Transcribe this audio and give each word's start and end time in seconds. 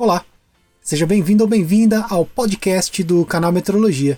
Olá, 0.00 0.24
seja 0.80 1.04
bem-vindo 1.04 1.42
ou 1.42 1.50
bem-vinda 1.50 2.06
ao 2.08 2.24
podcast 2.24 3.02
do 3.02 3.26
canal 3.26 3.50
Metrologia. 3.50 4.16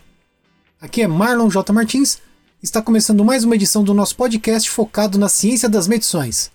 Aqui 0.79 1.01
é 1.01 1.09
Marlon 1.09 1.49
J. 1.49 1.73
Martins, 1.73 2.19
está 2.63 2.83
começando 2.83 3.25
mais 3.25 3.45
uma 3.45 3.55
edição 3.55 3.83
do 3.83 3.95
nosso 3.95 4.15
podcast 4.15 4.69
focado 4.69 5.19
na 5.19 5.27
ciência 5.27 5.71
das 5.71 5.89
medições. 5.89 6.51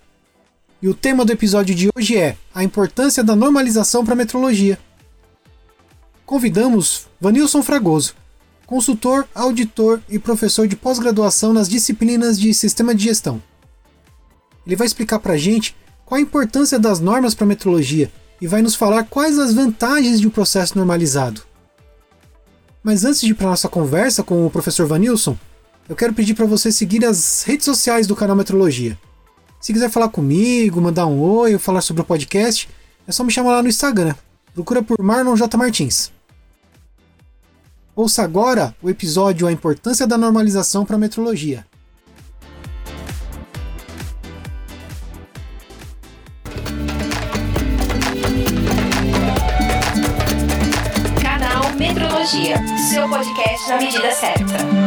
E 0.80 0.88
o 0.88 0.94
tema 0.94 1.26
do 1.26 1.32
episódio 1.32 1.74
de 1.74 1.90
hoje 1.98 2.16
é 2.16 2.38
a 2.54 2.64
importância 2.64 3.24
da 3.24 3.36
normalização 3.36 4.06
para 4.06 4.14
a 4.14 4.16
metrologia. 4.16 4.78
Convidamos 6.24 7.08
Vanilson 7.20 7.64
Fragoso, 7.64 8.14
consultor, 8.68 9.28
auditor 9.34 10.04
e 10.08 10.20
professor 10.20 10.68
de 10.68 10.76
pós-graduação 10.76 11.52
nas 11.52 11.68
disciplinas 11.68 12.40
de 12.40 12.54
Sistema 12.54 12.94
de 12.94 13.06
Gestão. 13.06 13.42
Ele 14.68 14.76
vai 14.76 14.86
explicar 14.86 15.18
para 15.18 15.34
a 15.34 15.38
gente 15.38 15.76
qual 16.06 16.20
a 16.20 16.22
importância 16.22 16.78
das 16.78 17.00
normas 17.00 17.34
para 17.34 17.46
a 17.46 17.48
metrologia 17.48 18.12
e 18.42 18.48
vai 18.48 18.62
nos 18.62 18.76
falar 18.76 19.04
quais 19.04 19.40
as 19.40 19.54
vantagens 19.54 20.20
de 20.20 20.28
um 20.28 20.32
processo 20.32 20.78
normalizado. 20.78 21.42
Mas 22.84 23.04
antes 23.04 23.22
de 23.22 23.32
ir 23.32 23.34
para 23.34 23.48
nossa 23.48 23.68
conversa 23.68 24.24
com 24.24 24.46
o 24.46 24.52
professor 24.52 24.86
Vanilson, 24.86 25.38
eu 25.90 25.96
quero 25.96 26.14
pedir 26.14 26.34
para 26.34 26.46
você 26.46 26.72
seguir 26.72 27.06
as 27.06 27.44
redes 27.44 27.66
sociais 27.66 28.08
do 28.08 28.16
canal 28.16 28.36
Metrologia. 28.36 28.98
Se 29.60 29.74
quiser 29.74 29.90
falar 29.90 30.10
comigo, 30.10 30.82
mandar 30.82 31.08
um 31.08 31.20
oi 31.20 31.54
ou 31.54 31.60
falar 31.60 31.82
sobre 31.82 32.02
o 32.02 32.06
podcast, 32.06 32.70
é 33.08 33.12
só 33.12 33.24
me 33.24 33.32
chamar 33.32 33.52
lá 33.52 33.64
no 33.64 33.70
Instagram. 33.70 34.14
Procura 34.54 34.84
por 34.84 35.02
Marlon 35.02 35.36
J. 35.36 35.58
Martins. 35.58 36.12
Ouça 37.96 38.24
agora 38.24 38.76
o 38.82 38.90
episódio 38.90 39.48
A 39.48 39.52
Importância 39.52 40.06
da 40.06 40.18
Normalização 40.18 40.86
para 40.86 40.96
a 40.96 41.00
Metrologia. 41.00 41.66
Seu 52.26 53.08
podcast 53.08 53.70
na 53.70 53.78
medida 53.78 54.10
certa. 54.12 54.85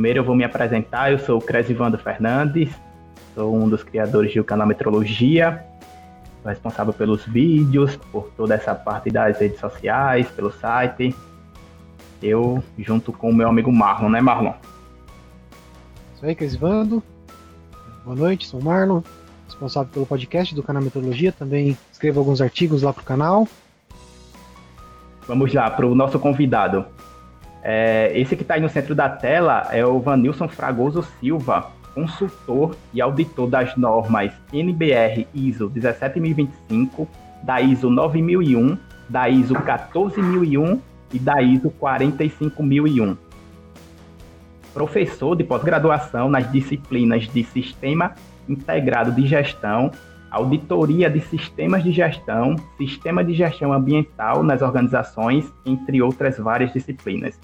Primeiro 0.00 0.20
eu 0.20 0.24
vou 0.24 0.34
me 0.34 0.44
apresentar, 0.44 1.12
eu 1.12 1.18
sou 1.18 1.36
o 1.36 1.42
Cresivando 1.42 1.98
Fernandes, 1.98 2.70
sou 3.34 3.54
um 3.54 3.68
dos 3.68 3.82
criadores 3.82 4.32
do 4.32 4.42
canal 4.42 4.66
Metrologia, 4.66 5.62
sou 6.42 6.48
responsável 6.48 6.94
pelos 6.94 7.26
vídeos, 7.26 7.96
por 8.10 8.30
toda 8.34 8.54
essa 8.54 8.74
parte 8.74 9.10
das 9.10 9.38
redes 9.38 9.60
sociais, 9.60 10.26
pelo 10.30 10.50
site. 10.50 11.14
Eu, 12.22 12.64
junto 12.78 13.12
com 13.12 13.28
o 13.28 13.34
meu 13.34 13.46
amigo 13.46 13.70
Marlon, 13.70 14.08
né 14.08 14.22
Marlon? 14.22 14.54
Isso 16.14 16.24
aí, 16.24 16.34
Cresivando. 16.34 17.02
Boa 18.02 18.16
noite, 18.16 18.46
sou 18.46 18.58
o 18.58 18.64
Marlon, 18.64 19.02
responsável 19.44 19.92
pelo 19.92 20.06
podcast 20.06 20.54
do 20.54 20.62
canal 20.62 20.82
Metrologia, 20.82 21.30
também 21.30 21.76
escrevo 21.92 22.20
alguns 22.20 22.40
artigos 22.40 22.80
lá 22.80 22.90
para 22.90 23.02
o 23.02 23.04
canal. 23.04 23.46
Vamos 25.28 25.52
lá, 25.52 25.70
para 25.70 25.86
o 25.86 25.94
nosso 25.94 26.18
convidado. 26.18 26.86
É, 27.62 28.10
esse 28.14 28.36
que 28.36 28.42
está 28.42 28.54
aí 28.54 28.60
no 28.60 28.68
centro 28.68 28.94
da 28.94 29.08
tela 29.08 29.68
é 29.70 29.84
o 29.84 30.00
Vanilson 30.00 30.48
Fragoso 30.48 31.02
Silva, 31.20 31.70
consultor 31.94 32.76
e 32.94 33.00
auditor 33.00 33.48
das 33.48 33.76
normas 33.76 34.32
NBR 34.52 35.26
ISO 35.34 35.68
17025, 35.68 37.08
da 37.42 37.60
ISO 37.60 37.90
9001, 37.90 38.78
da 39.08 39.28
ISO 39.28 39.54
14001 39.54 40.80
e 41.12 41.18
da 41.18 41.42
ISO 41.42 41.70
45001. 41.70 43.16
Professor 44.72 45.34
de 45.34 45.42
pós-graduação 45.42 46.28
nas 46.28 46.50
disciplinas 46.50 47.28
de 47.28 47.42
Sistema 47.42 48.14
Integrado 48.48 49.10
de 49.12 49.26
Gestão, 49.26 49.90
Auditoria 50.30 51.10
de 51.10 51.20
Sistemas 51.20 51.82
de 51.82 51.90
Gestão, 51.90 52.54
Sistema 52.78 53.24
de 53.24 53.34
Gestão 53.34 53.72
Ambiental 53.72 54.44
nas 54.44 54.62
organizações, 54.62 55.52
entre 55.66 56.00
outras 56.00 56.38
várias 56.38 56.72
disciplinas. 56.72 57.38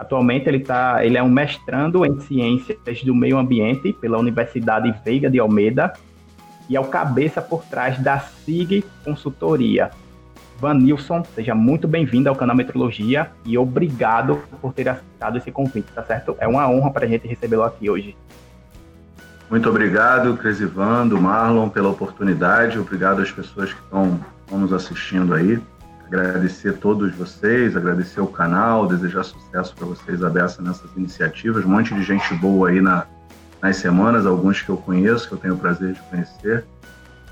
Atualmente 0.00 0.48
ele, 0.48 0.60
tá, 0.60 1.04
ele 1.04 1.18
é 1.18 1.22
um 1.22 1.28
mestrando 1.28 2.06
em 2.06 2.18
Ciências 2.20 3.02
do 3.04 3.14
Meio 3.14 3.36
Ambiente 3.36 3.92
pela 3.92 4.16
Universidade 4.16 4.94
Veiga 5.04 5.28
de 5.28 5.38
Almeida 5.38 5.92
e 6.70 6.74
é 6.74 6.80
o 6.80 6.84
cabeça 6.84 7.42
por 7.42 7.62
trás 7.64 7.98
da 7.98 8.18
SIG 8.18 8.82
Consultoria. 9.04 9.90
Vanilson, 10.58 11.22
seja 11.34 11.54
muito 11.54 11.86
bem-vindo 11.86 12.30
ao 12.30 12.34
canal 12.34 12.56
Metrologia 12.56 13.30
e 13.44 13.58
obrigado 13.58 14.40
por 14.62 14.72
ter 14.72 14.88
aceitado 14.88 15.36
esse 15.36 15.52
convite, 15.52 15.92
tá 15.94 16.02
certo? 16.02 16.34
É 16.38 16.48
uma 16.48 16.66
honra 16.66 16.90
para 16.90 17.04
a 17.04 17.08
gente 17.08 17.28
recebê-lo 17.28 17.64
aqui 17.64 17.90
hoje. 17.90 18.16
Muito 19.50 19.68
obrigado, 19.68 20.34
Cresivando, 20.38 21.20
Marlon, 21.20 21.68
pela 21.68 21.90
oportunidade. 21.90 22.78
Obrigado 22.78 23.20
às 23.20 23.30
pessoas 23.30 23.74
que 23.74 23.80
estão 23.82 24.18
nos 24.50 24.72
assistindo 24.72 25.34
aí 25.34 25.60
agradecer 26.16 26.74
todos 26.74 27.14
vocês, 27.14 27.76
agradecer 27.76 28.20
o 28.20 28.26
canal, 28.26 28.86
desejar 28.86 29.22
sucesso 29.22 29.74
para 29.76 29.86
vocês 29.86 30.22
aberta 30.24 30.60
nessas 30.60 30.90
iniciativas. 30.96 31.64
Um 31.64 31.68
monte 31.68 31.94
de 31.94 32.02
gente 32.02 32.34
boa 32.34 32.68
aí 32.68 32.80
na, 32.80 33.06
nas 33.62 33.76
semanas, 33.76 34.26
alguns 34.26 34.60
que 34.60 34.68
eu 34.68 34.76
conheço, 34.76 35.28
que 35.28 35.34
eu 35.34 35.38
tenho 35.38 35.54
o 35.54 35.58
prazer 35.58 35.94
de 35.94 36.00
conhecer. 36.02 36.64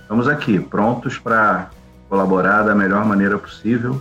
Estamos 0.00 0.28
aqui, 0.28 0.58
prontos 0.60 1.18
para 1.18 1.70
colaborar 2.08 2.62
da 2.62 2.74
melhor 2.74 3.04
maneira 3.04 3.36
possível 3.36 4.00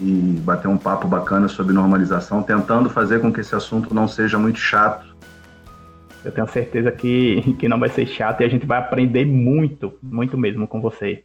e 0.00 0.40
bater 0.44 0.68
um 0.68 0.78
papo 0.78 1.06
bacana 1.06 1.48
sobre 1.48 1.74
normalização, 1.74 2.42
tentando 2.42 2.88
fazer 2.88 3.20
com 3.20 3.32
que 3.32 3.40
esse 3.40 3.54
assunto 3.54 3.92
não 3.92 4.08
seja 4.08 4.38
muito 4.38 4.58
chato. 4.58 5.04
Eu 6.24 6.30
tenho 6.30 6.46
certeza 6.48 6.92
que, 6.92 7.54
que 7.58 7.68
não 7.68 7.78
vai 7.78 7.88
ser 7.88 8.06
chato 8.06 8.40
e 8.40 8.44
a 8.44 8.48
gente 8.48 8.66
vai 8.66 8.78
aprender 8.78 9.26
muito, 9.26 9.92
muito 10.02 10.38
mesmo 10.38 10.66
com 10.66 10.80
você 10.80 11.24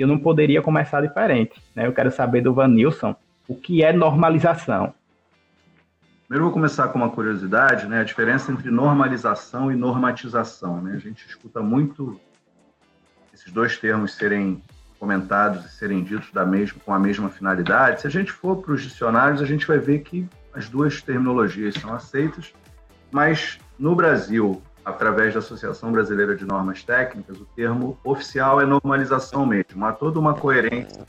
e 0.00 0.02
eu 0.02 0.08
não 0.08 0.18
poderia 0.18 0.62
começar 0.62 1.02
diferente. 1.02 1.62
Né? 1.76 1.86
Eu 1.86 1.92
quero 1.92 2.10
saber 2.10 2.40
do 2.40 2.54
Vanilson 2.54 3.14
o 3.46 3.54
que 3.54 3.84
é 3.84 3.92
normalização. 3.92 4.94
Primeiro 6.26 6.44
vou 6.44 6.54
começar 6.54 6.88
com 6.88 6.98
uma 6.98 7.10
curiosidade, 7.10 7.86
né? 7.86 8.00
A 8.00 8.04
diferença 8.04 8.50
entre 8.50 8.70
normalização 8.70 9.70
e 9.70 9.76
normatização, 9.76 10.80
né? 10.80 10.94
A 10.94 10.98
gente 10.98 11.26
escuta 11.26 11.60
muito 11.60 12.18
esses 13.34 13.52
dois 13.52 13.76
termos 13.76 14.14
serem 14.14 14.62
comentados 14.98 15.66
e 15.66 15.68
serem 15.70 16.02
ditos 16.02 16.32
da 16.32 16.46
mesma, 16.46 16.80
com 16.82 16.94
a 16.94 16.98
mesma 16.98 17.28
finalidade. 17.28 18.00
Se 18.00 18.06
a 18.06 18.10
gente 18.10 18.30
for 18.30 18.62
para 18.62 18.72
os 18.72 18.82
dicionários, 18.82 19.42
a 19.42 19.44
gente 19.44 19.66
vai 19.66 19.78
ver 19.78 19.98
que 19.98 20.26
as 20.54 20.68
duas 20.68 21.02
terminologias 21.02 21.74
são 21.74 21.92
aceitas, 21.92 22.54
mas 23.10 23.58
no 23.78 23.94
Brasil 23.94 24.62
através 24.90 25.32
da 25.32 25.40
Associação 25.40 25.90
Brasileira 25.90 26.36
de 26.36 26.44
Normas 26.44 26.84
Técnicas, 26.84 27.40
o 27.40 27.46
termo 27.56 27.98
oficial 28.04 28.60
é 28.60 28.66
normalização 28.66 29.46
mesmo. 29.46 29.84
Há 29.84 29.92
toda 29.92 30.18
uma 30.18 30.34
coerência 30.34 31.06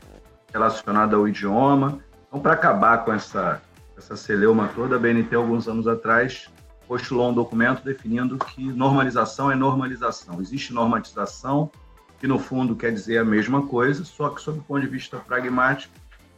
relacionada 0.52 1.16
ao 1.16 1.28
idioma. 1.28 1.98
Então, 2.28 2.40
para 2.40 2.52
acabar 2.52 3.04
com 3.04 3.12
essa, 3.12 3.60
essa 3.96 4.16
celeuma 4.16 4.68
toda, 4.68 4.96
a 4.96 4.98
BNT, 4.98 5.34
alguns 5.34 5.68
anos 5.68 5.86
atrás, 5.86 6.48
postulou 6.86 7.30
um 7.30 7.34
documento 7.34 7.82
definindo 7.84 8.38
que 8.38 8.64
normalização 8.72 9.50
é 9.50 9.54
normalização. 9.54 10.40
Existe 10.40 10.72
normatização, 10.72 11.70
que 12.18 12.26
no 12.26 12.38
fundo 12.38 12.76
quer 12.76 12.92
dizer 12.92 13.18
a 13.18 13.24
mesma 13.24 13.66
coisa, 13.66 14.04
só 14.04 14.28
que, 14.28 14.40
sob 14.40 14.58
o 14.58 14.62
ponto 14.62 14.80
de 14.80 14.88
vista 14.88 15.18
pragmático, 15.18 15.92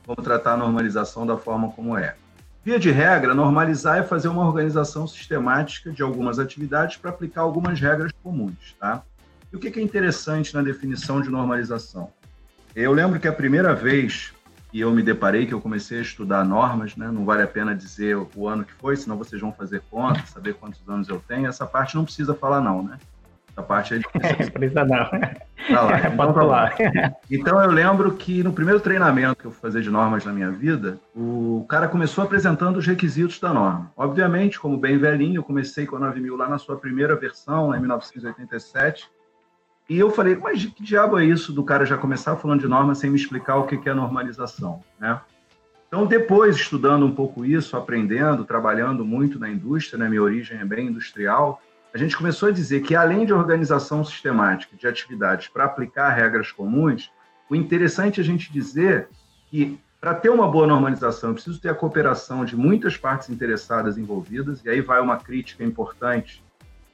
vamos 0.06 0.24
tratar 0.24 0.54
a 0.54 0.56
normalização 0.56 1.26
da 1.26 1.36
forma 1.36 1.70
como 1.72 1.96
é. 1.96 2.16
Via 2.64 2.78
de 2.78 2.90
regra, 2.90 3.34
normalizar 3.34 3.98
é 3.98 4.02
fazer 4.02 4.28
uma 4.28 4.42
organização 4.42 5.06
sistemática 5.06 5.90
de 5.90 6.02
algumas 6.02 6.38
atividades 6.38 6.96
para 6.96 7.10
aplicar 7.10 7.42
algumas 7.42 7.78
regras 7.78 8.10
comuns, 8.22 8.74
tá? 8.80 9.02
E 9.52 9.56
o 9.56 9.60
que 9.60 9.78
é 9.78 9.82
interessante 9.82 10.54
na 10.54 10.62
definição 10.62 11.20
de 11.20 11.28
normalização? 11.28 12.10
Eu 12.74 12.90
lembro 12.90 13.20
que 13.20 13.28
a 13.28 13.32
primeira 13.34 13.74
vez 13.74 14.32
que 14.70 14.80
eu 14.80 14.90
me 14.92 15.02
deparei, 15.02 15.44
que 15.44 15.52
eu 15.52 15.60
comecei 15.60 15.98
a 15.98 16.02
estudar 16.02 16.42
normas, 16.42 16.96
né? 16.96 17.10
Não 17.12 17.26
vale 17.26 17.42
a 17.42 17.46
pena 17.46 17.74
dizer 17.74 18.16
o 18.34 18.48
ano 18.48 18.64
que 18.64 18.72
foi, 18.72 18.96
senão 18.96 19.18
vocês 19.18 19.42
vão 19.42 19.52
fazer 19.52 19.82
conta, 19.90 20.24
saber 20.24 20.54
quantos 20.54 20.80
anos 20.88 21.06
eu 21.10 21.22
tenho. 21.28 21.46
Essa 21.46 21.66
parte 21.66 21.94
não 21.94 22.04
precisa 22.04 22.34
falar 22.34 22.62
não, 22.62 22.82
né? 22.82 22.98
Essa 23.56 23.62
parte 23.62 23.94
é 23.94 23.98
de... 23.98 24.50
precisa 24.50 24.84
não. 24.84 25.08
Tá 25.68 25.80
lá. 25.80 25.94
Então, 26.12 26.32
tá 26.32 26.42
lá. 26.42 26.74
então 27.30 27.62
eu 27.62 27.70
lembro 27.70 28.12
que 28.12 28.42
no 28.42 28.52
primeiro 28.52 28.80
treinamento 28.80 29.36
que 29.36 29.44
eu 29.46 29.50
fui 29.50 29.60
fazer 29.60 29.80
de 29.80 29.90
normas 29.90 30.24
na 30.24 30.32
minha 30.32 30.50
vida, 30.50 30.98
o 31.14 31.64
cara 31.68 31.88
começou 31.88 32.24
apresentando 32.24 32.76
os 32.76 32.86
requisitos 32.86 33.38
da 33.38 33.52
norma. 33.52 33.90
Obviamente, 33.96 34.58
como 34.58 34.76
bem 34.76 34.98
velhinho, 34.98 35.38
eu 35.38 35.42
comecei 35.44 35.86
com 35.86 35.96
a 35.96 36.00
9000 36.00 36.36
lá 36.36 36.48
na 36.48 36.58
sua 36.58 36.76
primeira 36.76 37.14
versão, 37.14 37.74
em 37.74 37.78
1987. 37.78 39.08
E 39.88 39.98
eu 39.98 40.10
falei, 40.10 40.36
mas 40.36 40.64
que 40.64 40.82
diabo 40.82 41.18
é 41.18 41.24
isso 41.24 41.52
do 41.52 41.62
cara 41.62 41.86
já 41.86 41.96
começar 41.96 42.36
falando 42.36 42.60
de 42.60 42.68
norma 42.68 42.94
sem 42.94 43.10
me 43.10 43.16
explicar 43.16 43.56
o 43.56 43.66
que 43.66 43.88
é 43.88 43.94
normalização, 43.94 44.80
né? 44.98 45.20
Então, 45.86 46.06
depois, 46.06 46.56
estudando 46.56 47.06
um 47.06 47.14
pouco 47.14 47.44
isso, 47.44 47.76
aprendendo, 47.76 48.44
trabalhando 48.44 49.04
muito 49.04 49.38
na 49.38 49.48
indústria, 49.48 49.96
né, 49.96 50.08
minha 50.08 50.22
origem 50.22 50.58
é 50.58 50.64
bem 50.64 50.88
industrial, 50.88 51.62
a 51.94 51.98
gente 51.98 52.16
começou 52.16 52.48
a 52.48 52.52
dizer 52.52 52.82
que, 52.82 52.96
além 52.96 53.24
de 53.24 53.32
organização 53.32 54.04
sistemática 54.04 54.76
de 54.76 54.84
atividades 54.84 55.46
para 55.46 55.64
aplicar 55.64 56.10
regras 56.10 56.50
comuns, 56.50 57.12
o 57.48 57.54
interessante 57.54 58.18
é 58.18 58.22
a 58.22 58.26
gente 58.26 58.52
dizer 58.52 59.08
que, 59.46 59.78
para 60.00 60.12
ter 60.12 60.28
uma 60.28 60.50
boa 60.50 60.66
normalização, 60.66 61.30
eu 61.30 61.34
preciso 61.34 61.60
ter 61.60 61.68
a 61.68 61.74
cooperação 61.74 62.44
de 62.44 62.56
muitas 62.56 62.96
partes 62.96 63.30
interessadas 63.30 63.96
envolvidas, 63.96 64.64
e 64.64 64.68
aí 64.68 64.80
vai 64.80 65.00
uma 65.00 65.18
crítica 65.18 65.62
importante, 65.62 66.42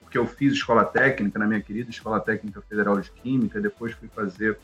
porque 0.02 0.18
eu 0.18 0.26
fiz 0.26 0.52
escola 0.52 0.84
técnica 0.84 1.38
na 1.38 1.46
minha 1.46 1.62
querida 1.62 1.88
Escola 1.88 2.20
Técnica 2.20 2.60
Federal 2.60 3.00
de 3.00 3.10
Química, 3.10 3.58
depois 3.58 3.92
fui 3.94 4.08
fazer 4.08 4.58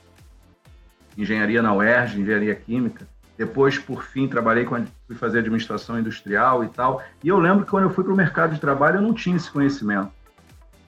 engenharia 1.17 1.63
na 1.63 1.73
UERJ, 1.73 2.21
engenharia 2.21 2.55
química, 2.55 3.09
depois, 3.39 3.79
por 3.79 4.03
fim, 4.03 4.29
trabalhei 4.29 4.67
com 4.67 4.85
fui 5.07 5.17
fazer 5.17 5.39
administração 5.39 5.99
industrial 5.99 6.63
e 6.63 6.69
tal. 6.69 7.03
E 7.23 7.29
eu 7.29 7.39
lembro 7.39 7.65
que 7.65 7.71
quando 7.71 7.85
eu 7.85 7.91
fui 7.91 8.03
para 8.05 8.13
o 8.13 8.17
mercado 8.17 8.55
de 8.55 8.61
trabalho, 8.61 8.97
eu 8.97 9.03
não 9.03 9.15
tinha 9.15 9.37
esse 9.37 9.51
conhecimento 9.51 10.16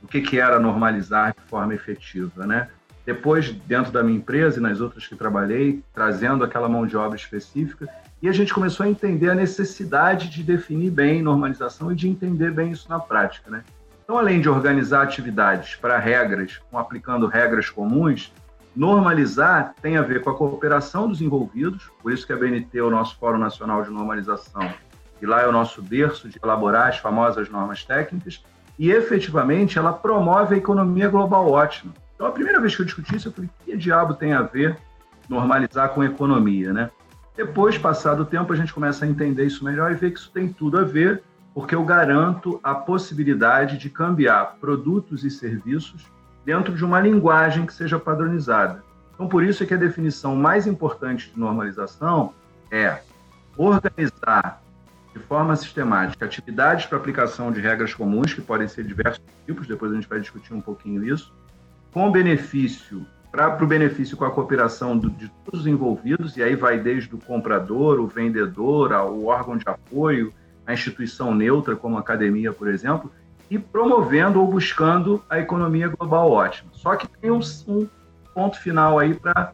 do 0.00 0.08
que, 0.08 0.20
que 0.20 0.38
era 0.38 0.58
normalizar 0.58 1.34
de 1.34 1.48
forma 1.48 1.74
efetiva, 1.74 2.46
né? 2.46 2.68
Depois, 3.04 3.50
dentro 3.50 3.90
da 3.90 4.02
minha 4.02 4.18
empresa 4.18 4.58
e 4.58 4.62
nas 4.62 4.80
outras 4.80 5.06
que 5.06 5.16
trabalhei, 5.16 5.82
trazendo 5.94 6.44
aquela 6.44 6.68
mão 6.68 6.86
de 6.86 6.96
obra 6.96 7.16
específica, 7.16 7.88
e 8.20 8.28
a 8.28 8.32
gente 8.32 8.52
começou 8.52 8.84
a 8.84 8.88
entender 8.88 9.30
a 9.30 9.34
necessidade 9.34 10.28
de 10.28 10.42
definir 10.42 10.90
bem 10.90 11.22
normalização 11.22 11.90
e 11.90 11.94
de 11.94 12.08
entender 12.08 12.50
bem 12.50 12.72
isso 12.72 12.88
na 12.88 12.98
prática, 12.98 13.50
né? 13.50 13.64
Então, 14.04 14.18
além 14.18 14.40
de 14.40 14.48
organizar 14.48 15.02
atividades 15.02 15.76
para 15.76 15.98
regras, 15.98 16.60
aplicando 16.72 17.26
regras 17.26 17.70
comuns, 17.70 18.32
Normalizar 18.78 19.74
tem 19.82 19.96
a 19.96 20.02
ver 20.02 20.22
com 20.22 20.30
a 20.30 20.34
cooperação 20.36 21.08
dos 21.08 21.20
envolvidos, 21.20 21.90
por 22.00 22.12
isso 22.12 22.24
que 22.24 22.32
a 22.32 22.36
BNT 22.36 22.78
é 22.78 22.82
o 22.82 22.90
nosso 22.90 23.18
Fórum 23.18 23.36
Nacional 23.38 23.82
de 23.82 23.90
Normalização, 23.90 24.72
e 25.20 25.26
lá 25.26 25.42
é 25.42 25.48
o 25.48 25.52
nosso 25.52 25.82
berço 25.82 26.28
de 26.28 26.38
elaborar 26.40 26.86
as 26.86 26.98
famosas 26.98 27.50
normas 27.50 27.84
técnicas, 27.84 28.40
e 28.78 28.90
efetivamente 28.90 29.78
ela 29.78 29.92
promove 29.92 30.54
a 30.54 30.58
economia 30.58 31.08
global 31.08 31.50
ótima. 31.50 31.92
Então, 32.14 32.26
a 32.26 32.32
primeira 32.32 32.60
vez 32.60 32.74
que 32.74 32.82
eu 32.82 32.86
discuti 32.86 33.16
isso, 33.16 33.28
eu 33.28 33.32
falei: 33.32 33.50
que 33.64 33.76
diabo 33.76 34.14
tem 34.14 34.32
a 34.32 34.42
ver 34.42 34.78
normalizar 35.28 35.90
com 35.90 36.02
economia, 36.02 36.72
né? 36.72 36.90
Depois, 37.36 37.78
passado 37.78 38.22
o 38.22 38.24
tempo, 38.24 38.52
a 38.52 38.56
gente 38.56 38.72
começa 38.72 39.04
a 39.04 39.08
entender 39.08 39.44
isso 39.44 39.64
melhor 39.64 39.92
e 39.92 39.94
ver 39.94 40.10
que 40.10 40.18
isso 40.18 40.30
tem 40.32 40.48
tudo 40.48 40.78
a 40.78 40.82
ver, 40.82 41.22
porque 41.54 41.74
eu 41.74 41.84
garanto 41.84 42.58
a 42.62 42.74
possibilidade 42.74 43.78
de 43.78 43.88
cambiar 43.88 44.56
produtos 44.60 45.22
e 45.22 45.30
serviços 45.30 46.06
dentro 46.44 46.74
de 46.74 46.84
uma 46.84 47.00
linguagem 47.00 47.66
que 47.66 47.72
seja 47.72 47.98
padronizada. 47.98 48.82
Então, 49.14 49.28
por 49.28 49.44
isso 49.44 49.62
é 49.62 49.66
que 49.66 49.74
a 49.74 49.78
definição 49.78 50.34
mais 50.34 50.66
importante 50.66 51.30
de 51.30 51.38
normalização 51.38 52.32
é 52.70 53.00
organizar 53.56 54.62
de 55.14 55.20
forma 55.20 55.56
sistemática 55.56 56.24
atividades 56.24 56.86
para 56.86 56.98
aplicação 56.98 57.50
de 57.50 57.60
regras 57.60 57.94
comuns, 57.94 58.34
que 58.34 58.40
podem 58.40 58.68
ser 58.68 58.84
diversos 58.84 59.22
tipos, 59.46 59.66
depois 59.66 59.92
a 59.92 59.94
gente 59.94 60.08
vai 60.08 60.20
discutir 60.20 60.54
um 60.54 60.60
pouquinho 60.60 61.04
isso, 61.04 61.32
com 61.92 62.10
benefício, 62.10 63.06
para 63.30 63.62
o 63.62 63.66
benefício 63.66 64.16
com 64.16 64.24
a 64.24 64.30
cooperação 64.30 64.96
do, 64.96 65.10
de 65.10 65.28
todos 65.44 65.60
os 65.60 65.66
envolvidos, 65.66 66.36
e 66.36 66.42
aí 66.42 66.54
vai 66.54 66.78
desde 66.78 67.14
o 67.14 67.18
comprador, 67.18 68.00
o 68.00 68.06
vendedor, 68.06 68.92
o 68.92 69.26
órgão 69.26 69.56
de 69.56 69.64
apoio, 69.66 70.32
a 70.66 70.72
instituição 70.72 71.34
neutra, 71.34 71.76
como 71.76 71.96
a 71.96 72.00
academia, 72.00 72.52
por 72.52 72.68
exemplo, 72.68 73.10
e 73.50 73.58
promovendo 73.58 74.40
ou 74.40 74.46
buscando 74.46 75.22
a 75.28 75.38
economia 75.38 75.88
global 75.88 76.30
ótima. 76.30 76.70
Só 76.72 76.94
que 76.96 77.08
tem 77.08 77.30
um, 77.30 77.40
um 77.66 77.88
ponto 78.34 78.58
final 78.60 78.98
aí 78.98 79.14
para 79.14 79.52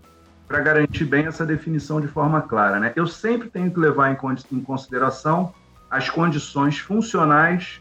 garantir 0.48 1.04
bem 1.04 1.26
essa 1.26 1.44
definição 1.44 2.00
de 2.00 2.08
forma 2.08 2.42
clara. 2.42 2.78
Né? 2.78 2.92
Eu 2.94 3.06
sempre 3.06 3.48
tenho 3.48 3.70
que 3.70 3.78
levar 3.78 4.10
em, 4.10 4.16
em 4.52 4.60
consideração 4.60 5.52
as 5.90 6.10
condições 6.10 6.78
funcionais 6.78 7.80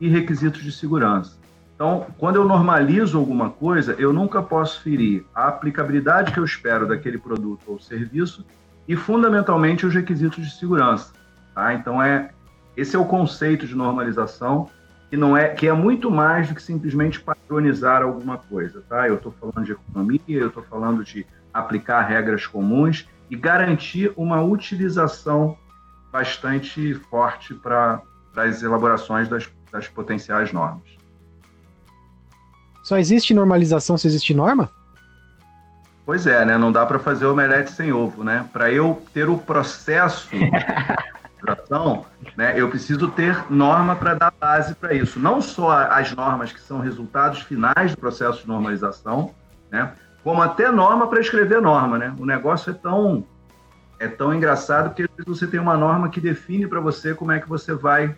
e 0.00 0.08
requisitos 0.08 0.62
de 0.62 0.72
segurança. 0.72 1.36
Então, 1.74 2.06
quando 2.18 2.36
eu 2.36 2.44
normalizo 2.44 3.18
alguma 3.18 3.50
coisa, 3.50 3.94
eu 3.98 4.12
nunca 4.12 4.42
posso 4.42 4.80
ferir 4.80 5.24
a 5.34 5.48
aplicabilidade 5.48 6.32
que 6.32 6.38
eu 6.38 6.44
espero 6.44 6.86
daquele 6.86 7.18
produto 7.18 7.62
ou 7.66 7.80
serviço 7.80 8.44
e, 8.86 8.94
fundamentalmente, 8.94 9.84
os 9.84 9.92
requisitos 9.92 10.44
de 10.44 10.54
segurança. 10.56 11.12
Tá? 11.54 11.74
Então, 11.74 12.00
é, 12.00 12.30
esse 12.76 12.94
é 12.94 12.98
o 12.98 13.04
conceito 13.04 13.66
de 13.66 13.74
normalização 13.74 14.68
que 15.10 15.16
não 15.16 15.36
é 15.36 15.48
que 15.48 15.68
é 15.68 15.72
muito 15.72 16.10
mais 16.10 16.48
do 16.48 16.54
que 16.54 16.62
simplesmente 16.62 17.20
padronizar 17.20 18.02
alguma 18.02 18.36
coisa, 18.36 18.82
tá? 18.88 19.06
Eu 19.06 19.14
estou 19.14 19.32
falando 19.32 19.64
de 19.64 19.72
economia, 19.72 20.18
eu 20.26 20.48
estou 20.48 20.62
falando 20.64 21.04
de 21.04 21.24
aplicar 21.54 22.02
regras 22.02 22.46
comuns 22.46 23.08
e 23.30 23.36
garantir 23.36 24.12
uma 24.16 24.42
utilização 24.42 25.56
bastante 26.12 26.94
forte 26.94 27.54
para 27.54 28.02
as 28.36 28.62
elaborações 28.62 29.28
das, 29.28 29.48
das 29.72 29.88
potenciais 29.88 30.52
normas. 30.52 30.82
Só 32.82 32.98
existe 32.98 33.32
normalização 33.32 33.96
se 33.96 34.06
existe 34.06 34.34
norma? 34.34 34.68
Pois 36.04 36.26
é, 36.26 36.44
né? 36.44 36.58
Não 36.58 36.70
dá 36.70 36.84
para 36.84 36.98
fazer 36.98 37.24
omelete 37.24 37.72
sem 37.72 37.90
ovo, 37.92 38.22
né? 38.22 38.46
Para 38.52 38.70
eu 38.70 39.02
ter 39.14 39.26
o 39.28 39.38
processo 39.38 40.28
administração, 41.44 42.06
né, 42.36 42.54
eu 42.56 42.68
preciso 42.70 43.08
ter 43.08 43.44
norma 43.50 43.94
para 43.94 44.14
dar 44.14 44.32
base 44.32 44.74
para 44.74 44.94
isso. 44.94 45.20
Não 45.20 45.40
só 45.40 45.70
as 45.90 46.12
normas 46.12 46.52
que 46.52 46.60
são 46.60 46.80
resultados 46.80 47.40
finais 47.42 47.92
do 47.92 47.98
processo 47.98 48.42
de 48.42 48.48
normalização, 48.48 49.34
né, 49.70 49.92
como 50.24 50.40
até 50.40 50.72
norma 50.72 51.06
para 51.06 51.20
escrever 51.20 51.60
norma. 51.60 51.98
Né? 51.98 52.14
O 52.18 52.24
negócio 52.24 52.70
é 52.70 52.74
tão, 52.74 53.24
é 54.00 54.08
tão 54.08 54.34
engraçado 54.34 54.94
que 54.94 55.06
você 55.24 55.46
tem 55.46 55.60
uma 55.60 55.76
norma 55.76 56.08
que 56.08 56.20
define 56.20 56.66
para 56.66 56.80
você 56.80 57.14
como 57.14 57.30
é 57.30 57.38
que 57.38 57.48
você 57.48 57.74
vai 57.74 58.16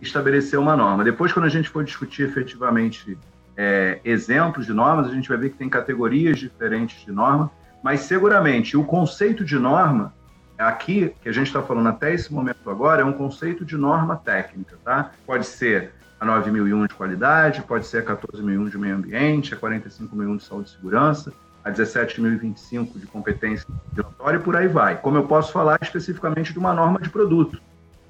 estabelecer 0.00 0.58
uma 0.58 0.76
norma. 0.76 1.02
Depois, 1.02 1.32
quando 1.32 1.46
a 1.46 1.50
gente 1.50 1.68
for 1.68 1.82
discutir 1.84 2.22
efetivamente 2.22 3.18
é, 3.56 3.98
exemplos 4.04 4.64
de 4.64 4.72
normas, 4.72 5.08
a 5.08 5.10
gente 5.10 5.28
vai 5.28 5.36
ver 5.36 5.50
que 5.50 5.58
tem 5.58 5.68
categorias 5.68 6.38
diferentes 6.38 7.04
de 7.04 7.10
norma, 7.10 7.50
mas 7.82 8.00
seguramente 8.00 8.76
o 8.76 8.84
conceito 8.84 9.44
de 9.44 9.58
norma 9.58 10.14
aqui, 10.56 11.12
que 11.20 11.28
a 11.28 11.32
gente 11.32 11.48
está 11.48 11.60
falando 11.60 11.88
até 11.88 12.14
esse 12.14 12.32
momento 12.32 12.70
agora, 12.70 13.02
é 13.02 13.04
um 13.04 13.12
conceito 13.12 13.64
de 13.64 13.76
norma 13.76 14.16
técnica, 14.16 14.76
tá? 14.84 15.10
Pode 15.26 15.46
ser 15.46 15.92
a 16.20 16.24
9001 16.24 16.86
de 16.86 16.94
qualidade, 16.94 17.62
pode 17.62 17.86
ser 17.86 17.98
a 17.98 18.02
14001 18.02 18.68
de 18.68 18.78
meio 18.78 18.96
ambiente, 18.96 19.54
a 19.54 19.56
45001 19.56 20.36
de 20.36 20.44
saúde 20.44 20.68
e 20.68 20.72
segurança, 20.72 21.32
a 21.68 21.72
17025 21.72 22.98
de 22.98 23.06
competência 23.06 23.66
regulatória 23.94 24.38
e 24.38 24.40
por 24.40 24.56
aí 24.56 24.68
vai. 24.68 24.96
Como 24.96 25.16
eu 25.16 25.24
posso 25.24 25.52
falar 25.52 25.78
especificamente 25.82 26.52
de 26.52 26.58
uma 26.58 26.72
norma 26.72 27.00
de 27.00 27.10
produto, 27.10 27.60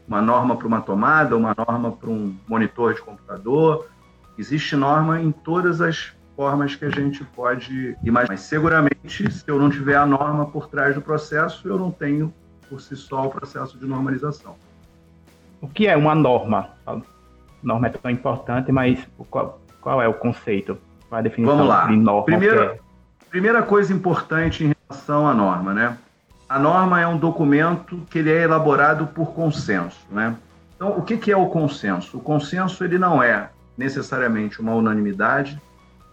uma 0.07 0.23
norma 0.23 0.57
para 0.57 0.67
uma 0.67 0.81
tomada, 0.81 1.37
uma 1.37 1.55
norma 1.57 1.93
para 1.93 2.09
um 2.09 2.35
monitor 2.49 2.95
de 2.95 3.03
computador, 3.03 3.89
existe 4.39 4.75
norma 4.77 5.21
em 5.21 5.31
todas 5.31 5.81
as 5.81 6.13
formas 6.35 6.77
que 6.77 6.85
a 6.85 6.91
gente 6.91 7.25
pode 7.25 7.97
imaginar. 8.03 8.33
Mas 8.33 8.41
seguramente, 8.43 9.31
se 9.31 9.45
eu 9.47 9.59
não 9.59 9.69
tiver 9.69 9.97
a 9.97 10.07
norma 10.07 10.47
por 10.47 10.69
trás 10.69 10.95
do 10.95 11.03
processo, 11.03 11.67
eu 11.67 11.77
não 11.77 11.91
tenho 11.91 12.33
por 12.69 12.81
si 12.81 12.97
só 12.97 13.27
o 13.27 13.31
processo 13.31 13.79
de 13.79 13.87
normalização. 13.87 14.55
O 15.61 15.69
que 15.69 15.89
é 15.89 15.97
uma 15.97 16.15
norma? 16.15 16.71
A 16.87 17.01
norma 17.63 17.89
é 17.89 17.91
tão 17.91 18.11
importante, 18.11 18.71
mas 18.71 19.05
qual, 19.29 19.61
qual 19.81 20.01
é 20.01 20.07
o 20.07 20.15
conceito? 20.15 20.79
Qual 21.09 21.19
é 21.19 21.21
a 21.21 21.23
definição 21.23 21.57
Vamos 21.57 21.69
lá. 21.69 21.87
de 21.87 21.97
norma? 21.97 22.45
É? 22.45 22.79
Primeira 23.31 23.63
coisa 23.63 23.93
importante 23.93 24.65
em 24.65 24.75
relação 24.89 25.27
à 25.27 25.35
norma, 25.35 25.75
né? 25.75 25.97
A 26.49 26.59
norma 26.59 27.01
é 27.01 27.07
um 27.07 27.19
documento 27.19 28.03
que 28.11 28.19
ele 28.19 28.33
é 28.33 28.43
elaborado 28.43 29.07
por 29.09 29.33
consenso, 29.33 30.07
né? 30.11 30.35
Então, 30.75 30.91
o 30.97 31.03
que, 31.03 31.17
que 31.17 31.31
é 31.31 31.37
o 31.37 31.47
consenso? 31.47 32.19
O 32.19 32.21
consenso 32.21 32.85
ele 32.85 32.99
não 32.99 33.23
é 33.23 33.51
necessariamente 33.77 34.61
uma 34.61 34.75
unanimidade, 34.75 35.61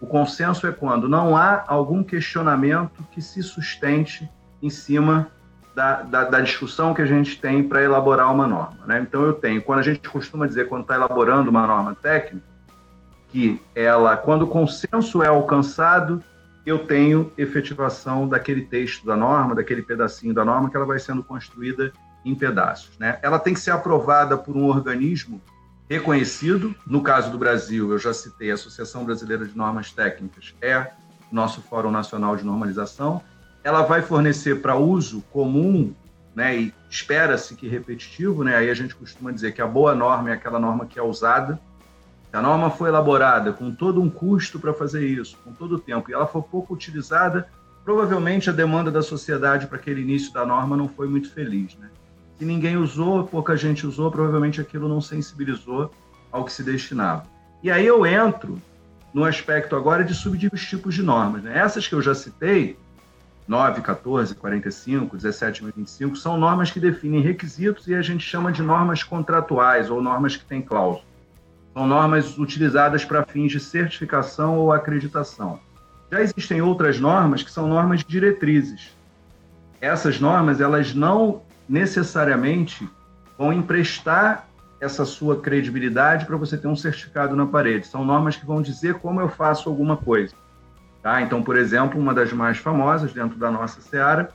o 0.00 0.06
consenso 0.06 0.66
é 0.66 0.72
quando 0.72 1.08
não 1.08 1.36
há 1.36 1.64
algum 1.66 2.02
questionamento 2.02 3.02
que 3.12 3.22
se 3.22 3.42
sustente 3.42 4.28
em 4.62 4.68
cima 4.68 5.28
da, 5.74 6.02
da, 6.02 6.24
da 6.24 6.40
discussão 6.40 6.92
que 6.92 7.00
a 7.00 7.06
gente 7.06 7.40
tem 7.40 7.62
para 7.62 7.82
elaborar 7.82 8.32
uma 8.32 8.46
norma. 8.46 8.78
Né? 8.86 9.00
Então, 9.00 9.22
eu 9.22 9.32
tenho, 9.32 9.62
quando 9.62 9.78
a 9.78 9.82
gente 9.82 10.08
costuma 10.08 10.46
dizer, 10.46 10.68
quando 10.68 10.82
está 10.82 10.94
elaborando 10.94 11.50
uma 11.50 11.66
norma 11.66 11.94
técnica, 11.94 12.46
que 13.30 13.60
ela, 13.74 14.16
quando 14.16 14.42
o 14.42 14.46
consenso 14.46 15.22
é 15.22 15.28
alcançado, 15.28 16.22
eu 16.66 16.80
tenho 16.80 17.32
efetivação 17.38 18.28
daquele 18.28 18.62
texto 18.62 19.06
da 19.06 19.16
norma, 19.16 19.54
daquele 19.54 19.82
pedacinho 19.82 20.34
da 20.34 20.44
norma, 20.44 20.68
que 20.68 20.76
ela 20.76 20.84
vai 20.84 20.98
sendo 20.98 21.22
construída 21.22 21.92
em 22.24 22.34
pedaços. 22.34 22.98
Né? 22.98 23.20
Ela 23.22 23.38
tem 23.38 23.54
que 23.54 23.60
ser 23.60 23.70
aprovada 23.70 24.36
por 24.36 24.56
um 24.56 24.64
organismo 24.64 25.40
reconhecido. 25.88 26.74
No 26.84 27.02
caso 27.02 27.30
do 27.30 27.38
Brasil, 27.38 27.92
eu 27.92 27.98
já 27.98 28.12
citei 28.12 28.50
a 28.50 28.54
Associação 28.54 29.04
Brasileira 29.04 29.46
de 29.46 29.56
Normas 29.56 29.92
Técnicas, 29.92 30.54
é 30.60 30.90
nosso 31.30 31.62
Fórum 31.62 31.92
Nacional 31.92 32.36
de 32.36 32.44
Normalização. 32.44 33.22
Ela 33.62 33.82
vai 33.82 34.02
fornecer 34.02 34.60
para 34.60 34.76
uso 34.76 35.22
comum, 35.30 35.94
né, 36.34 36.56
e 36.56 36.74
espera-se 36.90 37.54
que 37.54 37.68
repetitivo, 37.68 38.42
né, 38.42 38.56
aí 38.56 38.70
a 38.70 38.74
gente 38.74 38.94
costuma 38.94 39.30
dizer 39.30 39.52
que 39.52 39.62
a 39.62 39.66
boa 39.66 39.94
norma 39.94 40.30
é 40.30 40.32
aquela 40.32 40.58
norma 40.58 40.84
que 40.84 40.98
é 40.98 41.02
usada. 41.02 41.60
A 42.36 42.42
norma 42.42 42.68
foi 42.68 42.90
elaborada 42.90 43.50
com 43.50 43.74
todo 43.74 43.98
um 43.98 44.10
custo 44.10 44.58
para 44.58 44.74
fazer 44.74 45.06
isso, 45.06 45.38
com 45.42 45.54
todo 45.54 45.76
o 45.76 45.78
tempo, 45.78 46.10
e 46.10 46.12
ela 46.12 46.26
for 46.26 46.42
pouco 46.42 46.74
utilizada, 46.74 47.48
provavelmente 47.82 48.50
a 48.50 48.52
demanda 48.52 48.90
da 48.90 49.00
sociedade 49.00 49.66
para 49.66 49.78
aquele 49.78 50.02
início 50.02 50.30
da 50.34 50.44
norma 50.44 50.76
não 50.76 50.86
foi 50.86 51.08
muito 51.08 51.32
feliz. 51.32 51.74
Né? 51.78 51.88
Se 52.38 52.44
ninguém 52.44 52.76
usou, 52.76 53.24
pouca 53.24 53.56
gente 53.56 53.86
usou, 53.86 54.10
provavelmente 54.10 54.60
aquilo 54.60 54.86
não 54.86 55.00
sensibilizou 55.00 55.90
ao 56.30 56.44
que 56.44 56.52
se 56.52 56.62
destinava. 56.62 57.22
E 57.62 57.70
aí 57.70 57.86
eu 57.86 58.04
entro 58.04 58.60
no 59.14 59.24
aspecto 59.24 59.74
agora 59.74 60.04
de 60.04 60.12
subdividir 60.12 60.52
os 60.52 60.62
tipos 60.62 60.94
de 60.94 61.02
normas. 61.02 61.42
Né? 61.42 61.56
Essas 61.56 61.88
que 61.88 61.94
eu 61.94 62.02
já 62.02 62.14
citei, 62.14 62.78
9, 63.48 63.80
14, 63.80 64.34
45, 64.34 65.16
17, 65.16 65.64
25, 65.74 66.16
são 66.16 66.36
normas 66.36 66.70
que 66.70 66.78
definem 66.78 67.22
requisitos 67.22 67.88
e 67.88 67.94
a 67.94 68.02
gente 68.02 68.22
chama 68.22 68.52
de 68.52 68.60
normas 68.60 69.02
contratuais 69.02 69.88
ou 69.88 70.02
normas 70.02 70.36
que 70.36 70.44
têm 70.44 70.60
cláusula. 70.60 71.15
São 71.76 71.86
normas 71.86 72.38
utilizadas 72.38 73.04
para 73.04 73.22
fins 73.22 73.52
de 73.52 73.60
certificação 73.60 74.56
ou 74.56 74.72
acreditação. 74.72 75.60
Já 76.10 76.22
existem 76.22 76.62
outras 76.62 76.98
normas 76.98 77.42
que 77.42 77.50
são 77.50 77.68
normas 77.68 78.02
diretrizes. 78.02 78.96
Essas 79.78 80.18
normas, 80.18 80.58
elas 80.58 80.94
não 80.94 81.42
necessariamente 81.68 82.88
vão 83.36 83.52
emprestar 83.52 84.48
essa 84.80 85.04
sua 85.04 85.38
credibilidade 85.38 86.24
para 86.24 86.38
você 86.38 86.56
ter 86.56 86.66
um 86.66 86.74
certificado 86.74 87.36
na 87.36 87.44
parede. 87.44 87.86
São 87.86 88.06
normas 88.06 88.36
que 88.36 88.46
vão 88.46 88.62
dizer 88.62 88.94
como 88.94 89.20
eu 89.20 89.28
faço 89.28 89.68
alguma 89.68 89.98
coisa. 89.98 90.34
Tá? 91.02 91.20
Então, 91.20 91.42
por 91.42 91.58
exemplo, 91.58 92.00
uma 92.00 92.14
das 92.14 92.32
mais 92.32 92.56
famosas 92.56 93.12
dentro 93.12 93.38
da 93.38 93.50
nossa 93.50 93.82
seara 93.82 94.30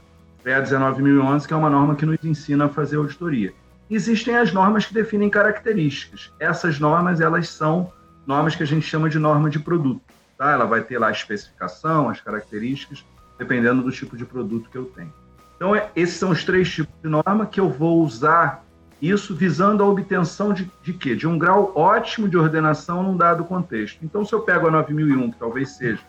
é 0.45 0.53
a 0.53 0.61
19011, 0.61 1.47
que 1.47 1.53
é 1.55 1.57
uma 1.57 1.71
norma 1.71 1.95
que 1.95 2.05
nos 2.05 2.23
ensina 2.23 2.65
a 2.65 2.69
fazer 2.69 2.97
auditoria. 2.97 3.51
Existem 3.91 4.37
as 4.37 4.53
normas 4.53 4.85
que 4.85 4.93
definem 4.93 5.29
características. 5.29 6.31
Essas 6.39 6.79
normas, 6.79 7.19
elas 7.19 7.49
são 7.49 7.91
normas 8.25 8.55
que 8.55 8.63
a 8.63 8.65
gente 8.65 8.85
chama 8.85 9.09
de 9.09 9.19
norma 9.19 9.49
de 9.49 9.59
produto. 9.59 10.01
Tá? 10.37 10.51
Ela 10.51 10.63
vai 10.63 10.81
ter 10.81 10.97
lá 10.97 11.09
a 11.09 11.11
especificação, 11.11 12.07
as 12.07 12.21
características, 12.21 13.03
dependendo 13.37 13.83
do 13.83 13.91
tipo 13.91 14.15
de 14.15 14.23
produto 14.23 14.69
que 14.69 14.77
eu 14.77 14.85
tenho. 14.85 15.13
Então, 15.57 15.75
é, 15.75 15.89
esses 15.93 16.15
são 16.15 16.29
os 16.29 16.45
três 16.45 16.71
tipos 16.71 16.93
de 17.03 17.09
norma 17.09 17.45
que 17.45 17.59
eu 17.59 17.69
vou 17.69 18.01
usar 18.01 18.63
isso 19.01 19.35
visando 19.35 19.83
a 19.83 19.87
obtenção 19.87 20.53
de, 20.53 20.71
de 20.81 20.93
quê? 20.93 21.13
De 21.13 21.27
um 21.27 21.37
grau 21.37 21.73
ótimo 21.75 22.29
de 22.29 22.37
ordenação 22.37 23.03
num 23.03 23.17
dado 23.17 23.43
contexto. 23.43 23.99
Então, 24.05 24.23
se 24.23 24.31
eu 24.31 24.39
pego 24.39 24.69
a 24.69 24.71
9001, 24.71 25.31
que 25.31 25.37
talvez 25.37 25.71
seja, 25.71 25.99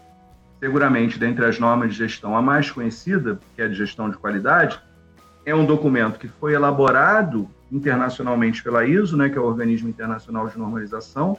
seguramente, 0.61 1.19
dentre 1.19 1.45
as 1.45 1.59
normas 1.59 1.91
de 1.91 1.99
gestão, 1.99 2.37
a 2.37 2.43
mais 2.43 2.71
conhecida, 2.71 3.41
que 3.57 3.63
é 3.63 3.65
a 3.65 3.69
de 3.69 3.75
gestão 3.75 4.09
de 4.09 4.17
qualidade, 4.17 4.81
é 5.45 5.55
um 5.55 5.65
documento 5.65 6.19
que 6.19 6.29
foi 6.29 6.55
elaborado 6.55 7.49
internacionalmente 7.71 8.63
pela 8.63 8.85
ISO, 8.85 9.17
né, 9.17 9.29
que 9.29 9.39
é 9.39 9.41
o 9.41 9.45
Organismo 9.45 9.89
Internacional 9.89 10.49
de 10.49 10.59
Normalização, 10.59 11.39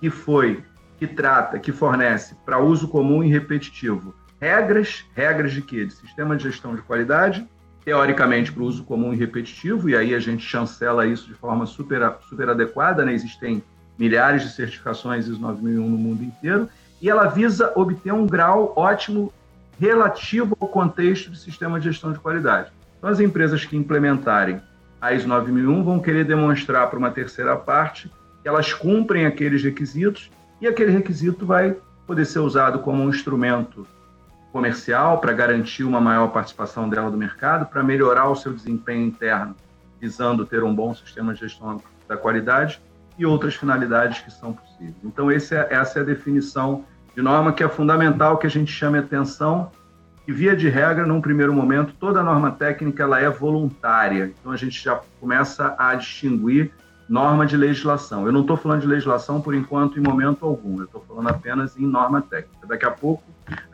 que 0.00 0.10
foi, 0.10 0.62
que 0.98 1.06
trata, 1.06 1.58
que 1.58 1.72
fornece 1.72 2.36
para 2.44 2.58
uso 2.58 2.88
comum 2.88 3.24
e 3.24 3.28
repetitivo 3.28 4.14
regras, 4.40 5.04
regras 5.14 5.52
de 5.52 5.60
quê? 5.60 5.84
De 5.84 5.92
sistema 5.92 6.34
de 6.34 6.44
gestão 6.44 6.74
de 6.74 6.80
qualidade, 6.80 7.46
teoricamente 7.84 8.50
para 8.50 8.62
uso 8.62 8.82
comum 8.84 9.12
e 9.12 9.16
repetitivo, 9.16 9.90
e 9.90 9.96
aí 9.96 10.14
a 10.14 10.18
gente 10.18 10.42
chancela 10.42 11.06
isso 11.06 11.28
de 11.28 11.34
forma 11.34 11.66
super, 11.66 12.14
super 12.28 12.48
adequada, 12.48 13.04
né? 13.04 13.12
existem 13.12 13.62
milhares 13.98 14.42
de 14.42 14.50
certificações 14.50 15.26
ISO 15.26 15.38
9001 15.38 15.88
no 15.88 15.98
mundo 15.98 16.24
inteiro, 16.24 16.68
e 17.02 17.10
ela 17.10 17.26
visa 17.26 17.72
obter 17.76 18.12
um 18.12 18.26
grau 18.26 18.72
ótimo 18.76 19.32
relativo 19.78 20.56
ao 20.58 20.68
contexto 20.68 21.30
de 21.30 21.38
sistema 21.38 21.78
de 21.78 21.90
gestão 21.90 22.12
de 22.12 22.18
qualidade. 22.18 22.70
Então, 23.00 23.08
as 23.08 23.18
empresas 23.18 23.64
que 23.64 23.78
implementarem 23.78 24.60
a 25.00 25.14
ISO 25.14 25.26
9001 25.26 25.82
vão 25.82 25.98
querer 25.98 26.26
demonstrar 26.26 26.90
para 26.90 26.98
uma 26.98 27.10
terceira 27.10 27.56
parte 27.56 28.12
que 28.42 28.48
elas 28.48 28.74
cumprem 28.74 29.24
aqueles 29.24 29.62
requisitos 29.62 30.30
e 30.60 30.68
aquele 30.68 30.92
requisito 30.92 31.46
vai 31.46 31.74
poder 32.06 32.26
ser 32.26 32.40
usado 32.40 32.80
como 32.80 33.02
um 33.02 33.08
instrumento 33.08 33.86
comercial 34.52 35.18
para 35.18 35.32
garantir 35.32 35.84
uma 35.84 36.00
maior 36.00 36.28
participação 36.28 36.90
dela 36.90 37.10
do 37.10 37.16
mercado, 37.16 37.64
para 37.66 37.82
melhorar 37.82 38.28
o 38.28 38.36
seu 38.36 38.52
desempenho 38.52 39.06
interno, 39.06 39.56
visando 39.98 40.44
ter 40.44 40.62
um 40.62 40.74
bom 40.74 40.92
sistema 40.92 41.32
de 41.32 41.40
gestão 41.40 41.80
da 42.06 42.18
qualidade 42.18 42.82
e 43.16 43.24
outras 43.24 43.54
finalidades 43.54 44.20
que 44.20 44.30
são 44.30 44.52
possíveis. 44.52 44.96
Então, 45.02 45.30
é, 45.30 45.36
essa 45.36 45.98
é 45.98 46.02
a 46.02 46.04
definição 46.04 46.84
de 47.14 47.22
norma 47.22 47.52
que 47.52 47.62
é 47.62 47.68
fundamental 47.68 48.36
que 48.36 48.46
a 48.46 48.50
gente 48.50 48.70
chame 48.70 48.98
atenção 48.98 49.70
que, 50.24 50.32
via 50.32 50.56
de 50.56 50.68
regra, 50.68 51.06
num 51.06 51.20
primeiro 51.20 51.52
momento, 51.52 51.94
toda 51.98 52.22
norma 52.22 52.50
técnica 52.50 53.02
ela 53.02 53.20
é 53.20 53.28
voluntária. 53.28 54.32
Então, 54.40 54.52
a 54.52 54.56
gente 54.56 54.82
já 54.82 55.00
começa 55.20 55.74
a 55.78 55.94
distinguir 55.94 56.72
norma 57.10 57.44
de 57.44 57.56
legislação. 57.56 58.24
Eu 58.24 58.32
não 58.32 58.42
estou 58.42 58.56
falando 58.56 58.82
de 58.82 58.86
legislação 58.86 59.40
por 59.40 59.52
enquanto 59.52 59.98
em 59.98 60.02
momento 60.02 60.46
algum, 60.46 60.78
eu 60.78 60.84
estou 60.84 61.04
falando 61.08 61.28
apenas 61.28 61.76
em 61.76 61.84
norma 61.84 62.22
técnica. 62.22 62.68
Daqui 62.68 62.86
a 62.86 62.90
pouco 62.92 63.24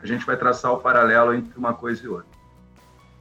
a 0.01 0.07
gente 0.07 0.25
vai 0.25 0.35
traçar 0.35 0.73
o 0.73 0.77
paralelo 0.77 1.35
entre 1.35 1.55
uma 1.55 1.71
coisa 1.71 2.03
e 2.03 2.07
outra. 2.07 2.25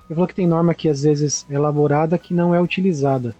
Você 0.01 0.15
falou 0.15 0.27
que 0.27 0.35
tem 0.35 0.47
norma 0.47 0.73
que 0.73 0.89
às 0.89 1.03
vezes 1.03 1.45
é 1.51 1.55
elaborada 1.55 2.17
que 2.17 2.33
não 2.33 2.55
é 2.55 2.61
utilizada. 2.61 3.35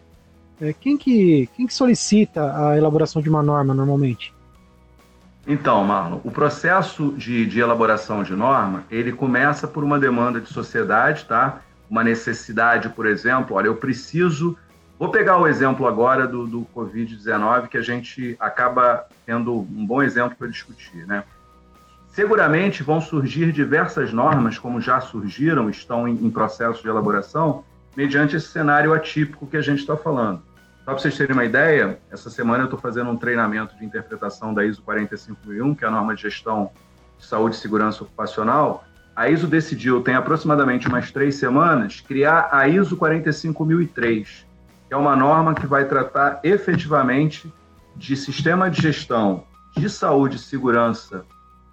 É, 0.61 0.75
quem, 0.75 0.99
que, 0.99 1.49
quem 1.57 1.67
que 1.67 1.73
solicita 1.73 2.69
a 2.69 2.77
elaboração 2.77 3.23
de 3.23 3.31
uma 3.31 3.43
norma 3.43 3.73
normalmente? 3.73 4.35
Então, 5.47 5.85
Marlon, 5.85 6.21
o 6.25 6.31
processo 6.31 7.15
de, 7.17 7.47
de 7.47 7.61
elaboração 7.61 8.23
de 8.23 8.35
norma, 8.35 8.85
ele 8.91 9.13
começa 9.13 9.69
por 9.69 9.85
uma 9.85 9.99
demanda 9.99 10.41
de 10.41 10.49
sociedade, 10.49 11.25
tá? 11.25 11.61
Uma 11.89 12.03
necessidade, 12.03 12.89
por 12.89 13.07
exemplo, 13.07 13.57
olha, 13.57 13.69
eu 13.69 13.77
preciso 13.77 14.57
Vou 14.99 15.11
pegar 15.11 15.37
o 15.39 15.47
exemplo 15.47 15.87
agora 15.87 16.27
do, 16.27 16.47
do 16.47 16.67
Covid-19, 16.75 17.69
que 17.69 17.77
a 17.77 17.83
gente 17.83 18.35
acaba 18.41 19.05
tendo 19.27 19.53
um 19.55 19.87
bom 19.87 20.03
exemplo 20.03 20.37
para 20.39 20.49
discutir. 20.49 21.07
Né? 21.07 21.23
Seguramente 22.09 22.83
vão 22.83 22.99
surgir 22.99 23.53
diversas 23.53 24.11
normas, 24.11 24.59
como 24.59 24.81
já 24.81 24.99
surgiram, 25.01 25.69
estão 25.69 26.09
em, 26.09 26.15
em 26.15 26.31
processo 26.31 26.83
de 26.83 26.89
elaboração, 26.89 27.63
mediante 27.95 28.37
esse 28.37 28.49
cenário 28.49 28.95
atípico 28.95 29.47
que 29.47 29.59
a 29.59 29.61
gente 29.61 29.81
está 29.81 29.99
falando. 29.99 30.41
Só 30.87 30.93
para 30.93 31.01
vocês 31.01 31.17
terem 31.17 31.33
uma 31.33 31.45
ideia, 31.45 31.99
essa 32.13 32.31
semana 32.31 32.63
eu 32.63 32.67
estou 32.67 32.79
fazendo 32.79 33.11
um 33.11 33.17
treinamento 33.17 33.77
de 33.77 33.85
interpretação 33.85 34.55
da 34.55 34.65
ISO 34.65 34.81
45001, 34.83 35.75
que 35.75 35.85
é 35.85 35.89
a 35.89 35.91
norma 35.91 36.15
de 36.15 36.23
gestão 36.23 36.71
de 37.19 37.27
saúde 37.27 37.57
e 37.57 37.59
segurança 37.59 38.05
ocupacional. 38.05 38.85
A 39.17 39.29
ISO 39.29 39.49
decidiu, 39.49 40.01
tem 40.01 40.15
aproximadamente 40.15 40.87
umas 40.87 41.11
três 41.11 41.35
semanas, 41.35 42.01
criar 42.01 42.51
a 42.53 42.69
ISO 42.69 42.97
45003, 42.97 44.47
que 44.87 44.95
é 44.95 44.97
uma 44.97 45.17
norma 45.17 45.57
que 45.57 45.67
vai 45.67 45.87
tratar 45.87 46.39
efetivamente 46.45 47.53
de 47.97 48.17
sistema 48.17 48.71
de 48.71 48.81
gestão 48.81 49.43
de 49.77 49.91
saúde 49.91 50.37
e 50.37 50.39
segurança 50.39 51.25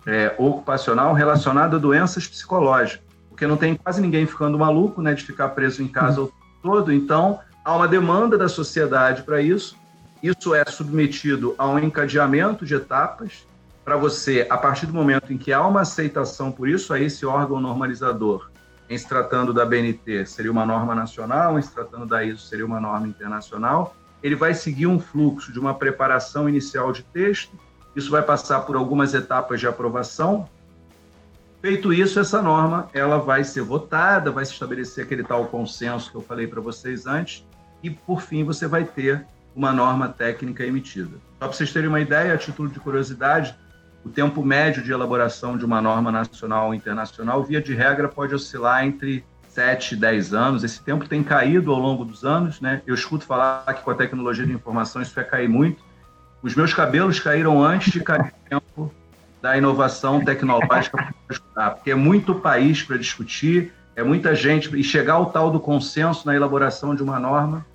é, 0.08 0.34
ocupacional 0.40 1.14
relacionado 1.14 1.76
a 1.76 1.80
doenças 1.80 2.28
psicológicas, 2.28 3.06
porque 3.30 3.46
não 3.46 3.58
tem 3.58 3.76
quase 3.76 4.02
ninguém 4.02 4.26
ficando 4.26 4.58
maluco, 4.58 5.04
né, 5.04 5.14
de 5.14 5.24
ficar 5.24 5.50
preso 5.50 5.84
em 5.84 5.88
casa 5.88 6.20
o 6.20 6.34
todo, 6.64 6.92
então 6.92 7.40
há 7.64 7.76
uma 7.76 7.88
demanda 7.88 8.38
da 8.38 8.50
sociedade 8.50 9.24
para 9.24 9.42
isso, 9.42 9.78
isso 10.22 10.54
é 10.54 10.64
submetido 10.66 11.56
a 11.58 11.68
um 11.68 11.80
encadeamento 11.80 12.66
de 12.66 12.76
etapas 12.76 13.46
para 13.84 13.98
você, 13.98 14.48
a 14.50 14.58
partir 14.58 14.86
do 14.86 14.94
momento 14.94 15.34
em 15.34 15.38
que 15.38 15.52
há 15.52 15.66
uma 15.66 15.82
aceitação 15.82 16.52
por 16.52 16.70
isso, 16.70 16.94
aí 16.94 17.06
esse 17.06 17.26
órgão 17.26 17.60
normalizador 17.60 18.50
em 18.90 18.98
se 18.98 19.08
tratando 19.08 19.54
da 19.54 19.66
BNT, 19.66 20.26
seria 20.26 20.52
uma 20.52 20.66
norma 20.66 20.94
nacional, 20.94 21.58
em 21.58 21.62
se 21.62 21.74
tratando 21.74 22.06
da 22.06 22.24
ISO, 22.24 22.42
seria 22.46 22.66
uma 22.66 22.80
norma 22.80 23.08
internacional. 23.08 23.96
Ele 24.22 24.36
vai 24.36 24.54
seguir 24.54 24.88
um 24.88 25.00
fluxo 25.00 25.52
de 25.52 25.60
uma 25.60 25.74
preparação 25.74 26.48
inicial 26.48 26.92
de 26.92 27.04
texto, 27.04 27.58
isso 27.96 28.10
vai 28.10 28.22
passar 28.22 28.62
por 28.62 28.76
algumas 28.76 29.14
etapas 29.14 29.60
de 29.60 29.68
aprovação. 29.68 30.50
Feito 31.62 31.94
isso, 31.94 32.20
essa 32.20 32.42
norma 32.42 32.90
ela 32.94 33.18
vai 33.18 33.44
ser 33.44 33.62
votada, 33.62 34.32
vai 34.32 34.46
se 34.46 34.54
estabelecer 34.54 35.06
aquele 35.06 35.24
tal 35.24 35.46
consenso 35.46 36.12
que 36.12 36.18
eu 36.18 36.22
falei 36.22 36.48
para 36.48 36.62
vocês 36.62 37.06
antes, 37.06 37.46
e 37.84 37.90
por 37.90 38.22
fim 38.22 38.44
você 38.44 38.66
vai 38.66 38.86
ter 38.86 39.26
uma 39.56 39.72
norma 39.72 40.08
técnica 40.08 40.66
emitida. 40.66 41.18
Só 41.40 41.48
para 41.48 41.48
vocês 41.50 41.72
terem 41.72 41.90
uma 41.90 42.00
ideia, 42.00 42.34
a 42.34 42.38
título 42.38 42.70
de 42.70 42.80
curiosidade, 42.80 43.56
o 44.04 44.10
tempo 44.10 44.44
médio 44.44 44.82
de 44.82 44.92
elaboração 44.92 45.58
de 45.58 45.64
uma 45.64 45.82
norma 45.82 46.12
nacional 46.12 46.68
ou 46.68 46.74
internacional, 46.74 47.44
via 47.44 47.62
de 47.62 47.74
regra, 47.74 48.08
pode 48.08 48.34
oscilar 48.34 48.86
entre 48.86 49.24
7 49.50 49.94
e 49.94 49.98
10 49.98 50.34
anos. 50.34 50.64
Esse 50.64 50.82
tempo 50.82 51.08
tem 51.08 51.24
caído 51.24 51.72
ao 51.72 51.80
longo 51.80 52.04
dos 52.04 52.26
anos. 52.26 52.60
Né? 52.60 52.82
Eu 52.88 52.96
escuto 52.96 53.26
falar 53.26 53.72
que 53.74 53.84
com 53.84 53.92
a 53.92 53.96
tecnologia 53.96 54.46
de 54.46 54.52
informação 54.52 55.02
isso 55.02 55.14
vai 55.14 55.24
cair 55.24 55.48
muito. 55.48 55.84
Os 56.42 56.56
meus 56.56 56.74
cabelos 56.74 57.20
caíram 57.20 57.64
antes 57.64 57.92
de 57.92 58.02
cair 58.02 58.34
o 58.46 58.50
tempo 58.50 58.92
da 59.42 59.58
inovação 59.58 60.24
tecnológica 60.24 60.98
para 60.98 61.14
ajudar, 61.30 61.72
porque 61.72 61.92
é 61.92 61.96
muito 61.96 62.36
país 62.36 62.82
para 62.82 62.98
discutir, 62.98 63.74
é 63.96 64.04
muita 64.04 64.34
gente, 64.34 64.74
e 64.78 64.84
chegar 64.84 65.14
ao 65.14 65.28
tal 65.28 65.52
do 65.52 65.60
consenso 65.60 66.26
na 66.26 66.36
elaboração 66.36 66.96
de 66.96 67.04
uma 67.04 67.20
norma, 67.20 67.66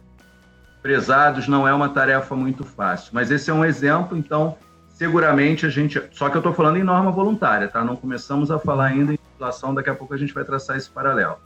prezados, 0.83 1.49
não 1.49 1.67
é 1.67 1.75
uma 1.75 1.89
tarefa 1.89 2.35
muito 2.35 2.65
fácil. 2.65 3.11
Mas 3.13 3.31
esse 3.31 3.51
é 3.51 3.55
um 3.55 3.65
exemplo, 3.65 4.17
então, 4.17 4.57
seguramente 4.91 5.67
a 5.67 5.69
gente. 5.69 6.03
Só 6.13 6.29
que 6.29 6.37
eu 6.37 6.41
estou 6.41 6.53
falando 6.53 6.77
em 6.77 6.85
norma 6.85 7.11
voluntária, 7.11 7.69
tá? 7.69 7.85
Não 7.85 7.97
começamos 7.97 8.51
a 8.51 8.59
falar 8.59 8.87
ainda 8.87 9.13
em 9.13 9.19
legislação, 9.31 9.75
daqui 9.75 9.91
a 9.91 9.95
pouco 9.95 10.15
a 10.15 10.17
gente 10.17 10.35
vai 10.35 10.45
traçar 10.45 10.77
esse 10.77 10.91
paralelo. 10.91 11.37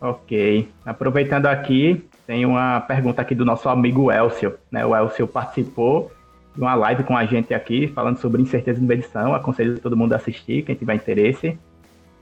Ok. 0.00 0.68
Aproveitando 0.84 1.46
aqui, 1.46 2.08
tem 2.26 2.46
uma 2.46 2.80
pergunta 2.80 3.20
aqui 3.20 3.34
do 3.34 3.44
nosso 3.44 3.68
amigo 3.68 4.10
Elcio. 4.10 4.54
Né? 4.70 4.84
O 4.84 4.96
Elcio 4.96 5.26
participou 5.26 6.10
de 6.54 6.62
uma 6.62 6.74
live 6.74 7.04
com 7.04 7.16
a 7.16 7.26
gente 7.26 7.52
aqui, 7.52 7.88
falando 7.88 8.18
sobre 8.18 8.40
incerteza 8.40 8.80
de 8.80 8.86
medição. 8.86 9.34
Aconselho 9.34 9.78
todo 9.78 9.96
mundo 9.96 10.14
a 10.14 10.16
assistir, 10.16 10.62
quem 10.62 10.74
tiver 10.74 10.94
interesse. 10.94 11.58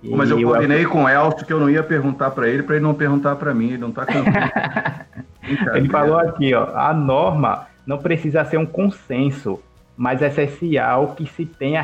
E 0.02 0.10
Mas 0.10 0.30
eu 0.30 0.40
combinei 0.42 0.78
Elcio... 0.78 0.90
com 0.90 1.04
o 1.04 1.08
Elcio 1.08 1.46
que 1.46 1.52
eu 1.52 1.60
não 1.60 1.70
ia 1.70 1.82
perguntar 1.82 2.32
para 2.32 2.48
ele, 2.48 2.64
para 2.64 2.76
ele 2.76 2.84
não 2.84 2.94
perguntar 2.94 3.36
para 3.36 3.54
mim. 3.54 3.68
Ele 3.68 3.78
não 3.78 3.90
está 3.90 4.04
com. 4.06 4.12
Ele 5.74 5.88
falou 5.88 6.18
aqui, 6.18 6.54
ó, 6.54 6.76
a 6.76 6.92
norma 6.92 7.66
não 7.86 7.98
precisa 7.98 8.44
ser 8.44 8.58
um 8.58 8.66
consenso, 8.66 9.60
mas 9.96 10.20
é 10.22 10.28
essencial 10.28 11.14
que 11.16 11.26
se 11.26 11.46
tenha 11.46 11.82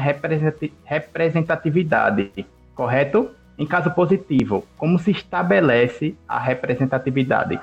representatividade, 0.84 2.46
correto? 2.74 3.30
Em 3.56 3.66
caso 3.66 3.90
positivo, 3.92 4.66
como 4.76 4.98
se 4.98 5.12
estabelece 5.12 6.14
a 6.28 6.38
representatividade? 6.38 7.60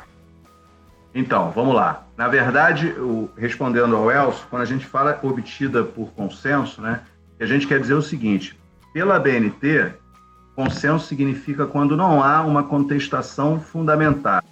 Então, 1.14 1.52
vamos 1.52 1.76
lá. 1.76 2.06
Na 2.16 2.28
verdade, 2.30 2.88
o, 2.98 3.30
respondendo 3.38 3.96
ao 3.96 4.10
Elcio, 4.10 4.46
quando 4.50 4.62
a 4.62 4.66
gente 4.66 4.86
fala 4.86 5.20
obtida 5.22 5.84
por 5.84 6.12
consenso, 6.12 6.82
né, 6.82 7.02
a 7.40 7.46
gente 7.46 7.68
quer 7.68 7.80
dizer 7.80 7.96
o 7.96 8.02
seguinte: 8.02 8.58
pela 8.94 9.20
BNT, 9.20 9.92
consenso 10.56 11.06
significa 11.08 11.66
quando 11.66 11.98
não 11.98 12.24
há 12.24 12.42
uma 12.42 12.64
contestação 12.64 13.60
fundamentada. 13.60 14.46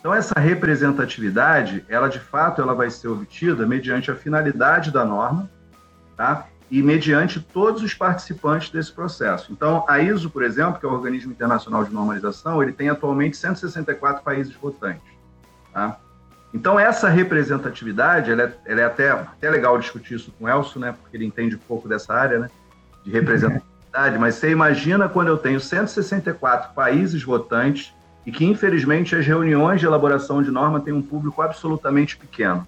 Então, 0.00 0.14
essa 0.14 0.40
representatividade, 0.40 1.84
ela 1.86 2.08
de 2.08 2.18
fato 2.18 2.62
ela 2.62 2.74
vai 2.74 2.88
ser 2.90 3.08
obtida 3.08 3.66
mediante 3.66 4.10
a 4.10 4.16
finalidade 4.16 4.90
da 4.90 5.04
norma, 5.04 5.48
tá? 6.16 6.46
E 6.70 6.82
mediante 6.82 7.38
todos 7.38 7.82
os 7.82 7.92
participantes 7.92 8.70
desse 8.70 8.90
processo. 8.92 9.52
Então, 9.52 9.84
a 9.86 10.00
ISO, 10.00 10.30
por 10.30 10.42
exemplo, 10.42 10.80
que 10.80 10.86
é 10.86 10.88
o 10.88 10.92
Organismo 10.92 11.32
Internacional 11.32 11.84
de 11.84 11.92
Normalização, 11.92 12.62
ele 12.62 12.72
tem 12.72 12.88
atualmente 12.88 13.36
164 13.36 14.22
países 14.22 14.54
votantes. 14.54 15.02
Tá? 15.70 15.98
Então, 16.54 16.80
essa 16.80 17.08
representatividade, 17.08 18.30
ela 18.30 18.42
é, 18.44 18.54
ela 18.64 18.80
é 18.80 18.84
até, 18.84 19.10
até 19.10 19.50
legal 19.50 19.78
discutir 19.78 20.14
isso 20.14 20.32
com 20.32 20.46
o 20.46 20.48
Elcio, 20.48 20.80
né, 20.80 20.94
porque 20.98 21.16
ele 21.16 21.26
entende 21.26 21.56
um 21.56 21.60
pouco 21.68 21.86
dessa 21.86 22.14
área 22.14 22.38
né, 22.38 22.50
de 23.04 23.10
representatividade, 23.10 24.16
mas 24.18 24.36
você 24.36 24.50
imagina 24.50 25.10
quando 25.10 25.28
eu 25.28 25.36
tenho 25.36 25.60
164 25.60 26.72
países 26.72 27.22
votantes 27.22 27.92
e 28.26 28.32
que, 28.32 28.44
infelizmente, 28.44 29.16
as 29.16 29.26
reuniões 29.26 29.80
de 29.80 29.86
elaboração 29.86 30.42
de 30.42 30.50
norma 30.50 30.80
têm 30.80 30.92
um 30.92 31.02
público 31.02 31.42
absolutamente 31.42 32.16
pequeno. 32.16 32.66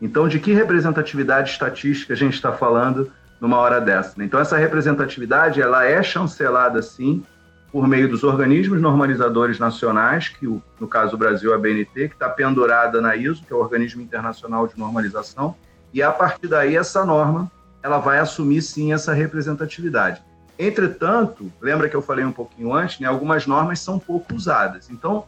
Então, 0.00 0.26
de 0.26 0.40
que 0.40 0.52
representatividade 0.52 1.50
estatística 1.50 2.12
a 2.12 2.16
gente 2.16 2.34
está 2.34 2.52
falando 2.52 3.10
numa 3.40 3.56
hora 3.58 3.80
dessa? 3.80 4.22
Então, 4.22 4.40
essa 4.40 4.56
representatividade, 4.56 5.62
ela 5.62 5.84
é 5.84 6.02
chancelada, 6.02 6.82
sim, 6.82 7.24
por 7.70 7.88
meio 7.88 8.08
dos 8.08 8.22
organismos 8.22 8.80
normalizadores 8.80 9.58
nacionais, 9.58 10.28
que 10.28 10.46
no 10.78 10.86
caso 10.86 11.12
do 11.12 11.18
Brasil 11.18 11.52
é 11.52 11.54
a 11.54 11.58
BNT, 11.58 12.08
que 12.08 12.14
está 12.14 12.28
pendurada 12.28 13.00
na 13.00 13.16
ISO, 13.16 13.42
que 13.44 13.52
é 13.52 13.56
o 13.56 13.60
Organismo 13.60 14.02
Internacional 14.02 14.66
de 14.66 14.78
Normalização, 14.78 15.56
e 15.94 16.02
a 16.02 16.10
partir 16.10 16.48
daí 16.48 16.76
essa 16.76 17.04
norma 17.04 17.50
ela 17.82 17.98
vai 17.98 18.18
assumir 18.18 18.60
sim 18.60 18.92
essa 18.92 19.12
representatividade. 19.12 20.22
Entretanto, 20.66 21.52
lembra 21.60 21.88
que 21.88 21.96
eu 21.96 22.02
falei 22.02 22.24
um 22.24 22.30
pouquinho 22.30 22.72
antes, 22.72 23.00
né, 23.00 23.08
algumas 23.08 23.46
normas 23.48 23.80
são 23.80 23.98
pouco 23.98 24.32
usadas. 24.34 24.88
Então, 24.90 25.24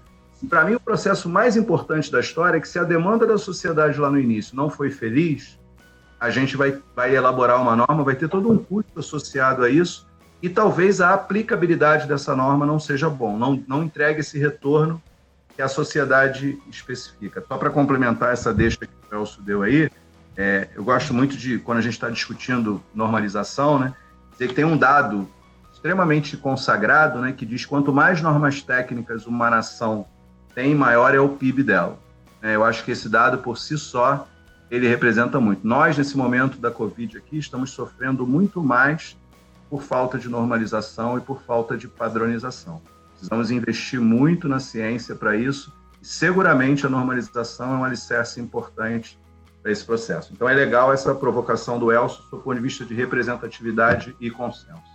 para 0.49 0.65
mim, 0.65 0.75
o 0.75 0.81
processo 0.81 1.29
mais 1.29 1.57
importante 1.57 2.11
da 2.13 2.21
história 2.21 2.59
é 2.59 2.61
que 2.61 2.69
se 2.69 2.79
a 2.79 2.85
demanda 2.85 3.27
da 3.27 3.37
sociedade 3.37 3.99
lá 3.99 4.09
no 4.09 4.19
início 4.19 4.55
não 4.55 4.71
foi 4.71 4.91
feliz, 4.91 5.59
a 6.21 6.31
gente 6.31 6.57
vai, 6.57 6.79
vai 6.95 7.17
elaborar 7.17 7.61
uma 7.61 7.75
norma, 7.75 8.05
vai 8.05 8.15
ter 8.15 8.29
todo 8.29 8.49
um 8.49 8.57
custo 8.57 9.01
associado 9.01 9.65
a 9.65 9.69
isso, 9.69 10.07
e 10.41 10.49
talvez 10.49 11.01
a 11.01 11.15
aplicabilidade 11.15 12.07
dessa 12.07 12.37
norma 12.37 12.65
não 12.65 12.79
seja 12.79 13.11
bom, 13.11 13.37
não, 13.37 13.61
não 13.67 13.83
entregue 13.83 14.21
esse 14.21 14.39
retorno 14.39 15.03
que 15.57 15.63
a 15.63 15.69
sociedade 15.69 16.59
especifica. 16.71 17.43
Só 17.49 17.57
para 17.57 17.71
complementar 17.71 18.33
essa 18.33 18.55
deixa 18.55 18.79
que 18.79 18.89
o 19.11 19.17
Elcio 19.17 19.43
deu 19.43 19.63
aí, 19.63 19.91
é, 20.37 20.69
eu 20.75 20.85
gosto 20.85 21.13
muito 21.13 21.37
de, 21.37 21.59
quando 21.59 21.79
a 21.79 21.81
gente 21.81 21.95
está 21.95 22.09
discutindo 22.09 22.81
normalização, 22.95 23.79
né, 23.79 23.95
dizer 24.35 24.53
tem 24.53 24.65
um 24.65 24.77
dado 24.77 25.29
extremamente 25.73 26.37
consagrado 26.37 27.21
né, 27.21 27.33
que 27.33 27.45
diz 27.45 27.65
quanto 27.67 27.93
mais 27.93 28.21
normas 28.23 28.63
técnicas 28.63 29.27
uma 29.27 29.51
nação 29.51 30.07
tem, 30.55 30.75
maior 30.75 31.15
é 31.15 31.19
o 31.19 31.31
PIB 31.31 31.65
dela. 31.65 31.99
É, 32.41 32.55
eu 32.55 32.65
acho 32.65 32.85
que 32.85 32.93
esse 32.93 33.09
dado, 33.09 33.39
por 33.39 33.59
si 33.59 33.77
só, 33.77 34.29
ele 34.71 34.87
representa 34.87 35.41
muito. 35.41 35.67
Nós, 35.67 35.99
nesse 35.99 36.17
momento 36.17 36.59
da 36.59 36.71
Covid 36.71 37.19
aqui, 37.19 37.39
estamos 37.39 37.71
sofrendo 37.71 38.27
muito 38.27 38.63
mais 38.63 39.17
por 39.69 39.83
falta 39.83 40.19
de 40.19 40.29
normalização 40.29 41.19
e 41.19 41.21
por 41.21 41.43
falta 41.43 41.77
de 41.77 41.89
padronização. 41.89 42.81
Precisamos 43.11 43.51
investir 43.51 44.01
muito 44.01 44.49
na 44.49 44.61
ciência 44.61 45.15
para 45.15 45.37
isso, 45.37 45.73
e 46.01 46.07
seguramente 46.07 46.87
a 46.87 46.89
normalização 46.89 47.75
é 47.75 47.79
um 47.79 47.85
alicerce 47.85 48.41
importante 48.41 49.19
para 49.65 49.73
esse 49.73 49.83
processo. 49.83 50.31
Então 50.35 50.47
é 50.47 50.53
legal 50.53 50.93
essa 50.93 51.15
provocação 51.15 51.79
do 51.79 51.91
Elcio 51.91 52.23
do 52.31 52.37
ponto 52.37 52.55
de 52.55 52.61
vista 52.61 52.85
de 52.85 52.93
representatividade 52.93 54.15
e 54.21 54.31
consenso. 54.31 54.95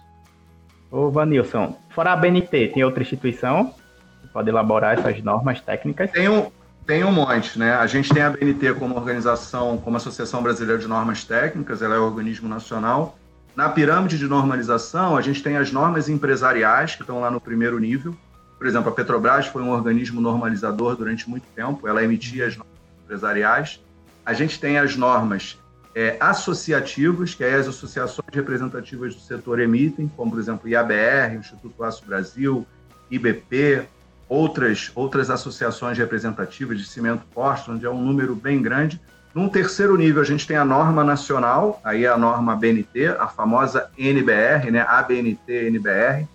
Ô 0.92 1.10
Vanilson, 1.10 1.76
fora 1.90 2.14
a 2.14 2.16
BNT, 2.16 2.68
tem 2.68 2.84
outra 2.84 3.02
instituição 3.02 3.74
que 4.22 4.28
pode 4.28 4.48
elaborar 4.48 5.00
essas 5.00 5.24
normas 5.24 5.60
técnicas? 5.60 6.12
Tem 6.12 6.30
um, 6.30 6.52
tem 6.86 7.04
um 7.04 7.12
monte, 7.12 7.58
né? 7.58 7.74
A 7.74 7.88
gente 7.88 8.14
tem 8.14 8.22
a 8.22 8.30
BNT 8.30 8.76
como 8.76 8.96
organização, 8.96 9.78
como 9.80 9.98
Associação 9.98 10.44
Brasileira 10.44 10.80
de 10.80 10.88
Normas 10.88 11.24
Técnicas, 11.24 11.82
ela 11.82 11.96
é 11.96 12.00
um 12.00 12.04
organismo 12.04 12.48
nacional, 12.48 13.18
na 13.56 13.70
pirâmide 13.70 14.20
de 14.20 14.28
normalização, 14.28 15.18
a 15.18 15.22
gente 15.22 15.42
tem 15.42 15.58
as 15.58 15.72
normas 15.72 16.08
empresariais, 16.08 16.96
que 16.96 17.02
estão 17.02 17.20
lá 17.20 17.32
no 17.32 17.42
primeiro 17.42 17.80
nível. 17.80 18.16
Por 18.58 18.68
exemplo, 18.68 18.90
a 18.90 18.92
Petrobras 18.94 19.48
foi 19.48 19.64
um 19.64 19.72
organismo 19.72 20.22
normalizador 20.22 20.96
durante 20.96 21.28
muito 21.28 21.46
tempo, 21.56 21.88
ela 21.88 22.04
emitia 22.04 22.46
as 22.46 22.56
normas 22.56 22.78
empresariais. 23.04 23.82
A 24.30 24.34
gente 24.34 24.60
tem 24.60 24.78
as 24.78 24.96
normas 24.96 25.58
é, 25.96 26.16
associativas, 26.20 27.34
que 27.34 27.44
é 27.44 27.56
as 27.56 27.68
associações 27.68 28.28
representativas 28.32 29.16
do 29.16 29.22
setor 29.22 29.60
emitem, 29.60 30.08
como, 30.16 30.30
por 30.30 30.40
exemplo, 30.40 30.70
IABR, 30.70 31.34
Instituto 31.40 31.84
Aço 31.84 32.06
Brasil, 32.06 32.64
IBP, 33.10 33.88
outras, 34.30 34.92
outras 34.94 35.32
associações 35.32 35.98
representativas 35.98 36.78
de 36.78 36.86
cimento 36.86 37.24
posto, 37.34 37.72
onde 37.72 37.88
é 37.88 37.90
um 37.90 38.00
número 38.00 38.36
bem 38.36 38.62
grande. 38.62 39.02
Num 39.34 39.50
terceiro 39.50 39.98
nível, 39.98 40.22
a 40.22 40.26
gente 40.26 40.46
tem 40.46 40.58
a 40.58 40.64
norma 40.64 41.04
nacional, 41.04 41.82
aí 41.84 42.06
é 42.06 42.08
a 42.08 42.16
norma 42.16 42.56
BNT, 42.56 43.08
a 43.08 43.26
famosa 43.26 43.90
NBR, 43.98 44.70
né? 44.70 44.86
ABNT, 44.88 45.70
NBR. 45.70 46.28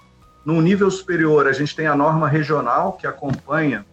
Num 0.44 0.60
nível 0.60 0.90
superior, 0.90 1.46
a 1.46 1.52
gente 1.52 1.76
tem 1.76 1.86
a 1.86 1.94
norma 1.94 2.26
regional, 2.26 2.94
que 2.94 3.06
acompanha 3.06 3.86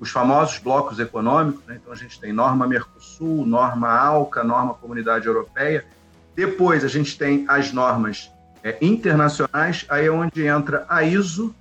os 0.00 0.10
famosos 0.10 0.58
blocos 0.58 0.98
econômicos, 0.98 1.64
né? 1.66 1.78
então 1.80 1.92
a 1.92 1.96
gente 1.96 2.20
tem 2.20 2.32
norma 2.32 2.66
Mercosul, 2.66 3.44
norma 3.44 3.88
ALCA, 3.88 4.44
norma 4.44 4.74
Comunidade 4.74 5.26
Europeia. 5.26 5.84
Depois 6.34 6.84
a 6.84 6.88
gente 6.88 7.18
tem 7.18 7.44
as 7.48 7.72
normas 7.72 8.30
é, 8.62 8.78
internacionais, 8.80 9.84
aí 9.88 10.06
é 10.06 10.10
onde 10.10 10.46
entra 10.46 10.86
a 10.88 11.02
ISO, 11.02 11.54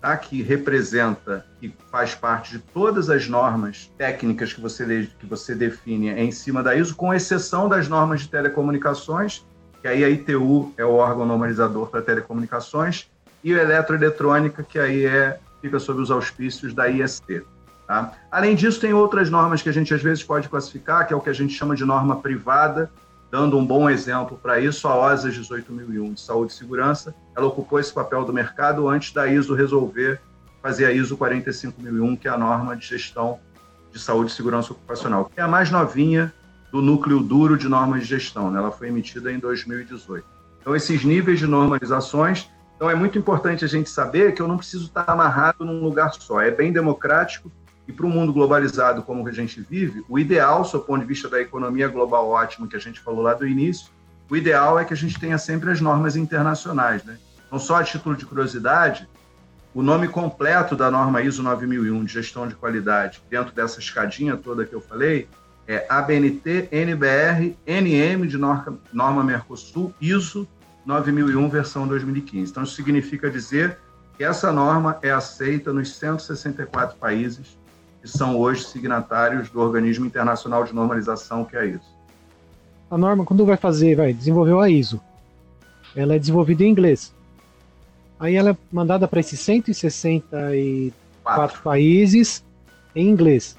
tá? 0.00 0.16
que 0.16 0.42
representa, 0.42 1.44
que 1.60 1.74
faz 1.90 2.14
parte 2.14 2.52
de 2.52 2.58
todas 2.58 3.10
as 3.10 3.28
normas 3.28 3.90
técnicas 3.98 4.52
que 4.52 4.60
você, 4.60 5.08
que 5.18 5.26
você 5.26 5.54
define 5.54 6.10
em 6.10 6.30
cima 6.30 6.62
da 6.62 6.74
ISO, 6.74 6.96
com 6.96 7.12
exceção 7.12 7.68
das 7.68 7.88
normas 7.88 8.22
de 8.22 8.28
telecomunicações, 8.28 9.44
que 9.82 9.88
aí 9.88 10.04
a 10.04 10.08
ITU 10.08 10.72
é 10.76 10.84
o 10.84 10.94
órgão 10.94 11.26
normalizador 11.26 11.88
para 11.88 12.00
telecomunicações, 12.00 13.10
e 13.44 13.52
a 13.52 13.62
eletroeletrônica, 13.62 14.62
que 14.62 14.78
aí 14.78 15.04
é, 15.04 15.38
fica 15.60 15.78
sob 15.78 16.00
os 16.00 16.10
auspícios 16.10 16.72
da 16.72 16.88
IST. 16.88 17.42
Tá? 17.92 18.12
Além 18.30 18.54
disso, 18.54 18.80
tem 18.80 18.94
outras 18.94 19.28
normas 19.28 19.60
que 19.60 19.68
a 19.68 19.72
gente 19.72 19.92
às 19.92 20.00
vezes 20.00 20.24
pode 20.24 20.48
classificar, 20.48 21.06
que 21.06 21.12
é 21.12 21.16
o 21.16 21.20
que 21.20 21.28
a 21.28 21.34
gente 21.34 21.52
chama 21.52 21.76
de 21.76 21.84
norma 21.84 22.16
privada, 22.16 22.90
Dando 23.30 23.56
um 23.56 23.64
bom 23.64 23.88
exemplo 23.88 24.38
para 24.42 24.60
isso, 24.60 24.86
a 24.86 24.94
OSA 24.94 25.30
18001 25.30 26.12
de 26.12 26.20
Saúde 26.20 26.52
e 26.52 26.54
Segurança, 26.54 27.14
ela 27.34 27.46
ocupou 27.46 27.80
esse 27.80 27.90
papel 27.90 28.26
do 28.26 28.32
mercado 28.32 28.86
antes 28.86 29.10
da 29.10 29.26
ISO 29.26 29.54
resolver 29.54 30.20
fazer 30.62 30.84
a 30.84 30.92
ISO 30.92 31.16
45001, 31.16 32.14
que 32.16 32.28
é 32.28 32.30
a 32.30 32.36
norma 32.36 32.76
de 32.76 32.86
gestão 32.86 33.40
de 33.90 33.98
saúde 33.98 34.30
e 34.30 34.34
segurança 34.34 34.74
ocupacional, 34.74 35.24
que 35.24 35.40
é 35.40 35.42
a 35.42 35.48
mais 35.48 35.70
novinha 35.70 36.30
do 36.70 36.82
núcleo 36.82 37.20
duro 37.20 37.56
de 37.56 37.70
normas 37.70 38.02
de 38.02 38.08
gestão. 38.08 38.50
Né? 38.50 38.58
Ela 38.58 38.70
foi 38.70 38.88
emitida 38.88 39.32
em 39.32 39.38
2018. 39.38 40.26
Então, 40.60 40.76
esses 40.76 41.02
níveis 41.02 41.38
de 41.38 41.46
normalizações. 41.46 42.50
Então, 42.76 42.90
é 42.90 42.94
muito 42.94 43.18
importante 43.18 43.64
a 43.64 43.68
gente 43.68 43.88
saber 43.88 44.34
que 44.34 44.42
eu 44.42 44.46
não 44.46 44.58
preciso 44.58 44.84
estar 44.84 45.08
amarrado 45.08 45.64
num 45.64 45.82
lugar 45.82 46.12
só. 46.12 46.42
É 46.42 46.50
bem 46.50 46.70
democrático 46.70 47.50
e 47.86 47.92
para 47.92 48.06
um 48.06 48.10
mundo 48.10 48.32
globalizado 48.32 49.02
como 49.02 49.26
a 49.26 49.32
gente 49.32 49.60
vive, 49.60 50.04
o 50.08 50.18
ideal, 50.18 50.62
do 50.62 50.80
ponto 50.80 51.00
de 51.00 51.06
vista 51.06 51.28
da 51.28 51.40
economia 51.40 51.88
global 51.88 52.28
ótima 52.28 52.68
que 52.68 52.76
a 52.76 52.80
gente 52.80 53.00
falou 53.00 53.22
lá 53.22 53.34
do 53.34 53.46
início, 53.46 53.90
o 54.30 54.36
ideal 54.36 54.78
é 54.78 54.84
que 54.84 54.94
a 54.94 54.96
gente 54.96 55.18
tenha 55.18 55.36
sempre 55.36 55.70
as 55.70 55.80
normas 55.80 56.16
internacionais. 56.16 57.04
Né? 57.04 57.18
Não 57.50 57.58
só 57.58 57.76
a 57.76 57.84
título 57.84 58.16
de 58.16 58.24
curiosidade, 58.24 59.08
o 59.74 59.82
nome 59.82 60.06
completo 60.06 60.76
da 60.76 60.90
norma 60.90 61.22
ISO 61.22 61.42
9001 61.42 62.04
de 62.04 62.12
gestão 62.12 62.46
de 62.46 62.54
qualidade, 62.54 63.22
dentro 63.28 63.52
dessa 63.54 63.80
escadinha 63.80 64.36
toda 64.36 64.64
que 64.64 64.74
eu 64.74 64.80
falei, 64.80 65.28
é 65.66 65.86
ABNT, 65.88 66.68
NBR, 66.70 67.56
NM 67.66 68.26
de 68.26 68.36
norma 68.36 69.24
Mercosul, 69.24 69.94
ISO 70.00 70.46
9001 70.84 71.48
versão 71.48 71.86
2015. 71.86 72.50
Então, 72.50 72.62
isso 72.62 72.74
significa 72.74 73.30
dizer 73.30 73.78
que 74.16 74.24
essa 74.24 74.52
norma 74.52 74.98
é 75.02 75.10
aceita 75.10 75.72
nos 75.72 75.94
164 75.94 76.96
países 76.96 77.56
que 78.02 78.08
são 78.08 78.36
hoje 78.36 78.64
signatários 78.64 79.48
do 79.48 79.60
Organismo 79.60 80.04
Internacional 80.04 80.64
de 80.64 80.74
Normalização, 80.74 81.44
que 81.44 81.56
é 81.56 81.66
isso. 81.66 81.96
A 82.90 82.98
norma, 82.98 83.24
quando 83.24 83.46
vai 83.46 83.56
fazer, 83.56 83.94
vai, 83.96 84.12
desenvolveu 84.12 84.60
a 84.60 84.68
ISO. 84.68 85.00
Ela 85.94 86.16
é 86.16 86.18
desenvolvida 86.18 86.64
em 86.64 86.68
inglês. 86.68 87.14
Aí 88.18 88.34
ela 88.34 88.50
é 88.50 88.56
mandada 88.70 89.06
para 89.06 89.20
esses 89.20 89.38
164 89.40 90.92
Quatro. 91.22 91.62
países 91.62 92.44
em 92.94 93.08
inglês. 93.08 93.56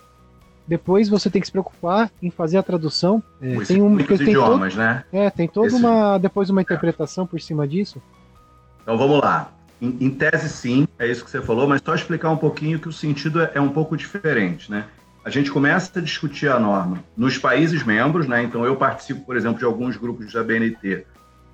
depois 0.67 1.09
você 1.09 1.29
tem 1.29 1.41
que 1.41 1.47
se 1.47 1.51
preocupar 1.51 2.11
em 2.21 2.29
fazer 2.29 2.57
a 2.57 2.63
tradução. 2.63 3.23
É, 3.41 3.55
tem 3.65 3.81
um, 3.81 3.97
tem 3.97 4.15
idiomas, 4.15 4.73
todo, 4.73 4.83
né? 4.83 5.03
É, 5.11 5.29
tem 5.29 5.47
toda 5.47 5.67
Esse... 5.67 5.75
uma 5.75 6.17
depois 6.17 6.49
uma 6.49 6.61
interpretação 6.61 7.25
por 7.25 7.41
cima 7.41 7.67
disso. 7.67 8.01
Então 8.81 8.97
vamos 8.97 9.19
lá. 9.19 9.51
Em, 9.83 9.97
em, 9.99 10.09
tese, 10.09 10.47
sim, 10.47 10.87
é 10.97 11.05
isso 11.05 11.25
que 11.25 11.29
você 11.29 11.41
falou, 11.41 11.67
mas 11.67 11.81
só 11.83 11.93
explicar 11.93 12.29
um 12.29 12.37
pouquinho 12.37 12.79
que 12.79 12.87
o 12.87 12.93
sentido 12.93 13.41
é, 13.41 13.51
é 13.55 13.59
um 13.59 13.67
pouco 13.67 13.97
diferente, 13.97 14.71
né? 14.71 14.85
A 15.25 15.29
gente 15.29 15.51
começa 15.51 15.99
a 15.99 16.01
discutir 16.01 16.47
a 16.47 16.57
norma 16.57 17.03
nos 17.17 17.37
países 17.37 17.83
membros, 17.83 18.25
né? 18.25 18.41
Então 18.43 18.63
eu 18.63 18.77
participo, 18.77 19.25
por 19.25 19.35
exemplo, 19.35 19.59
de 19.59 19.65
alguns 19.65 19.97
grupos 19.97 20.31
da 20.31 20.41
BNT, 20.41 21.05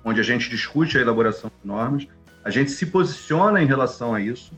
onde 0.04 0.20
a 0.20 0.22
gente 0.22 0.48
discute 0.48 0.96
a 0.96 1.00
elaboração 1.00 1.50
de 1.60 1.66
normas, 1.66 2.06
a 2.44 2.50
gente 2.50 2.70
se 2.70 2.86
posiciona 2.86 3.60
em 3.60 3.66
relação 3.66 4.14
a 4.14 4.20
isso. 4.20 4.52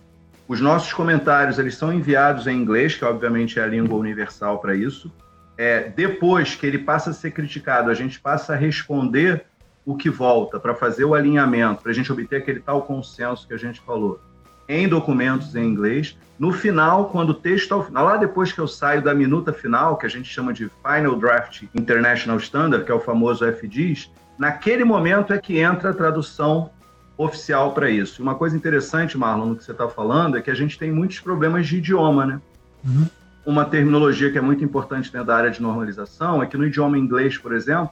Os 0.47 0.61
nossos 0.61 0.93
comentários 0.93 1.59
eles 1.59 1.75
são 1.75 1.91
enviados 1.91 2.47
em 2.47 2.55
inglês, 2.55 2.95
que 2.95 3.07
obviamente 3.07 3.59
é 3.59 3.63
a 3.63 3.67
língua 3.67 3.99
universal 3.99 4.59
para 4.59 4.77
isso. 4.77 5.11
É, 5.57 5.89
depois 5.89 6.55
que 6.55 6.67
ele 6.67 6.79
passa 6.79 7.09
a 7.09 7.15
ser 7.15 7.31
criticado, 7.31 7.89
a 7.89 7.95
gente 7.95 8.21
passa 8.21 8.53
a 8.53 8.57
responder 8.57 9.47
o 9.85 9.97
que 9.97 10.09
volta 10.09 10.61
para 10.61 10.75
fazer 10.75 11.05
o 11.05 11.15
alinhamento, 11.15 11.83
para 11.83 11.91
a 11.91 11.95
gente 11.95 12.13
obter 12.13 12.37
aquele 12.37 12.61
tal 12.61 12.83
consenso 12.83 13.47
que 13.47 13.55
a 13.55 13.59
gente 13.59 13.81
falou, 13.81 14.21
em 14.69 14.89
documentos 14.89 15.55
em 15.57 15.65
inglês. 15.65 16.17
No 16.39 16.53
final, 16.53 17.07
quando 17.11 17.31
o 17.31 17.35
texto 17.35 17.73
ao 17.73 17.85
final, 17.85 18.05
lá 18.05 18.17
depois 18.17 18.53
que 18.53 18.61
eu 18.61 18.69
saio 18.69 19.03
da 19.03 19.15
minuta 19.15 19.53
final, 19.53 19.97
que 19.97 20.07
a 20.07 20.09
gente 20.09 20.29
chama 20.29 20.53
de 20.53 20.71
Final 20.83 21.17
Draft 21.17 21.65
International 21.75 22.39
Standard, 22.39 22.85
que 22.85 22.93
é 22.93 22.95
o 22.95 23.01
famoso 23.01 23.45
FDIS, 23.45 24.11
naquele 24.39 24.85
momento 24.85 25.33
é 25.33 25.39
que 25.39 25.59
entra 25.59 25.91
a 25.91 25.95
tradução 25.95 26.71
oficial 27.17 27.73
para 27.73 27.91
isso. 27.91 28.23
Uma 28.23 28.35
coisa 28.35 28.57
interessante, 28.57 29.19
Marlon, 29.19 29.47
no 29.47 29.57
que 29.57 29.65
você 29.65 29.73
está 29.73 29.89
falando, 29.89 30.37
é 30.37 30.43
que 30.43 30.51
a 30.51 30.55
gente 30.55 30.79
tem 30.79 30.91
muitos 30.91 31.21
problemas 31.21 31.67
de 31.67 31.79
idioma, 31.79 32.25
né? 32.25 32.41
Uhum. 32.85 33.07
Uma 33.45 33.65
terminologia 33.65 34.31
que 34.31 34.39
é 34.39 34.41
muito 34.41 34.65
importante 34.65 35.13
dentro 35.13 35.27
da 35.27 35.37
área 35.37 35.51
de 35.51 35.61
normalização 35.61 36.43
é 36.43 36.47
que 36.47 36.57
no 36.57 36.65
idioma 36.65 36.97
inglês, 36.97 37.37
por 37.37 37.53
exemplo, 37.53 37.91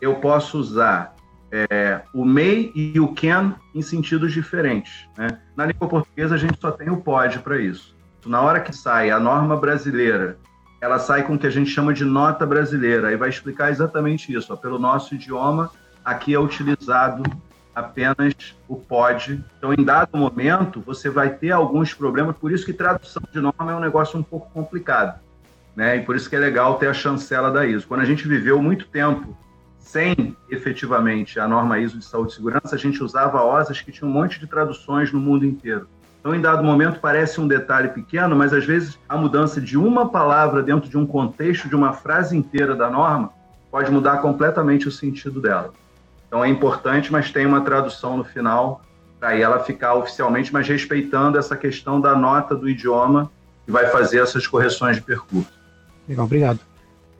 eu 0.00 0.16
posso 0.16 0.58
usar 0.58 1.14
é, 1.50 2.02
o 2.14 2.24
may 2.24 2.70
e 2.74 2.98
o 3.00 3.08
can 3.08 3.54
em 3.74 3.82
sentidos 3.82 4.32
diferentes. 4.32 5.08
Né? 5.16 5.28
Na 5.56 5.66
língua 5.66 5.88
portuguesa, 5.88 6.34
a 6.34 6.38
gente 6.38 6.58
só 6.60 6.70
tem 6.70 6.90
o 6.90 6.98
pode 6.98 7.38
para 7.40 7.58
isso. 7.58 7.96
Na 8.26 8.40
hora 8.42 8.60
que 8.60 8.72
sai 8.72 9.10
a 9.10 9.18
norma 9.18 9.56
brasileira, 9.56 10.38
ela 10.80 10.98
sai 10.98 11.24
com 11.24 11.34
o 11.34 11.38
que 11.38 11.46
a 11.46 11.50
gente 11.50 11.70
chama 11.70 11.92
de 11.92 12.04
nota 12.04 12.46
brasileira, 12.46 13.12
e 13.12 13.16
vai 13.16 13.28
explicar 13.28 13.70
exatamente 13.70 14.32
isso. 14.32 14.52
Ó, 14.52 14.56
pelo 14.56 14.78
nosso 14.78 15.14
idioma, 15.14 15.70
aqui 16.04 16.34
é 16.34 16.38
utilizado 16.38 17.22
apenas 17.74 18.56
o 18.68 18.76
pode. 18.76 19.44
Então, 19.58 19.72
em 19.72 19.84
dado 19.84 20.16
momento, 20.16 20.80
você 20.80 21.08
vai 21.08 21.30
ter 21.30 21.50
alguns 21.50 21.94
problemas, 21.94 22.36
por 22.36 22.52
isso 22.52 22.64
que 22.64 22.72
tradução 22.72 23.22
de 23.32 23.40
norma 23.40 23.72
é 23.72 23.74
um 23.74 23.80
negócio 23.80 24.18
um 24.18 24.22
pouco 24.22 24.50
complicado. 24.50 25.18
Né? 25.74 25.96
E 25.96 26.00
por 26.02 26.16
isso 26.16 26.28
que 26.28 26.36
é 26.36 26.38
legal 26.38 26.74
ter 26.76 26.88
a 26.88 26.94
chancela 26.94 27.50
da 27.50 27.66
ISO. 27.66 27.86
Quando 27.86 28.00
a 28.00 28.04
gente 28.04 28.26
viveu 28.26 28.60
muito 28.60 28.86
tempo 28.88 29.36
sem 29.90 30.36
efetivamente 30.48 31.40
a 31.40 31.48
norma 31.48 31.80
ISO 31.80 31.98
de 31.98 32.04
saúde 32.04 32.32
e 32.32 32.34
segurança, 32.36 32.76
a 32.76 32.78
gente 32.78 33.02
usava 33.02 33.42
OSAs 33.42 33.80
que 33.80 33.90
tinham 33.90 34.08
um 34.08 34.12
monte 34.12 34.38
de 34.38 34.46
traduções 34.46 35.12
no 35.12 35.18
mundo 35.18 35.44
inteiro. 35.44 35.88
Então, 36.20 36.32
em 36.32 36.40
dado 36.40 36.62
momento, 36.62 37.00
parece 37.00 37.40
um 37.40 37.48
detalhe 37.48 37.88
pequeno, 37.88 38.36
mas 38.36 38.52
às 38.52 38.64
vezes 38.64 38.96
a 39.08 39.16
mudança 39.16 39.60
de 39.60 39.76
uma 39.76 40.08
palavra 40.08 40.62
dentro 40.62 40.88
de 40.88 40.96
um 40.96 41.04
contexto, 41.04 41.68
de 41.68 41.74
uma 41.74 41.92
frase 41.92 42.36
inteira 42.36 42.76
da 42.76 42.88
norma, 42.88 43.32
pode 43.68 43.90
mudar 43.90 44.18
completamente 44.18 44.86
o 44.86 44.92
sentido 44.92 45.40
dela. 45.40 45.72
Então, 46.28 46.44
é 46.44 46.48
importante, 46.48 47.10
mas 47.10 47.32
tem 47.32 47.44
uma 47.44 47.62
tradução 47.62 48.16
no 48.16 48.22
final 48.22 48.82
para 49.18 49.36
ela 49.36 49.58
ficar 49.58 49.94
oficialmente, 49.94 50.52
mas 50.52 50.68
respeitando 50.68 51.36
essa 51.36 51.56
questão 51.56 52.00
da 52.00 52.14
nota 52.14 52.54
do 52.54 52.68
idioma 52.68 53.28
que 53.66 53.72
vai 53.72 53.88
fazer 53.88 54.22
essas 54.22 54.46
correções 54.46 54.96
de 54.96 55.02
percurso. 55.02 55.50
Legal, 56.08 56.26
obrigado. 56.26 56.69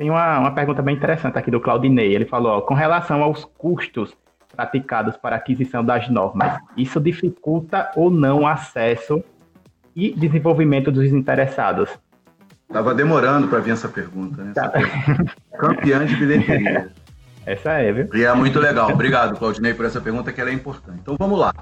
Tem 0.01 0.09
uma, 0.09 0.39
uma 0.39 0.51
pergunta 0.53 0.81
bem 0.81 0.97
interessante 0.97 1.37
aqui 1.37 1.51
do 1.51 1.61
Claudinei. 1.61 2.15
Ele 2.15 2.25
falou, 2.25 2.53
ó, 2.53 2.61
com 2.63 2.73
relação 2.73 3.23
aos 3.23 3.45
custos 3.45 4.17
praticados 4.57 5.15
para 5.19 5.37
aquisição 5.37 5.85
das 5.85 6.09
normas, 6.09 6.59
isso 6.75 6.99
dificulta 6.99 7.91
ou 7.95 8.11
não 8.11 8.41
o 8.41 8.47
acesso 8.47 9.23
e 9.95 10.11
desenvolvimento 10.15 10.91
dos 10.91 11.13
interessados? 11.13 11.91
Estava 12.67 12.95
demorando 12.95 13.47
para 13.49 13.59
vir 13.59 13.73
essa 13.73 13.91
pergunta, 13.91 14.43
né? 14.43 14.53
Tá. 14.55 14.73
Campeã 15.61 16.07
de 16.07 16.17
bilheteria. 16.17 16.91
Essa 17.45 17.73
é, 17.73 17.93
viu? 17.93 18.09
E 18.15 18.25
é 18.25 18.33
muito 18.33 18.59
legal. 18.59 18.91
Obrigado, 18.91 19.39
Claudinei, 19.39 19.75
por 19.75 19.85
essa 19.85 20.01
pergunta 20.01 20.33
que 20.33 20.41
ela 20.41 20.49
é 20.49 20.55
importante. 20.55 21.01
Então 21.03 21.15
vamos 21.19 21.39
lá. 21.39 21.53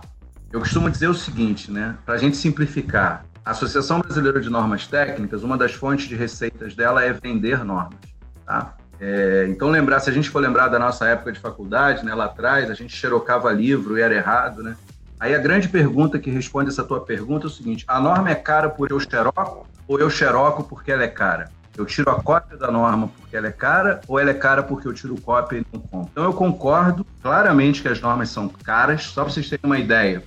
Eu 0.52 0.60
costumo 0.60 0.88
dizer 0.88 1.08
o 1.08 1.14
seguinte, 1.14 1.72
né? 1.72 1.96
Para 2.06 2.14
a 2.14 2.18
gente 2.18 2.36
simplificar, 2.36 3.24
a 3.44 3.50
Associação 3.50 3.98
Brasileira 3.98 4.40
de 4.40 4.48
Normas 4.48 4.86
Técnicas, 4.86 5.42
uma 5.42 5.58
das 5.58 5.72
fontes 5.72 6.06
de 6.06 6.14
receitas 6.14 6.76
dela 6.76 7.02
é 7.02 7.12
vender 7.12 7.64
normas. 7.64 8.17
Tá? 8.48 8.72
É, 8.98 9.46
então, 9.50 9.68
lembrar, 9.68 10.00
se 10.00 10.08
a 10.08 10.12
gente 10.12 10.30
for 10.30 10.40
lembrar 10.40 10.68
da 10.68 10.78
nossa 10.78 11.06
época 11.06 11.30
de 11.30 11.38
faculdade, 11.38 12.02
né, 12.02 12.14
lá 12.14 12.24
atrás, 12.24 12.70
a 12.70 12.74
gente 12.74 12.96
xerocava 12.96 13.52
livro 13.52 13.98
e 13.98 14.00
era 14.00 14.14
errado, 14.14 14.62
né? 14.62 14.74
Aí 15.20 15.34
a 15.34 15.38
grande 15.38 15.68
pergunta 15.68 16.18
que 16.18 16.30
responde 16.30 16.70
essa 16.70 16.82
tua 16.82 17.00
pergunta 17.00 17.46
é 17.46 17.48
o 17.48 17.50
seguinte: 17.50 17.84
a 17.86 18.00
norma 18.00 18.30
é 18.30 18.34
cara 18.34 18.70
porque 18.70 18.92
eu 18.92 19.00
xeroco 19.00 19.66
ou 19.86 20.00
eu 20.00 20.08
xeroco 20.08 20.64
porque 20.64 20.90
ela 20.90 21.02
é 21.02 21.08
cara? 21.08 21.50
Eu 21.76 21.84
tiro 21.84 22.10
a 22.10 22.22
cópia 22.22 22.56
da 22.56 22.70
norma 22.70 23.10
porque 23.18 23.36
ela 23.36 23.48
é 23.48 23.52
cara 23.52 24.00
ou 24.08 24.18
ela 24.18 24.30
é 24.30 24.34
cara 24.34 24.62
porque 24.62 24.88
eu 24.88 24.94
tiro 24.94 25.20
cópia 25.20 25.58
e 25.58 25.66
não 25.72 25.80
compro? 25.80 26.10
Então 26.10 26.24
eu 26.24 26.32
concordo 26.32 27.04
claramente 27.20 27.82
que 27.82 27.88
as 27.88 28.00
normas 28.00 28.30
são 28.30 28.48
caras, 28.48 29.02
só 29.02 29.24
para 29.24 29.32
vocês 29.32 29.48
terem 29.48 29.64
uma 29.64 29.78
ideia. 29.78 30.24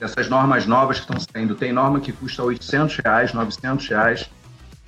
Essas 0.00 0.28
normas 0.28 0.66
novas 0.66 1.00
que 1.00 1.10
estão 1.10 1.18
saindo, 1.18 1.54
tem 1.54 1.72
norma 1.72 1.98
que 1.98 2.12
custa 2.12 2.42
800 2.42 2.96
reais, 2.98 3.32
900 3.32 3.88
reais, 3.88 4.30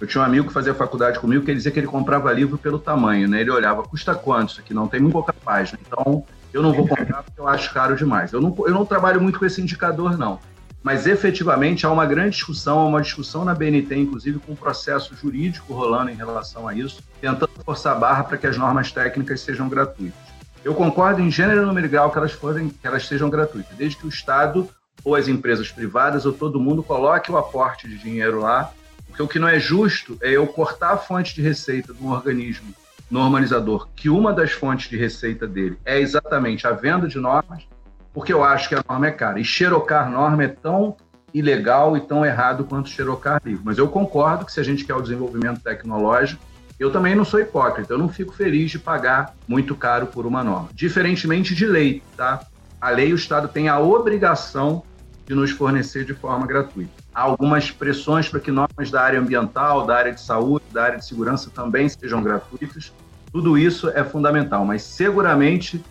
eu 0.01 0.07
tinha 0.07 0.23
um 0.23 0.25
amigo 0.25 0.47
que 0.49 0.53
fazia 0.53 0.75
faculdade 0.75 1.19
comigo 1.19 1.45
que 1.45 1.51
ele 1.51 1.57
dizia 1.57 1.73
que 1.73 1.79
ele 1.79 1.87
comprava 1.87 2.31
livro 2.33 2.59
pelo 2.59 2.79
tamanho, 2.79 3.27
né? 3.27 3.41
Ele 3.41 3.51
olhava, 3.51 3.83
custa 3.83 4.15
quanto 4.15 4.51
isso 4.51 4.61
aqui? 4.61 4.75
Não 4.75 4.87
tem 4.87 5.01
muito 5.01 5.15
pouca 5.15 5.33
página. 5.33 5.79
Então, 5.87 6.25
eu 6.53 6.63
não 6.63 6.73
vou 6.73 6.87
comprar 6.89 7.23
porque 7.23 7.41
eu 7.41 7.49
acho 7.49 7.73
caro 7.73 7.97
demais. 7.97 8.33
Eu 8.33 8.41
não, 8.41 8.55
eu 8.67 8.73
não 8.73 8.85
trabalho 8.85 9.21
muito 9.21 9.39
com 9.39 9.47
esse 9.47 9.61
indicador, 9.61 10.19
não. 10.19 10.39
Mas, 10.83 11.07
efetivamente, 11.07 11.87
há 11.87 11.91
uma 11.91 12.05
grande 12.05 12.31
discussão, 12.31 12.79
há 12.79 12.87
uma 12.87 13.01
discussão 13.01 13.45
na 13.45 13.55
BNT, 13.55 13.97
inclusive, 13.97 14.39
com 14.39 14.53
um 14.53 14.57
processo 14.57 15.17
jurídico 15.17 15.73
rolando 15.73 16.11
em 16.11 16.15
relação 16.15 16.69
a 16.69 16.75
isso, 16.75 17.03
tentando 17.21 17.51
forçar 17.65 17.97
a 17.97 17.99
barra 17.99 18.23
para 18.23 18.37
que 18.37 18.47
as 18.47 18.57
normas 18.57 18.93
técnicas 18.93 19.41
sejam 19.41 19.69
gratuitas. 19.69 20.21
Eu 20.63 20.75
concordo 20.75 21.23
em 21.23 21.31
gênero 21.31 21.63
e 21.63 21.67
número 21.67 21.89
grau 21.89 22.11
que 22.11 22.19
elas, 22.19 22.33
forem, 22.33 22.69
que 22.69 22.87
elas 22.87 23.07
sejam 23.07 23.31
gratuitas, 23.31 23.77
desde 23.77 23.97
que 23.97 24.07
o 24.07 24.09
Estado 24.09 24.69
ou 25.03 25.15
as 25.15 25.27
empresas 25.27 25.71
privadas 25.71 26.27
ou 26.27 26.33
todo 26.33 26.61
mundo 26.61 26.83
coloque 26.83 27.33
o 27.33 27.37
aporte 27.37 27.89
de 27.89 27.97
dinheiro 27.99 28.41
lá 28.41 28.73
porque 29.17 29.23
o 29.23 29.29
que 29.29 29.39
não 29.39 29.49
é 29.49 29.59
justo 29.59 30.19
é 30.21 30.33
eu 30.33 30.47
cortar 30.47 30.93
a 30.93 30.97
fonte 30.99 31.35
de 31.35 31.41
receita 31.41 31.95
de 31.95 32.03
um 32.03 32.11
organismo 32.11 32.75
normalizador, 33.11 33.89
que 33.97 34.11
uma 34.11 34.31
das 34.31 34.53
fontes 34.53 34.91
de 34.91 34.97
receita 34.99 35.47
dele 35.47 35.79
é 35.87 35.99
exatamente 35.99 36.67
a 36.67 36.73
venda 36.73 37.09
de 37.09 37.19
normas, 37.19 37.67
porque 38.13 38.31
eu 38.31 38.45
acho 38.45 38.69
que 38.69 38.75
a 38.75 38.85
norma 38.87 39.07
é 39.07 39.11
cara. 39.11 39.41
E 39.41 39.45
xerocar 39.45 40.11
norma 40.11 40.45
é 40.45 40.49
tão 40.49 40.99
ilegal 41.33 41.97
e 41.97 42.01
tão 42.03 42.27
errado 42.27 42.65
quanto 42.65 42.91
xerocar 42.91 43.41
livro. 43.43 43.63
Mas 43.65 43.79
eu 43.79 43.89
concordo 43.89 44.45
que 44.45 44.53
se 44.53 44.61
a 44.61 44.63
gente 44.63 44.85
quer 44.85 44.95
o 44.95 45.01
desenvolvimento 45.01 45.63
tecnológico, 45.63 46.43
eu 46.79 46.93
também 46.93 47.15
não 47.15 47.25
sou 47.25 47.41
hipócrita, 47.41 47.95
eu 47.95 47.99
não 47.99 48.11
fico 48.11 48.35
feliz 48.35 48.71
de 48.71 48.79
pagar 48.79 49.35
muito 49.49 49.75
caro 49.75 50.09
por 50.09 50.27
uma 50.27 50.45
norma. 50.45 50.69
Diferentemente 50.75 51.55
de 51.55 51.65
lei, 51.65 52.03
tá? 52.19 52.43
A 52.79 52.91
lei, 52.91 53.15
o 53.15 53.17
Estado 53.17 53.49
tem 53.49 53.67
a 53.67 53.79
obrigação 53.79 54.83
de 55.27 55.35
nos 55.35 55.51
fornecer 55.51 56.05
de 56.05 56.15
forma 56.15 56.47
gratuita. 56.47 56.91
Há 57.15 57.23
algumas 57.23 57.71
pressões 57.71 58.29
para 58.29 58.41
que 58.41 58.51
normas 58.51 58.91
da 58.91 59.03
área 59.03 59.19
ambiental, 59.19 59.85
da 59.85 59.97
área 59.97 60.13
de 60.13 60.21
saúde, 60.21 60.65
da 60.73 60.85
área 60.85 60.99
de 60.99 61.05
segurança 61.05 61.51
também 61.51 61.89
sejam 61.89 62.23
gratuitas. 62.23 62.93
Tudo 63.33 63.59
isso 63.59 63.89
é 63.91 64.05
fundamental, 64.05 64.65
mas 64.65 64.83
seguramente 64.83 65.85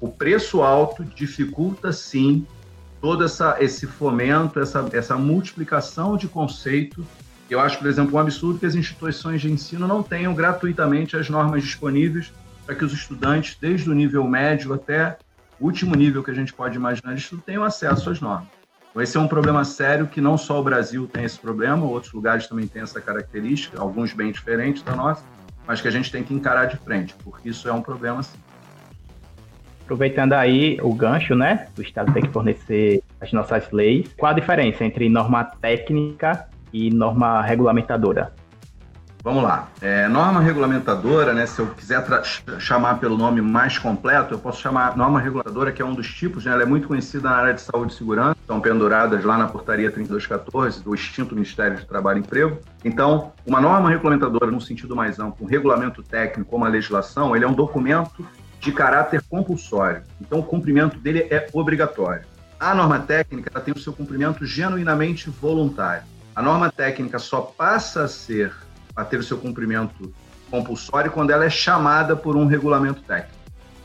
o 0.00 0.08
preço 0.08 0.62
alto 0.62 1.04
dificulta 1.04 1.92
sim 1.92 2.46
todo 3.00 3.24
essa, 3.24 3.56
esse 3.60 3.86
fomento, 3.86 4.58
essa, 4.58 4.86
essa 4.92 5.16
multiplicação 5.16 6.16
de 6.16 6.26
conceito. 6.26 7.06
Eu 7.48 7.60
acho, 7.60 7.78
por 7.78 7.86
exemplo, 7.86 8.16
um 8.16 8.18
absurdo 8.18 8.58
que 8.58 8.66
as 8.66 8.74
instituições 8.74 9.40
de 9.40 9.50
ensino 9.50 9.86
não 9.86 10.02
tenham 10.02 10.34
gratuitamente 10.34 11.16
as 11.16 11.28
normas 11.30 11.62
disponíveis 11.62 12.32
para 12.66 12.74
que 12.74 12.84
os 12.84 12.92
estudantes, 12.92 13.56
desde 13.60 13.88
o 13.88 13.94
nível 13.94 14.24
médio 14.26 14.72
até 14.72 15.16
o 15.58 15.66
último 15.66 15.94
nível 15.94 16.22
que 16.22 16.30
a 16.30 16.34
gente 16.34 16.52
pode 16.52 16.76
imaginar 16.76 17.14
de 17.14 17.20
estudo, 17.20 17.42
tenham 17.44 17.64
acesso 17.64 18.10
às 18.10 18.20
normas. 18.20 18.59
Então, 18.90 19.02
esse 19.02 19.16
é 19.16 19.20
um 19.20 19.28
problema 19.28 19.64
sério 19.64 20.06
que 20.08 20.20
não 20.20 20.36
só 20.36 20.60
o 20.60 20.64
Brasil 20.64 21.06
tem 21.06 21.24
esse 21.24 21.38
problema, 21.38 21.86
outros 21.86 22.12
lugares 22.12 22.48
também 22.48 22.66
têm 22.66 22.82
essa 22.82 23.00
característica, 23.00 23.80
alguns 23.80 24.12
bem 24.12 24.32
diferentes 24.32 24.82
da 24.82 24.96
nossa, 24.96 25.24
mas 25.66 25.80
que 25.80 25.86
a 25.86 25.90
gente 25.90 26.10
tem 26.10 26.24
que 26.24 26.34
encarar 26.34 26.66
de 26.66 26.76
frente, 26.76 27.14
porque 27.22 27.48
isso 27.50 27.68
é 27.68 27.72
um 27.72 27.80
problema 27.80 28.22
sim. 28.22 28.38
Aproveitando 29.84 30.34
aí 30.34 30.78
o 30.82 30.92
gancho, 30.94 31.34
né? 31.34 31.68
O 31.76 31.82
Estado 31.82 32.12
tem 32.12 32.22
que 32.22 32.30
fornecer 32.30 33.02
as 33.20 33.32
nossas 33.32 33.70
leis. 33.72 34.12
Qual 34.16 34.30
a 34.30 34.34
diferença 34.34 34.84
entre 34.84 35.08
norma 35.08 35.44
técnica 35.44 36.48
e 36.72 36.90
norma 36.90 37.42
regulamentadora? 37.42 38.32
Vamos 39.22 39.42
lá. 39.42 39.68
É, 39.82 40.08
norma 40.08 40.40
regulamentadora, 40.40 41.34
né, 41.34 41.44
se 41.44 41.58
eu 41.58 41.66
quiser 41.66 42.02
chamar 42.58 42.98
pelo 42.98 43.18
nome 43.18 43.42
mais 43.42 43.78
completo, 43.78 44.32
eu 44.32 44.38
posso 44.38 44.60
chamar 44.60 44.96
norma 44.96 45.20
regulamentadora, 45.20 45.72
que 45.72 45.82
é 45.82 45.84
um 45.84 45.92
dos 45.92 46.08
tipos, 46.12 46.46
né, 46.46 46.52
ela 46.52 46.62
é 46.62 46.66
muito 46.66 46.88
conhecida 46.88 47.28
na 47.28 47.36
área 47.36 47.54
de 47.54 47.60
saúde 47.60 47.92
e 47.92 47.96
segurança, 47.96 48.36
estão 48.40 48.60
penduradas 48.60 49.22
lá 49.22 49.36
na 49.36 49.46
portaria 49.46 49.90
3214 49.90 50.82
do 50.82 50.94
extinto 50.94 51.34
Ministério 51.34 51.76
de 51.76 51.84
Trabalho 51.84 52.18
e 52.18 52.20
Emprego. 52.20 52.58
Então, 52.82 53.32
uma 53.46 53.60
norma 53.60 53.90
regulamentadora, 53.90 54.50
no 54.50 54.60
sentido 54.60 54.96
mais 54.96 55.18
amplo, 55.18 55.44
um 55.44 55.48
regulamento 55.48 56.02
técnico, 56.02 56.50
como 56.50 56.64
a 56.64 56.68
legislação, 56.68 57.36
ele 57.36 57.44
é 57.44 57.48
um 57.48 57.52
documento 57.52 58.26
de 58.58 58.72
caráter 58.72 59.22
compulsório. 59.28 60.02
Então, 60.20 60.38
o 60.38 60.42
cumprimento 60.42 60.98
dele 60.98 61.26
é 61.30 61.46
obrigatório. 61.52 62.24
A 62.58 62.74
norma 62.74 62.98
técnica 62.98 63.58
tem 63.60 63.72
o 63.74 63.78
seu 63.78 63.92
cumprimento 63.92 64.46
genuinamente 64.46 65.28
voluntário. 65.28 66.04
A 66.34 66.42
norma 66.42 66.70
técnica 66.70 67.18
só 67.18 67.40
passa 67.40 68.04
a 68.04 68.08
ser 68.08 68.52
a 68.94 69.04
ter 69.04 69.18
o 69.18 69.22
seu 69.22 69.38
cumprimento 69.38 70.12
compulsório 70.50 71.10
quando 71.10 71.30
ela 71.30 71.44
é 71.44 71.50
chamada 71.50 72.16
por 72.16 72.36
um 72.36 72.46
regulamento 72.46 73.00
técnico. 73.02 73.38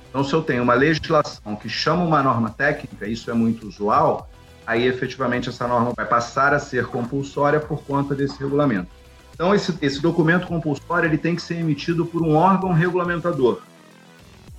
Então, 0.10 0.24
se 0.24 0.34
eu 0.34 0.42
tenho 0.42 0.64
uma 0.64 0.74
legislação 0.74 1.56
que 1.56 1.68
chama 1.68 2.04
uma 2.04 2.24
norma 2.24 2.50
técnica, 2.50 3.08
isso 3.08 3.30
é 3.30 3.34
muito 3.34 3.68
usual, 3.68 4.30
aí 4.66 4.88
efetivamente 4.88 5.50
essa 5.50 5.68
norma 5.68 5.94
vai 5.96 6.06
passar 6.06 6.54
a 6.54 6.60
ser 6.60 6.88
compulsória 6.88 7.60
por 7.60 7.84
conta 7.84 8.16
desse 8.16 8.40
regulamento. 8.40 8.88
Então, 9.34 9.54
esse, 9.54 9.78
esse 9.82 10.02
documento 10.02 10.48
compulsório 10.48 11.10
ele 11.10 11.18
tem 11.18 11.36
que 11.36 11.42
ser 11.42 11.56
emitido 11.56 12.06
por 12.06 12.22
um 12.22 12.36
órgão 12.36 12.72
regulamentador. 12.72 13.62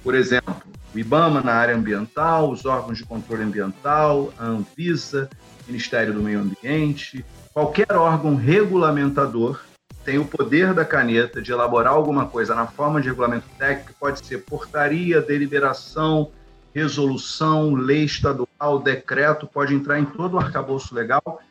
Por 0.05 0.15
exemplo, 0.15 0.55
o 0.95 0.99
IBAMA 0.99 1.41
na 1.41 1.55
área 1.55 1.75
ambiental, 1.75 2.51
os 2.51 2.67
órgãos 2.67 2.99
de 2.99 3.05
controle 3.05 3.43
ambiental, 3.43 4.33
a 4.39 4.45
Anvisa, 4.45 5.29
Ministério 5.67 6.13
do 6.13 6.23
Meio 6.23 6.41
Ambiente, 6.41 7.25
qualquer 7.53 7.93
órgão 7.95 8.37
regulamentador 8.37 9.61
tem 10.07 10.19
o 10.19 10.25
poder 10.25 10.73
da 10.73 10.85
caneta 10.85 11.43
de 11.43 11.51
elaborar 11.51 11.93
alguma 11.93 12.27
coisa 12.27 12.55
na 12.55 12.65
forma 12.65 13.01
de 13.01 13.09
regulamento 13.09 13.49
técnico, 13.59 13.93
pode 13.99 14.25
ser 14.25 14.39
portaria, 14.45 15.21
deliberação, 15.21 16.31
resolução, 16.73 17.75
lei 17.75 18.05
estadual, 18.05 18.79
decreto, 18.79 19.49
pode 19.49 19.75
entrar 19.75 19.99
em 19.99 20.05
todo 20.05 20.35
o 20.35 20.39
arcabouço 20.39 20.95
legal. 20.95 21.43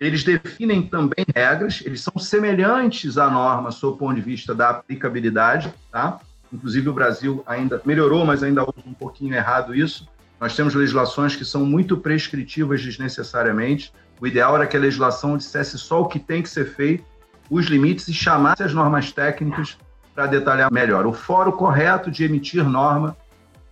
Eles 0.00 0.24
definem 0.24 0.80
também 0.80 1.26
regras, 1.34 1.82
eles 1.84 2.00
são 2.00 2.18
semelhantes 2.18 3.18
à 3.18 3.28
norma 3.28 3.70
sob 3.70 3.94
o 3.94 3.98
ponto 3.98 4.14
de 4.14 4.22
vista 4.22 4.54
da 4.54 4.70
aplicabilidade, 4.70 5.70
tá? 5.92 6.18
Inclusive 6.50 6.88
o 6.88 6.94
Brasil 6.94 7.42
ainda 7.46 7.82
melhorou, 7.84 8.24
mas 8.24 8.42
ainda 8.42 8.62
usa 8.62 8.86
um 8.86 8.94
pouquinho 8.94 9.34
errado 9.34 9.74
isso. 9.74 10.08
Nós 10.40 10.56
temos 10.56 10.74
legislações 10.74 11.36
que 11.36 11.44
são 11.44 11.66
muito 11.66 11.98
prescritivas 11.98 12.80
desnecessariamente. 12.80 13.92
O 14.18 14.26
ideal 14.26 14.54
era 14.56 14.66
que 14.66 14.78
a 14.78 14.80
legislação 14.80 15.36
dissesse 15.36 15.76
só 15.76 16.00
o 16.00 16.06
que 16.06 16.18
tem 16.18 16.42
que 16.42 16.48
ser 16.48 16.64
feito 16.74 17.04
os 17.50 17.66
limites 17.66 18.08
e 18.08 18.14
chamasse 18.14 18.62
as 18.62 18.74
normas 18.74 19.12
técnicas 19.12 19.76
para 20.14 20.26
detalhar 20.26 20.72
melhor. 20.72 21.06
O 21.06 21.12
fórum 21.12 21.52
correto 21.52 22.10
de 22.10 22.24
emitir 22.24 22.64
norma 22.64 23.16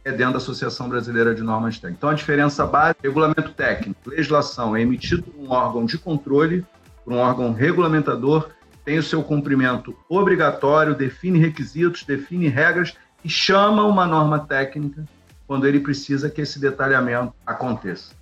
é 0.05 0.13
dentro 0.13 0.35
da 0.35 0.39
Associação 0.39 0.89
Brasileira 0.89 1.35
de 1.35 1.43
Normas 1.43 1.75
Técnicas. 1.75 1.99
Então, 1.99 2.11
a 2.11 2.15
diferença 2.15 2.65
básica, 2.65 3.01
regulamento 3.03 3.51
técnico, 3.51 4.11
legislação 4.11 4.77
é 4.77 4.81
emitido 4.81 5.25
por 5.25 5.43
um 5.43 5.51
órgão 5.51 5.85
de 5.85 5.99
controle, 5.99 6.65
por 7.05 7.13
um 7.13 7.19
órgão 7.19 7.53
regulamentador, 7.53 8.51
tem 8.85 8.99
o 8.99 9.03
seu 9.03 9.25
cumprimento 9.25 9.97
obrigatório, 10.09 10.95
define 10.95 11.41
requisitos, 11.41 12.05
define 12.05 12.47
regras 12.47 12.95
e 13.25 13.29
chama 13.29 13.83
uma 13.83 14.07
norma 14.07 14.39
técnica 14.39 15.05
quando 15.45 15.67
ele 15.67 15.81
precisa 15.81 16.31
que 16.31 16.41
esse 16.41 16.61
detalhamento 16.61 17.35
aconteça. 17.45 18.15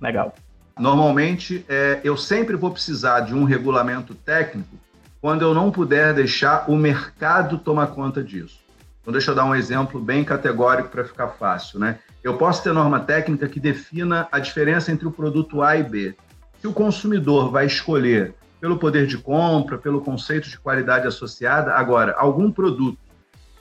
Legal. 0.00 0.34
Normalmente, 0.76 1.64
é, 1.68 2.00
eu 2.02 2.16
sempre 2.16 2.56
vou 2.56 2.72
precisar 2.72 3.20
de 3.20 3.34
um 3.34 3.44
regulamento 3.44 4.12
técnico 4.12 4.76
quando 5.20 5.42
eu 5.42 5.52
não 5.52 5.70
puder 5.70 6.14
deixar 6.14 6.70
o 6.70 6.76
mercado 6.76 7.58
tomar 7.58 7.88
conta 7.88 8.22
disso. 8.22 8.60
Então, 9.00 9.12
deixa 9.12 9.30
eu 9.30 9.34
dar 9.34 9.44
um 9.44 9.54
exemplo 9.54 10.00
bem 10.00 10.24
categórico 10.24 10.90
para 10.90 11.04
ficar 11.04 11.28
fácil. 11.28 11.78
Né? 11.78 11.98
Eu 12.22 12.36
posso 12.36 12.62
ter 12.62 12.72
norma 12.72 13.00
técnica 13.00 13.48
que 13.48 13.58
defina 13.58 14.28
a 14.30 14.38
diferença 14.38 14.92
entre 14.92 15.08
o 15.08 15.10
produto 15.10 15.62
A 15.62 15.76
e 15.76 15.82
B. 15.82 16.14
Se 16.60 16.66
o 16.66 16.72
consumidor 16.72 17.50
vai 17.50 17.66
escolher 17.66 18.34
pelo 18.60 18.78
poder 18.78 19.06
de 19.06 19.16
compra, 19.16 19.78
pelo 19.78 20.00
conceito 20.00 20.48
de 20.48 20.58
qualidade 20.58 21.06
associada, 21.06 21.72
agora, 21.72 22.14
algum 22.18 22.50
produto 22.50 22.98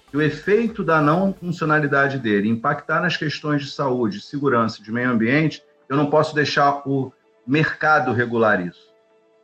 que 0.09 0.17
o 0.17 0.21
efeito 0.21 0.83
da 0.83 1.01
não 1.01 1.33
funcionalidade 1.33 2.17
dele 2.17 2.49
impactar 2.49 3.01
nas 3.01 3.17
questões 3.17 3.63
de 3.63 3.71
saúde, 3.71 4.21
segurança, 4.21 4.81
de 4.81 4.91
meio 4.91 5.09
ambiente, 5.09 5.61
eu 5.89 5.95
não 5.97 6.09
posso 6.09 6.33
deixar 6.33 6.81
o 6.85 7.13
mercado 7.45 8.13
regular 8.13 8.65
isso. 8.65 8.86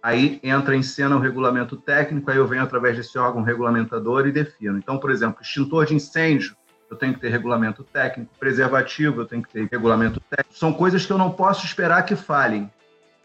Aí 0.04 0.38
entra 0.44 0.76
em 0.76 0.84
cena 0.84 1.16
o 1.16 1.20
regulamento 1.20 1.78
técnico, 1.78 2.30
aí 2.30 2.36
eu 2.36 2.46
venho 2.46 2.62
através 2.62 2.98
desse 2.98 3.18
órgão 3.18 3.42
regulamentador 3.42 4.28
e 4.28 4.34
defino. 4.34 4.78
Então, 4.78 4.98
por 4.98 5.10
exemplo, 5.10 5.42
extintor 5.42 5.86
de 5.86 5.96
incêndio, 5.96 6.58
eu 6.92 6.98
tenho 6.98 7.13
que 7.13 7.22
ter 7.22 7.30
regulamento 7.30 7.86
técnico, 7.86 8.34
preservativo, 8.38 9.22
eu 9.22 9.26
tenho 9.26 9.42
que 9.42 9.50
ter 9.50 9.66
regulamento 9.72 10.20
técnico. 10.30 10.60
São 10.60 10.74
coisas 10.74 11.06
que 11.06 11.13
eu 11.13 11.18
não 11.18 11.32
posso 11.32 11.66
esperar 11.66 12.04
que 12.04 12.18
falhem. 12.18 12.70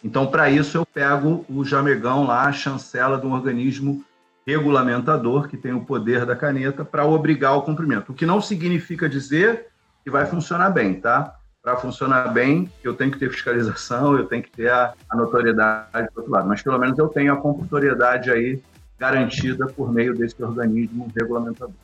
Então, 0.04 0.28
para 0.28 0.48
isso, 0.48 0.78
eu 0.78 0.86
pego 0.86 1.44
o 1.48 1.64
jamegão 1.64 2.24
lá, 2.24 2.44
a 2.44 2.52
chancela 2.52 3.18
de 3.18 3.26
um 3.26 3.32
organismo 3.32 4.04
regulamentador, 4.46 5.48
que 5.48 5.56
tem 5.56 5.72
o 5.72 5.84
poder 5.84 6.24
da 6.24 6.36
caneta, 6.36 6.84
para 6.84 7.04
obrigar 7.04 7.56
o 7.56 7.62
cumprimento. 7.62 8.12
O 8.12 8.14
que 8.14 8.24
não 8.24 8.40
significa 8.40 9.08
dizer 9.08 9.66
que 10.04 10.10
vai 10.10 10.26
funcionar 10.26 10.70
bem, 10.70 11.00
tá? 11.00 11.37
Para 11.62 11.76
funcionar 11.76 12.32
bem, 12.32 12.70
eu 12.82 12.94
tenho 12.94 13.10
que 13.10 13.18
ter 13.18 13.30
fiscalização, 13.30 14.16
eu 14.16 14.26
tenho 14.26 14.42
que 14.42 14.50
ter 14.50 14.70
a, 14.70 14.94
a 15.10 15.16
notoriedade 15.16 16.08
do 16.14 16.18
outro 16.18 16.32
lado. 16.32 16.48
Mas 16.48 16.62
pelo 16.62 16.78
menos 16.78 16.98
eu 16.98 17.08
tenho 17.08 17.32
a 17.32 17.36
computatoriedade 17.36 18.30
aí 18.30 18.62
garantida 18.98 19.66
por 19.66 19.92
meio 19.92 20.14
desse 20.14 20.42
organismo 20.42 21.10
regulamentador. 21.14 21.74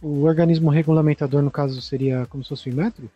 O 0.00 0.24
organismo 0.24 0.70
regulamentador, 0.70 1.42
no 1.42 1.50
caso, 1.50 1.80
seria 1.82 2.26
como 2.26 2.42
se 2.42 2.50
fosse 2.50 2.68
o 2.68 2.72
Inmetro? 2.72 3.10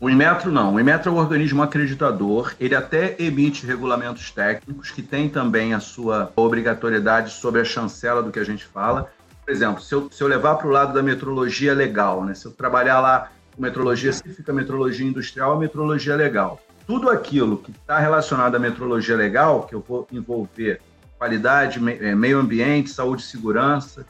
O 0.00 0.10
Inmetro 0.10 0.50
não. 0.50 0.74
O 0.74 0.80
Inmetro 0.80 1.10
é 1.10 1.14
um 1.14 1.18
organismo 1.18 1.62
acreditador. 1.62 2.54
Ele 2.60 2.74
até 2.74 3.16
emite 3.18 3.64
regulamentos 3.64 4.30
técnicos 4.30 4.90
que 4.90 5.02
tem 5.02 5.28
também 5.28 5.72
a 5.72 5.80
sua 5.80 6.32
obrigatoriedade 6.36 7.30
sobre 7.30 7.60
a 7.60 7.64
chancela 7.64 8.22
do 8.22 8.30
que 8.30 8.38
a 8.38 8.44
gente 8.44 8.64
fala. 8.64 9.10
Por 9.44 9.52
exemplo, 9.52 9.80
se 9.80 9.94
eu, 9.94 10.10
se 10.10 10.22
eu 10.22 10.26
levar 10.26 10.56
para 10.56 10.66
o 10.66 10.70
lado 10.70 10.92
da 10.92 11.02
metrologia 11.02 11.72
legal, 11.72 12.24
né? 12.24 12.34
se 12.34 12.44
eu 12.44 12.50
trabalhar 12.50 13.00
lá 13.00 13.30
metrologia 13.58 14.12
científica, 14.12 14.52
metrologia 14.52 15.06
industrial 15.06 15.56
e 15.56 15.60
metrologia 15.60 16.14
legal. 16.14 16.60
Tudo 16.86 17.10
aquilo 17.10 17.58
que 17.58 17.70
está 17.70 17.98
relacionado 17.98 18.54
à 18.54 18.58
metrologia 18.58 19.16
legal, 19.16 19.62
que 19.62 19.74
eu 19.74 19.80
vou 19.80 20.06
envolver 20.12 20.80
qualidade, 21.18 21.80
eh, 22.00 22.14
meio 22.14 22.38
ambiente, 22.38 22.90
saúde 22.90 23.22
e 23.22 23.26
segurança, 23.26 24.06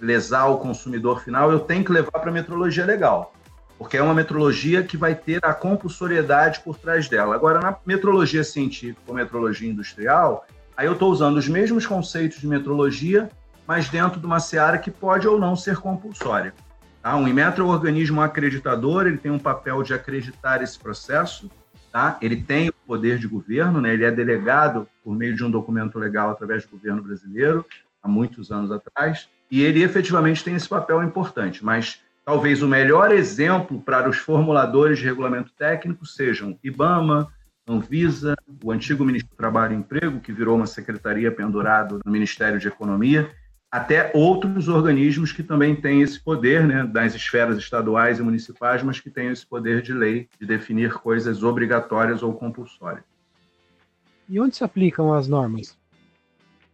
lesar 0.00 0.46
o 0.46 0.58
consumidor 0.58 1.22
final, 1.22 1.52
eu 1.52 1.60
tenho 1.60 1.84
que 1.84 1.92
levar 1.92 2.12
para 2.12 2.30
a 2.30 2.32
metrologia 2.32 2.84
legal, 2.84 3.32
porque 3.78 3.96
é 3.96 4.02
uma 4.02 4.14
metrologia 4.14 4.82
que 4.82 4.96
vai 4.96 5.14
ter 5.14 5.38
a 5.44 5.54
compulsoriedade 5.54 6.60
por 6.60 6.76
trás 6.76 7.08
dela. 7.08 7.34
Agora, 7.34 7.60
na 7.60 7.76
metrologia 7.84 8.42
científica 8.42 9.00
ou 9.06 9.14
metrologia 9.14 9.70
industrial, 9.70 10.46
aí 10.76 10.86
eu 10.86 10.94
estou 10.94 11.10
usando 11.10 11.36
os 11.36 11.48
mesmos 11.48 11.86
conceitos 11.86 12.40
de 12.40 12.46
metrologia, 12.46 13.28
mas 13.66 13.88
dentro 13.88 14.20
de 14.20 14.26
uma 14.26 14.40
seara 14.40 14.78
que 14.78 14.90
pode 14.90 15.26
ou 15.26 15.38
não 15.38 15.56
ser 15.56 15.76
compulsória. 15.76 16.54
Tá? 17.06 17.16
Um 17.16 17.28
Inmetro 17.28 17.62
é 17.62 17.66
um 17.68 17.70
organismo 17.70 18.20
acreditador, 18.20 19.06
ele 19.06 19.16
tem 19.16 19.30
um 19.30 19.38
papel 19.38 19.80
de 19.84 19.94
acreditar 19.94 20.60
esse 20.60 20.76
processo, 20.76 21.48
tá? 21.92 22.18
ele 22.20 22.34
tem 22.34 22.68
o 22.68 22.72
poder 22.84 23.16
de 23.16 23.28
governo, 23.28 23.80
né? 23.80 23.94
ele 23.94 24.04
é 24.04 24.10
delegado 24.10 24.88
por 25.04 25.14
meio 25.14 25.32
de 25.36 25.44
um 25.44 25.48
documento 25.48 26.00
legal 26.00 26.30
através 26.30 26.64
do 26.64 26.70
governo 26.72 27.00
brasileiro, 27.00 27.64
há 28.02 28.08
muitos 28.08 28.50
anos 28.50 28.72
atrás, 28.72 29.28
e 29.48 29.62
ele 29.62 29.84
efetivamente 29.84 30.42
tem 30.42 30.56
esse 30.56 30.68
papel 30.68 31.00
importante, 31.00 31.64
mas 31.64 32.02
talvez 32.24 32.60
o 32.60 32.66
melhor 32.66 33.12
exemplo 33.12 33.80
para 33.80 34.10
os 34.10 34.16
formuladores 34.16 34.98
de 34.98 35.04
regulamento 35.04 35.52
técnico 35.56 36.04
sejam 36.04 36.58
IBAMA, 36.60 37.32
Anvisa, 37.68 38.34
o 38.64 38.72
antigo 38.72 39.04
Ministério 39.04 39.32
do 39.32 39.38
Trabalho 39.38 39.74
e 39.74 39.76
Emprego, 39.76 40.18
que 40.18 40.32
virou 40.32 40.56
uma 40.56 40.66
secretaria 40.66 41.30
pendurado 41.30 42.00
no 42.04 42.10
Ministério 42.10 42.58
de 42.58 42.66
Economia, 42.66 43.30
até 43.70 44.10
outros 44.14 44.68
organismos 44.68 45.32
que 45.32 45.42
também 45.42 45.74
têm 45.74 46.00
esse 46.00 46.20
poder, 46.20 46.66
né, 46.66 46.84
das 46.84 47.14
esferas 47.14 47.58
estaduais 47.58 48.18
e 48.18 48.22
municipais, 48.22 48.82
mas 48.82 49.00
que 49.00 49.10
têm 49.10 49.28
esse 49.28 49.46
poder 49.46 49.82
de 49.82 49.92
lei 49.92 50.28
de 50.40 50.46
definir 50.46 50.92
coisas 50.94 51.42
obrigatórias 51.42 52.22
ou 52.22 52.32
compulsórias. 52.32 53.04
E 54.28 54.40
onde 54.40 54.56
se 54.56 54.64
aplicam 54.64 55.12
as 55.12 55.28
normas? 55.28 55.76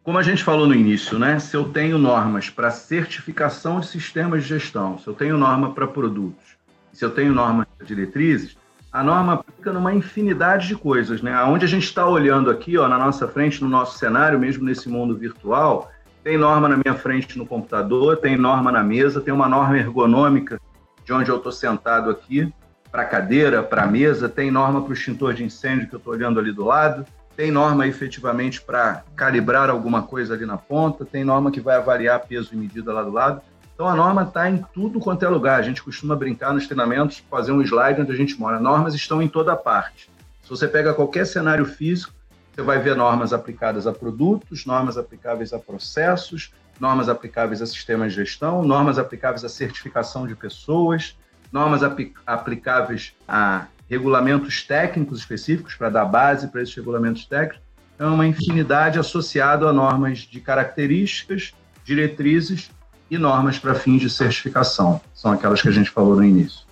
Como 0.02 0.18
a 0.18 0.22
gente 0.22 0.42
falou 0.42 0.66
no 0.66 0.74
início, 0.74 1.18
né, 1.18 1.38
se 1.38 1.57
eu 1.57 1.68
tenho 1.68 1.96
normas 1.96 2.50
para 2.50 2.70
certificação 2.70 3.78
de 3.78 3.87
sistemas 3.87 4.42
de 4.42 4.48
gestão, 4.48 4.98
se 4.98 5.07
eu 5.07 5.14
tenho 5.14 5.38
norma 5.38 5.72
para 5.72 5.87
produtos, 5.87 6.57
se 6.92 7.05
eu 7.05 7.11
tenho 7.11 7.33
normas 7.33 7.66
para 7.78 7.87
diretrizes, 7.87 8.57
a 8.92 9.02
norma 9.02 9.35
aplica 9.35 9.72
numa 9.72 9.94
infinidade 9.94 10.66
de 10.66 10.76
coisas, 10.76 11.22
né? 11.22 11.33
Aonde 11.33 11.64
a 11.64 11.68
gente 11.68 11.85
está 11.85 12.07
olhando 12.07 12.50
aqui, 12.50 12.76
ó, 12.76 12.88
na 12.88 12.98
nossa 12.98 13.28
frente, 13.28 13.62
no 13.62 13.68
nosso 13.68 13.96
cenário, 13.96 14.38
mesmo 14.38 14.64
nesse 14.64 14.88
mundo 14.88 15.16
virtual, 15.16 15.90
tem 16.22 16.38
norma 16.38 16.68
na 16.68 16.76
minha 16.76 16.94
frente 16.94 17.37
no 17.37 17.46
computador, 17.46 18.16
tem 18.16 18.37
norma 18.37 18.70
na 18.70 18.82
mesa, 18.82 19.20
tem 19.20 19.35
uma 19.35 19.48
norma 19.48 19.76
ergonômica 19.76 20.61
de 21.04 21.12
onde 21.12 21.30
eu 21.30 21.37
estou 21.37 21.50
sentado 21.50 22.11
aqui, 22.11 22.52
para 22.90 23.02
a 23.02 23.06
cadeira, 23.06 23.62
para 23.62 23.85
a 23.85 23.87
mesa, 23.87 24.28
tem 24.28 24.50
norma 24.50 24.82
para 24.82 24.90
o 24.90 24.92
extintor 24.92 25.35
de 25.35 25.42
incêndio 25.42 25.88
que 25.88 25.94
eu 25.94 25.98
estou 25.98 26.12
olhando 26.12 26.38
ali 26.38 26.52
do 26.52 26.64
lado, 26.64 27.04
tem 27.35 27.50
norma 27.50 27.87
efetivamente 27.87 28.61
para 28.61 29.02
calibrar 29.16 29.70
alguma 29.70 30.02
coisa 30.02 30.35
ali 30.35 30.44
na 30.44 30.58
ponta, 30.58 31.04
tem 31.04 31.24
norma 31.24 31.50
que 31.50 31.61
vai 31.61 31.76
avaliar 31.76 32.20
peso 32.20 32.50
e 32.52 32.56
medida 32.56 32.92
lá 32.92 33.02
do 33.02 33.11
lado. 33.11 33.40
Então 33.74 33.88
a 33.88 33.94
norma 33.94 34.22
está 34.22 34.48
em 34.48 34.62
tudo 34.74 35.00
quanto 35.00 35.24
é 35.24 35.28
lugar. 35.28 35.58
A 35.58 35.62
gente 35.62 35.82
costuma 35.82 36.14
brincar 36.14 36.52
nos 36.52 36.66
treinamentos, 36.66 37.24
fazer 37.30 37.52
um 37.52 37.62
slide 37.62 38.02
onde 38.02 38.12
a 38.12 38.14
gente 38.14 38.38
mora. 38.38 38.61
Normas 38.61 38.94
estão 38.94 39.22
em 39.22 39.28
toda 39.28 39.56
parte. 39.56 40.11
Se 40.42 40.50
você 40.50 40.68
pega 40.68 40.92
qualquer 40.92 41.24
cenário 41.24 41.64
físico, 41.64 42.12
você 42.54 42.62
vai 42.62 42.78
ver 42.78 42.94
normas 42.94 43.32
aplicadas 43.32 43.86
a 43.86 43.92
produtos, 43.92 44.66
normas 44.66 44.98
aplicáveis 44.98 45.54
a 45.54 45.58
processos, 45.58 46.52
normas 46.78 47.08
aplicáveis 47.08 47.62
a 47.62 47.66
sistemas 47.66 48.12
de 48.12 48.18
gestão, 48.18 48.62
normas 48.62 48.98
aplicáveis 48.98 49.42
à 49.42 49.48
certificação 49.48 50.26
de 50.26 50.34
pessoas, 50.34 51.16
normas 51.50 51.82
aplicáveis 52.26 53.14
a 53.26 53.66
regulamentos 53.88 54.62
técnicos 54.64 55.20
específicos 55.20 55.74
para 55.74 55.88
dar 55.88 56.04
base 56.04 56.48
para 56.48 56.62
esses 56.62 56.74
regulamentos 56.74 57.24
técnicos. 57.24 57.62
Então, 57.94 58.08
é 58.08 58.14
uma 58.14 58.26
infinidade 58.26 58.98
associada 58.98 59.66
a 59.66 59.72
normas 59.72 60.18
de 60.18 60.40
características, 60.40 61.54
diretrizes 61.84 62.70
e 63.10 63.16
normas 63.16 63.58
para 63.58 63.74
fins 63.74 64.00
de 64.00 64.10
certificação. 64.10 65.00
São 65.14 65.32
aquelas 65.32 65.62
que 65.62 65.68
a 65.68 65.72
gente 65.72 65.90
falou 65.90 66.16
no 66.16 66.24
início. 66.24 66.66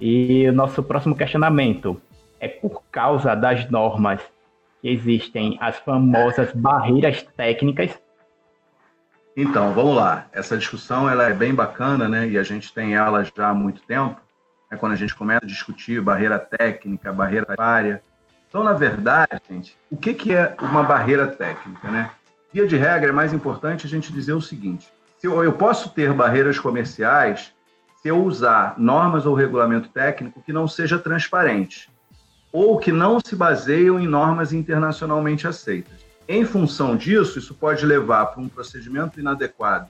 E 0.00 0.48
o 0.48 0.52
nosso 0.52 0.82
próximo 0.82 1.14
questionamento 1.14 2.00
é 2.40 2.48
por 2.48 2.82
causa 2.90 3.34
das 3.34 3.70
normas 3.70 4.20
existem 4.82 5.58
as 5.60 5.78
famosas 5.78 6.52
barreiras 6.52 7.22
técnicas. 7.36 7.98
Então, 9.36 9.72
vamos 9.72 9.96
lá. 9.96 10.26
Essa 10.32 10.56
discussão 10.56 11.08
ela 11.08 11.28
é 11.28 11.32
bem 11.32 11.54
bacana, 11.54 12.08
né? 12.08 12.28
E 12.28 12.38
a 12.38 12.42
gente 12.42 12.72
tem 12.72 12.94
ela 12.94 13.24
já 13.24 13.48
há 13.48 13.54
muito 13.54 13.82
tempo. 13.82 14.20
É 14.70 14.76
quando 14.76 14.92
a 14.92 14.96
gente 14.96 15.14
começa 15.14 15.44
a 15.44 15.48
discutir 15.48 16.00
barreira 16.00 16.38
técnica, 16.38 17.12
barreira 17.12 17.54
área. 17.58 18.02
Então, 18.48 18.64
na 18.64 18.72
verdade, 18.72 19.40
gente, 19.48 19.76
o 19.90 19.96
que, 19.96 20.12
que 20.14 20.34
é 20.34 20.56
uma 20.60 20.82
barreira 20.82 21.26
técnica, 21.26 21.90
né? 21.90 22.10
Via 22.52 22.66
de 22.66 22.76
regra, 22.76 23.10
é 23.10 23.12
mais 23.12 23.32
importante 23.32 23.86
a 23.86 23.88
gente 23.88 24.12
dizer 24.12 24.32
o 24.32 24.40
seguinte: 24.40 24.88
se 25.18 25.26
eu, 25.26 25.42
eu 25.44 25.52
posso 25.52 25.90
ter 25.90 26.12
barreiras 26.12 26.58
comerciais 26.58 27.54
se 28.02 28.08
eu 28.08 28.24
usar 28.24 28.74
normas 28.78 29.26
ou 29.26 29.34
regulamento 29.34 29.90
técnico 29.90 30.42
que 30.42 30.52
não 30.52 30.66
seja 30.66 30.98
transparente 30.98 31.90
ou 32.52 32.78
que 32.78 32.92
não 32.92 33.20
se 33.20 33.36
baseiam 33.36 33.98
em 33.98 34.06
normas 34.06 34.52
internacionalmente 34.52 35.46
aceitas. 35.46 36.00
Em 36.28 36.44
função 36.44 36.96
disso, 36.96 37.38
isso 37.38 37.54
pode 37.54 37.84
levar 37.84 38.26
para 38.26 38.40
um 38.40 38.48
procedimento 38.48 39.18
inadequado 39.18 39.88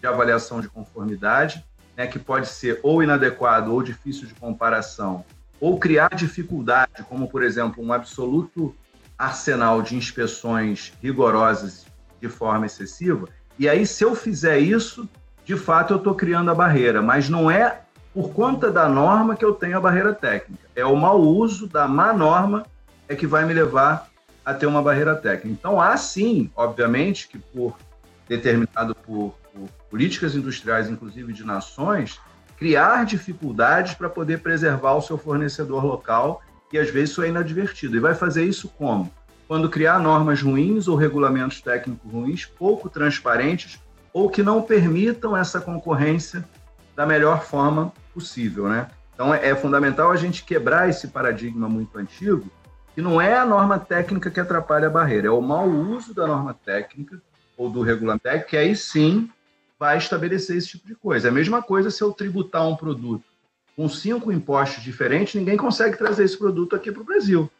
de 0.00 0.06
avaliação 0.06 0.60
de 0.60 0.68
conformidade, 0.68 1.64
né, 1.96 2.06
que 2.06 2.18
pode 2.18 2.48
ser 2.48 2.80
ou 2.82 3.02
inadequado 3.02 3.72
ou 3.72 3.82
difícil 3.82 4.26
de 4.26 4.34
comparação, 4.34 5.24
ou 5.60 5.78
criar 5.78 6.14
dificuldade, 6.14 7.02
como, 7.08 7.28
por 7.28 7.42
exemplo, 7.42 7.84
um 7.84 7.92
absoluto 7.92 8.74
arsenal 9.18 9.82
de 9.82 9.94
inspeções 9.96 10.92
rigorosas 11.02 11.86
de 12.20 12.28
forma 12.28 12.66
excessiva, 12.66 13.28
e 13.58 13.68
aí, 13.68 13.86
se 13.86 14.02
eu 14.02 14.14
fizer 14.14 14.58
isso, 14.58 15.06
de 15.44 15.54
fato 15.54 15.92
eu 15.92 15.98
estou 15.98 16.14
criando 16.14 16.50
a 16.50 16.54
barreira, 16.54 17.02
mas 17.02 17.28
não 17.28 17.50
é 17.50 17.82
por 18.12 18.32
conta 18.32 18.70
da 18.70 18.88
norma 18.88 19.36
que 19.36 19.44
eu 19.44 19.54
tenho 19.54 19.76
a 19.76 19.80
barreira 19.80 20.12
técnica. 20.12 20.62
É 20.74 20.84
o 20.84 20.96
mau 20.96 21.20
uso 21.20 21.66
da 21.66 21.86
má 21.86 22.12
norma 22.12 22.66
é 23.08 23.14
que 23.14 23.26
vai 23.26 23.44
me 23.44 23.54
levar 23.54 24.08
a 24.44 24.54
ter 24.54 24.66
uma 24.66 24.82
barreira 24.82 25.14
técnica. 25.14 25.48
Então, 25.48 25.80
há 25.80 25.96
sim, 25.96 26.50
obviamente, 26.56 27.28
que 27.28 27.38
por 27.38 27.76
determinado 28.28 28.94
por, 28.94 29.34
por 29.52 29.68
políticas 29.90 30.34
industriais, 30.34 30.88
inclusive 30.88 31.32
de 31.32 31.44
nações, 31.44 32.20
criar 32.56 33.04
dificuldades 33.04 33.94
para 33.94 34.08
poder 34.08 34.40
preservar 34.40 34.94
o 34.94 35.02
seu 35.02 35.18
fornecedor 35.18 35.84
local 35.84 36.42
e 36.72 36.78
às 36.78 36.90
vezes 36.90 37.10
isso 37.10 37.22
é 37.22 37.28
inadvertido. 37.28 37.96
E 37.96 38.00
vai 38.00 38.14
fazer 38.14 38.44
isso 38.44 38.68
como? 38.68 39.10
quando 39.50 39.68
criar 39.68 39.98
normas 39.98 40.40
ruins 40.40 40.86
ou 40.86 40.94
regulamentos 40.94 41.60
técnicos 41.60 42.08
ruins, 42.08 42.46
pouco 42.46 42.88
transparentes 42.88 43.80
ou 44.12 44.30
que 44.30 44.44
não 44.44 44.62
permitam 44.62 45.36
essa 45.36 45.60
concorrência 45.60 46.44
da 46.94 47.06
melhor 47.06 47.44
forma 47.44 47.92
possível, 48.12 48.68
né? 48.68 48.88
Então 49.14 49.34
é, 49.34 49.48
é 49.48 49.54
fundamental 49.54 50.10
a 50.10 50.16
gente 50.16 50.44
quebrar 50.44 50.88
esse 50.88 51.08
paradigma 51.08 51.68
muito 51.68 51.98
antigo, 51.98 52.50
que 52.94 53.02
não 53.02 53.20
é 53.20 53.36
a 53.36 53.46
norma 53.46 53.78
técnica 53.78 54.30
que 54.30 54.40
atrapalha 54.40 54.86
a 54.86 54.90
barreira, 54.90 55.28
é 55.28 55.30
o 55.30 55.40
mau 55.40 55.68
uso 55.68 56.14
da 56.14 56.26
norma 56.26 56.54
técnica 56.54 57.20
ou 57.56 57.68
do 57.68 57.82
regulamento 57.82 58.46
que 58.46 58.56
aí 58.56 58.74
sim 58.74 59.30
vai 59.78 59.98
estabelecer 59.98 60.56
esse 60.56 60.68
tipo 60.68 60.86
de 60.86 60.94
coisa. 60.94 61.28
É 61.28 61.30
a 61.30 61.34
mesma 61.34 61.62
coisa 61.62 61.90
se 61.90 62.02
eu 62.02 62.12
tributar 62.12 62.66
um 62.66 62.76
produto 62.76 63.24
com 63.76 63.88
cinco 63.88 64.30
impostos 64.30 64.82
diferentes, 64.82 65.34
ninguém 65.34 65.56
consegue 65.56 65.96
trazer 65.96 66.24
esse 66.24 66.36
produto 66.36 66.76
aqui 66.76 66.92
para 66.92 67.00
o 67.00 67.04
Brasil. 67.04 67.50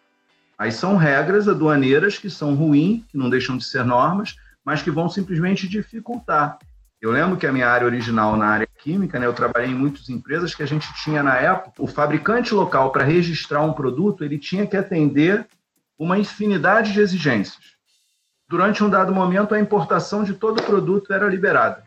Aí 0.59 0.71
são 0.71 0.97
regras 0.97 1.49
aduaneiras 1.49 2.19
que 2.19 2.29
são 2.29 2.55
ruins, 2.55 3.03
que 3.09 3.17
não 3.17 3.31
deixam 3.31 3.57
de 3.57 3.65
ser 3.65 3.83
normas, 3.85 4.37
mas 4.63 4.83
que 4.83 4.91
vão 4.91 5.09
simplesmente 5.09 5.67
dificultar. 5.67 6.59
Eu 7.01 7.11
lembro 7.11 7.39
que 7.39 7.47
a 7.47 7.53
minha 7.53 7.67
área 7.67 7.87
original 7.87 8.37
na 8.37 8.47
área 8.47 8.67
química, 8.67 9.19
né, 9.19 9.25
eu 9.25 9.33
trabalhei 9.33 9.71
em 9.71 9.75
muitas 9.75 10.11
empresas 10.11 10.55
que 10.55 10.63
a 10.63 10.67
gente 10.67 10.87
tinha 11.03 11.23
na 11.23 11.35
época, 11.37 11.83
o 11.83 11.87
fabricante 11.87 12.53
local 12.53 12.93
para 12.93 13.05
registrar 13.05 13.63
um 13.63 13.73
produto, 13.73 14.23
ele 14.23 14.39
tinha 14.39 14.67
que 14.67 14.77
atender 14.77 15.47
uma 15.99 16.19
infinidade 16.19 16.93
de 16.93 17.01
exigências. 17.01 17.77
Durante 18.47 18.85
um 18.85 18.91
dado 18.91 19.15
momento, 19.15 19.55
a 19.55 19.61
importação 19.61 20.25
de 20.25 20.35
todo 20.35 20.61
o 20.61 20.63
produto 20.63 21.13
era 21.13 21.27
liberada. 21.27 21.85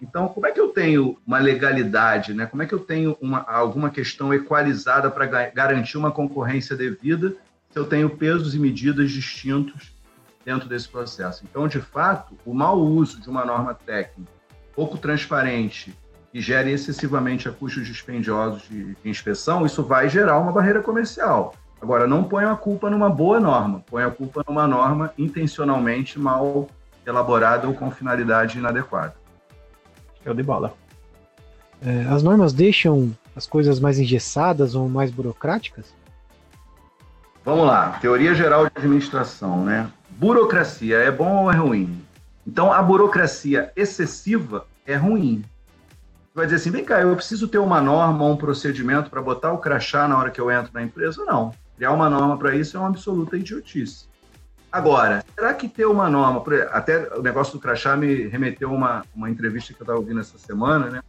Então, 0.00 0.28
como 0.28 0.46
é 0.46 0.52
que 0.52 0.60
eu 0.60 0.68
tenho 0.68 1.18
uma 1.26 1.38
legalidade, 1.38 2.32
né? 2.32 2.46
Como 2.46 2.62
é 2.62 2.66
que 2.66 2.74
eu 2.74 2.78
tenho 2.78 3.16
uma, 3.20 3.40
alguma 3.40 3.90
questão 3.90 4.32
equalizada 4.32 5.10
para 5.10 5.26
garantir 5.50 5.98
uma 5.98 6.10
concorrência 6.10 6.76
devida 6.76 7.34
se 7.70 7.78
eu 7.78 7.84
tenho 7.84 8.10
pesos 8.10 8.54
e 8.54 8.58
medidas 8.58 9.10
distintos 9.10 9.95
dentro 10.46 10.68
desse 10.68 10.88
processo. 10.88 11.44
Então, 11.44 11.66
de 11.66 11.80
fato, 11.80 12.38
o 12.46 12.54
mau 12.54 12.78
uso 12.78 13.20
de 13.20 13.28
uma 13.28 13.44
norma 13.44 13.74
técnica 13.74 14.30
pouco 14.76 14.96
transparente 14.96 15.92
que 16.30 16.40
gere 16.40 16.70
excessivamente 16.70 17.48
a 17.48 17.52
custos 17.52 17.86
dispendiosos 17.86 18.62
de, 18.68 18.94
de 18.94 19.10
inspeção, 19.10 19.66
isso 19.66 19.82
vai 19.82 20.08
gerar 20.08 20.38
uma 20.38 20.52
barreira 20.52 20.80
comercial. 20.80 21.54
Agora, 21.80 22.06
não 22.06 22.22
ponha 22.22 22.52
a 22.52 22.56
culpa 22.56 22.88
numa 22.88 23.10
boa 23.10 23.40
norma, 23.40 23.82
ponha 23.90 24.06
a 24.06 24.10
culpa 24.10 24.44
numa 24.46 24.66
norma 24.66 25.12
intencionalmente 25.18 26.18
mal 26.18 26.68
elaborada 27.04 27.66
ou 27.66 27.74
com 27.74 27.90
finalidade 27.90 28.58
inadequada. 28.58 29.16
Show 30.22 30.34
de 30.34 30.42
bola. 30.42 30.74
É, 31.84 32.06
as 32.08 32.22
normas 32.22 32.52
deixam 32.52 33.16
as 33.34 33.46
coisas 33.46 33.80
mais 33.80 33.98
engessadas 33.98 34.74
ou 34.74 34.88
mais 34.88 35.10
burocráticas? 35.10 35.94
Vamos 37.44 37.66
lá, 37.66 37.98
teoria 38.00 38.34
geral 38.34 38.64
de 38.64 38.72
administração, 38.76 39.64
né? 39.64 39.90
Burocracia 40.18 40.96
é 40.96 41.10
bom 41.10 41.44
ou 41.44 41.52
é 41.52 41.56
ruim? 41.56 42.02
Então, 42.46 42.72
a 42.72 42.80
burocracia 42.80 43.70
excessiva 43.76 44.66
é 44.86 44.96
ruim. 44.96 45.44
Você 46.28 46.34
vai 46.34 46.46
dizer 46.46 46.56
assim, 46.56 46.70
vem 46.70 46.84
cá, 46.84 47.02
eu 47.02 47.14
preciso 47.14 47.46
ter 47.48 47.58
uma 47.58 47.82
norma 47.82 48.24
um 48.24 48.36
procedimento 48.36 49.10
para 49.10 49.20
botar 49.20 49.52
o 49.52 49.58
crachá 49.58 50.08
na 50.08 50.16
hora 50.16 50.30
que 50.30 50.40
eu 50.40 50.50
entro 50.50 50.70
na 50.72 50.82
empresa? 50.82 51.22
Não. 51.26 51.52
Criar 51.76 51.92
uma 51.92 52.08
norma 52.08 52.38
para 52.38 52.56
isso 52.56 52.78
é 52.78 52.80
uma 52.80 52.88
absoluta 52.88 53.36
idiotice. 53.36 54.06
Agora, 54.72 55.22
será 55.34 55.52
que 55.52 55.68
ter 55.68 55.84
uma 55.84 56.08
norma, 56.08 56.42
até 56.70 57.14
o 57.14 57.20
negócio 57.20 57.52
do 57.52 57.60
crachá 57.60 57.94
me 57.94 58.26
remeteu 58.26 58.70
a 58.70 58.72
uma, 58.72 59.04
uma 59.14 59.28
entrevista 59.28 59.74
que 59.74 59.80
eu 59.80 59.84
estava 59.84 59.98
ouvindo 59.98 60.20
essa 60.20 60.38
semana, 60.38 60.88
né? 60.88 61.02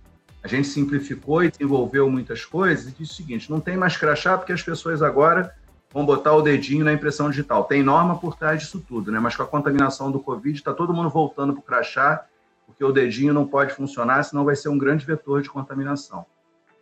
A 0.44 0.50
gente 0.50 0.68
simplificou 0.68 1.44
e 1.44 1.50
desenvolveu 1.50 2.10
muitas 2.10 2.44
coisas 2.44 2.88
e 2.88 2.92
disse 2.92 3.14
o 3.14 3.16
seguinte, 3.16 3.50
não 3.50 3.62
tem 3.62 3.78
mais 3.78 3.96
crachá 3.96 4.38
porque 4.38 4.52
as 4.52 4.62
pessoas 4.62 5.02
agora 5.02 5.54
vão 5.94 6.06
botar 6.06 6.34
o 6.34 6.42
dedinho 6.42 6.86
na 6.86 6.94
impressão 6.94 7.30
digital. 7.30 7.64
Tem 7.64 7.82
norma 7.82 8.18
por 8.18 8.36
trás 8.36 8.62
disso 8.62 8.84
tudo, 8.86 9.12
né? 9.12 9.20
Mas 9.20 9.36
com 9.36 9.44
a 9.44 9.48
contaminação 9.48 10.12
do 10.12 10.20
Covid, 10.20 10.58
está 10.58 10.74
todo 10.74 10.94
mundo 10.94 11.10
voltando 11.10 11.54
para 11.54 11.60
o 11.60 11.64
crachá, 11.64 12.26
porque 12.66 12.84
o 12.84 12.92
dedinho 12.92 13.34
não 13.34 13.48
pode 13.48 13.74
funcionar, 13.74 14.24
senão 14.24 14.44
vai 14.44 14.56
ser 14.56 14.70
um 14.70 14.78
grande 14.78 15.06
vetor 15.06 15.42
de 15.42 15.50
contaminação. 15.50 16.26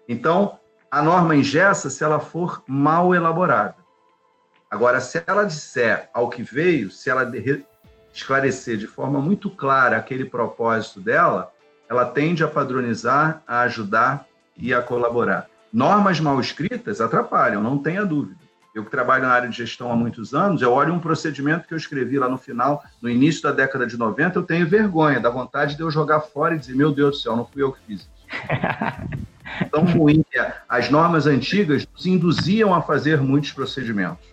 Então, 0.08 0.60
a 0.89 1.02
norma 1.02 1.36
ingessa 1.36 1.89
se 1.89 2.04
ela 2.04 2.20
for 2.20 2.63
mal 2.68 3.13
elaborada. 3.13 3.76
Agora, 4.70 5.00
se 5.00 5.24
ela 5.26 5.44
disser 5.44 6.10
ao 6.13 6.30
que 6.30 6.41
veio, 6.41 6.89
se 6.89 7.10
ela 7.10 7.32
esclarecer 8.13 8.78
de 8.78 8.88
forma 8.88 9.20
muito 9.20 9.50
clara 9.50 9.98
aquele 9.98 10.26
propósito 10.26 11.00
dela, 11.00 11.52
ela 11.88 12.06
tende 12.06 12.44
a 12.44 12.48
padronizar, 12.48 13.44
a 13.48 13.62
ajudar 13.62 14.26
e 14.58 14.74
a 14.74 14.82
colaborar. 14.82 15.48
Normas 15.72 16.20
mal 16.20 16.39
escritas 16.39 17.00
atrapalham, 17.00 17.62
não 17.62 17.78
tenha 17.78 18.06
dúvida 18.06 18.45
eu 18.76 18.84
que 18.84 18.92
trabalho 18.92 19.24
na 19.24 19.30
área 19.30 19.48
de 19.48 19.56
gestão 19.56 19.90
há 19.90 19.96
muitos 19.96 20.34
anos, 20.34 20.62
eu 20.62 20.70
olho 20.74 20.93
um 20.93 20.99
procedimento 20.99 21.66
que 21.66 21.74
eu 21.74 21.78
escrevi 21.78 22.20
lá 22.20 22.28
no 22.28 22.38
final, 22.38 22.84
no 23.02 23.10
início 23.10 23.41
da 23.41 23.54
década 23.54 23.88
de 23.88 23.97
90, 23.97 24.38
eu 24.38 24.43
tenho 24.43 24.68
vergonha, 24.68 25.18
da 25.18 25.30
vontade 25.30 25.78
de 25.78 25.82
eu 25.82 25.89
jogar 25.89 26.20
fora 26.20 26.56
e 26.56 26.60
dizer, 26.60 26.76
meu 26.76 26.91
Deus 26.91 27.12
do 27.12 27.22
céu, 27.22 27.38
não 27.38 27.45
fui 27.45 27.64
eu 27.64 27.72
que 27.72 27.80
fiz 27.88 28.02
isso. 28.02 28.10
Tão 29.72 29.86
ruim 29.86 30.26
que 30.30 30.38
é. 30.38 30.54
As 30.68 30.89
normas 30.89 31.26
antigas 31.26 31.88
nos 31.93 32.06
induziam 32.06 32.74
a 32.74 32.82
fazer 32.82 33.22
muitos 33.22 33.54
procedimentos. 33.54 34.26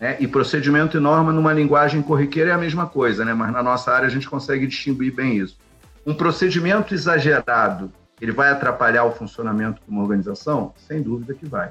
Né? 0.00 0.16
E 0.18 0.26
procedimento 0.26 0.96
e 0.96 1.00
norma 1.00 1.32
numa 1.32 1.52
linguagem 1.52 2.02
corriqueira 2.02 2.50
é 2.50 2.52
a 2.52 2.58
mesma 2.58 2.88
coisa, 2.88 3.24
né? 3.24 3.32
mas 3.32 3.52
na 3.52 3.62
nossa 3.62 3.92
área 3.92 4.08
a 4.08 4.10
gente 4.10 4.28
consegue 4.28 4.66
distinguir 4.66 5.12
bem 5.12 5.36
isso. 5.36 5.56
Um 6.04 6.14
procedimento 6.14 6.92
exagerado, 6.92 7.92
ele 8.20 8.32
vai 8.32 8.50
atrapalhar 8.50 9.04
o 9.04 9.12
funcionamento 9.12 9.80
de 9.84 9.88
uma 9.88 10.02
organização? 10.02 10.74
Sem 10.76 11.00
dúvida 11.00 11.32
que 11.32 11.46
vai. 11.46 11.70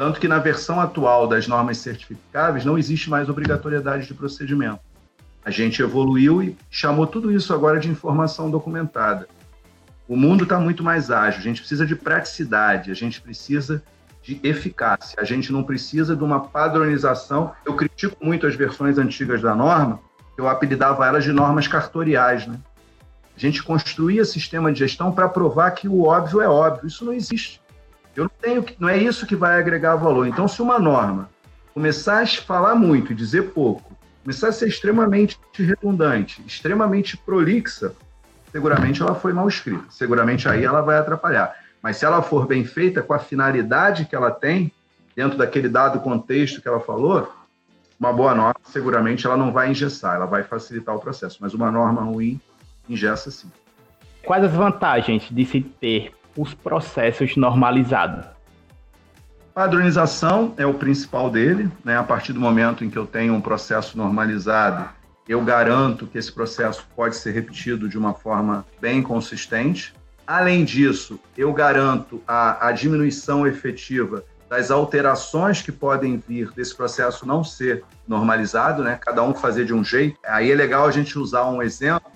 Tanto 0.00 0.18
que 0.18 0.26
na 0.26 0.38
versão 0.38 0.80
atual 0.80 1.28
das 1.28 1.46
normas 1.46 1.76
certificáveis 1.76 2.64
não 2.64 2.78
existe 2.78 3.10
mais 3.10 3.28
obrigatoriedade 3.28 4.06
de 4.06 4.14
procedimento. 4.14 4.80
A 5.44 5.50
gente 5.50 5.82
evoluiu 5.82 6.42
e 6.42 6.56
chamou 6.70 7.06
tudo 7.06 7.30
isso 7.30 7.52
agora 7.52 7.78
de 7.78 7.90
informação 7.90 8.50
documentada. 8.50 9.28
O 10.08 10.16
mundo 10.16 10.44
está 10.44 10.58
muito 10.58 10.82
mais 10.82 11.10
ágil, 11.10 11.40
a 11.40 11.42
gente 11.42 11.60
precisa 11.60 11.84
de 11.84 11.94
praticidade, 11.94 12.90
a 12.90 12.94
gente 12.94 13.20
precisa 13.20 13.82
de 14.22 14.40
eficácia, 14.42 15.18
a 15.20 15.24
gente 15.24 15.52
não 15.52 15.62
precisa 15.62 16.16
de 16.16 16.24
uma 16.24 16.40
padronização. 16.40 17.52
Eu 17.66 17.76
critico 17.76 18.24
muito 18.24 18.46
as 18.46 18.54
versões 18.54 18.96
antigas 18.96 19.42
da 19.42 19.54
norma, 19.54 20.00
eu 20.38 20.48
apelidava 20.48 21.06
elas 21.06 21.24
de 21.24 21.32
normas 21.32 21.68
cartoriais. 21.68 22.46
Né? 22.46 22.58
A 23.36 23.38
gente 23.38 23.62
construía 23.62 24.24
sistema 24.24 24.72
de 24.72 24.78
gestão 24.78 25.12
para 25.12 25.28
provar 25.28 25.72
que 25.72 25.86
o 25.86 26.04
óbvio 26.04 26.40
é 26.40 26.48
óbvio, 26.48 26.86
isso 26.86 27.04
não 27.04 27.12
existe. 27.12 27.60
Eu 28.14 28.24
não 28.24 28.30
tenho, 28.40 28.64
não 28.78 28.88
é 28.88 28.96
isso 28.96 29.26
que 29.26 29.36
vai 29.36 29.58
agregar 29.58 29.96
valor. 29.96 30.26
Então, 30.26 30.48
se 30.48 30.60
uma 30.60 30.78
norma 30.78 31.28
começar 31.72 32.22
a 32.22 32.26
falar 32.26 32.74
muito 32.74 33.14
dizer 33.14 33.52
pouco, 33.52 33.96
começar 34.22 34.48
a 34.48 34.52
ser 34.52 34.68
extremamente 34.68 35.38
redundante, 35.54 36.42
extremamente 36.46 37.16
prolixa, 37.16 37.94
seguramente 38.50 39.00
ela 39.00 39.14
foi 39.14 39.32
mal 39.32 39.48
escrita. 39.48 39.84
Seguramente 39.90 40.48
aí 40.48 40.64
ela 40.64 40.80
vai 40.80 40.98
atrapalhar. 40.98 41.54
Mas 41.82 41.96
se 41.96 42.04
ela 42.04 42.20
for 42.20 42.46
bem 42.46 42.64
feita 42.64 43.02
com 43.02 43.14
a 43.14 43.18
finalidade 43.18 44.04
que 44.04 44.14
ela 44.14 44.30
tem, 44.30 44.72
dentro 45.16 45.38
daquele 45.38 45.68
dado 45.68 46.00
contexto 46.00 46.60
que 46.60 46.68
ela 46.68 46.80
falou, 46.80 47.32
uma 47.98 48.12
boa 48.12 48.34
norma, 48.34 48.60
seguramente 48.64 49.26
ela 49.26 49.36
não 49.36 49.52
vai 49.52 49.70
engessar, 49.70 50.16
ela 50.16 50.26
vai 50.26 50.42
facilitar 50.42 50.94
o 50.94 51.00
processo. 51.00 51.38
Mas 51.40 51.54
uma 51.54 51.70
norma 51.70 52.02
ruim 52.02 52.40
engessa 52.88 53.30
sim. 53.30 53.50
Quais 54.24 54.44
as 54.44 54.52
vantagens 54.52 55.28
de 55.30 55.46
se 55.46 55.60
ter 55.60 56.12
os 56.36 56.54
processos 56.54 57.36
normalizados? 57.36 58.24
Padronização 59.52 60.54
é 60.56 60.64
o 60.64 60.74
principal 60.74 61.28
dele, 61.28 61.70
né? 61.84 61.96
A 61.96 62.02
partir 62.02 62.32
do 62.32 62.40
momento 62.40 62.84
em 62.84 62.90
que 62.90 62.96
eu 62.96 63.06
tenho 63.06 63.34
um 63.34 63.40
processo 63.40 63.98
normalizado, 63.98 64.88
eu 65.28 65.42
garanto 65.42 66.06
que 66.06 66.18
esse 66.18 66.32
processo 66.32 66.86
pode 66.94 67.16
ser 67.16 67.32
repetido 67.32 67.88
de 67.88 67.98
uma 67.98 68.14
forma 68.14 68.64
bem 68.80 69.02
consistente. 69.02 69.94
Além 70.26 70.64
disso, 70.64 71.20
eu 71.36 71.52
garanto 71.52 72.22
a, 72.26 72.68
a 72.68 72.72
diminuição 72.72 73.46
efetiva 73.46 74.24
das 74.48 74.70
alterações 74.70 75.62
que 75.62 75.70
podem 75.70 76.16
vir 76.16 76.50
desse 76.52 76.74
processo 76.74 77.26
não 77.26 77.44
ser 77.44 77.84
normalizado, 78.06 78.82
né? 78.82 78.98
Cada 79.00 79.22
um 79.22 79.34
fazer 79.34 79.64
de 79.64 79.74
um 79.74 79.84
jeito. 79.84 80.18
Aí 80.24 80.50
é 80.50 80.54
legal 80.54 80.86
a 80.86 80.90
gente 80.90 81.18
usar 81.18 81.46
um 81.46 81.62
exemplo 81.62 82.10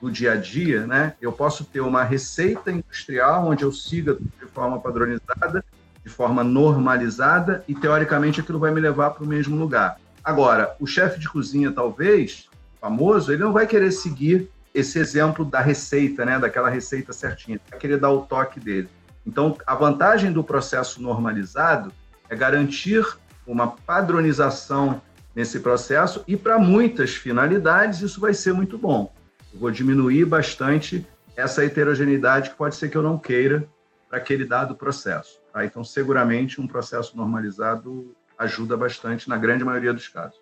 do 0.00 0.10
dia 0.10 0.32
a 0.32 0.36
dia, 0.36 0.86
né? 0.86 1.14
Eu 1.20 1.32
posso 1.32 1.64
ter 1.64 1.80
uma 1.80 2.02
receita 2.02 2.70
industrial 2.70 3.46
onde 3.48 3.64
eu 3.64 3.72
siga 3.72 4.14
de 4.14 4.46
forma 4.46 4.78
padronizada, 4.78 5.64
de 6.04 6.10
forma 6.10 6.44
normalizada 6.44 7.64
e 7.66 7.74
teoricamente 7.74 8.40
aquilo 8.40 8.58
vai 8.58 8.70
me 8.70 8.80
levar 8.80 9.10
para 9.10 9.24
o 9.24 9.26
mesmo 9.26 9.56
lugar. 9.56 9.98
Agora, 10.22 10.76
o 10.78 10.86
chefe 10.86 11.18
de 11.18 11.28
cozinha 11.28 11.72
talvez 11.72 12.48
famoso, 12.80 13.32
ele 13.32 13.42
não 13.42 13.52
vai 13.52 13.66
querer 13.66 13.90
seguir 13.90 14.50
esse 14.74 14.98
exemplo 14.98 15.44
da 15.44 15.60
receita, 15.60 16.24
né? 16.24 16.38
Daquela 16.38 16.68
receita 16.68 17.12
certinha, 17.12 17.58
vai 17.70 17.78
querer 17.78 17.98
dar 17.98 18.10
o 18.10 18.22
toque 18.22 18.60
dele. 18.60 18.88
Então, 19.26 19.56
a 19.66 19.74
vantagem 19.74 20.30
do 20.30 20.44
processo 20.44 21.02
normalizado 21.02 21.90
é 22.28 22.36
garantir 22.36 23.04
uma 23.46 23.68
padronização 23.68 25.00
nesse 25.34 25.60
processo 25.60 26.22
e 26.26 26.36
para 26.36 26.58
muitas 26.58 27.14
finalidades 27.14 28.00
isso 28.00 28.20
vai 28.20 28.34
ser 28.34 28.52
muito 28.52 28.78
bom 28.78 29.12
vou 29.58 29.70
diminuir 29.70 30.24
bastante 30.24 31.06
essa 31.36 31.64
heterogeneidade 31.64 32.50
que 32.50 32.56
pode 32.56 32.76
ser 32.76 32.88
que 32.88 32.96
eu 32.96 33.02
não 33.02 33.18
queira 33.18 33.66
para 34.08 34.18
aquele 34.18 34.44
dado 34.44 34.74
processo. 34.74 35.40
Tá? 35.52 35.64
Então, 35.64 35.82
seguramente, 35.84 36.60
um 36.60 36.66
processo 36.66 37.16
normalizado 37.16 38.14
ajuda 38.38 38.76
bastante 38.76 39.28
na 39.28 39.36
grande 39.36 39.64
maioria 39.64 39.92
dos 39.92 40.08
casos. 40.08 40.38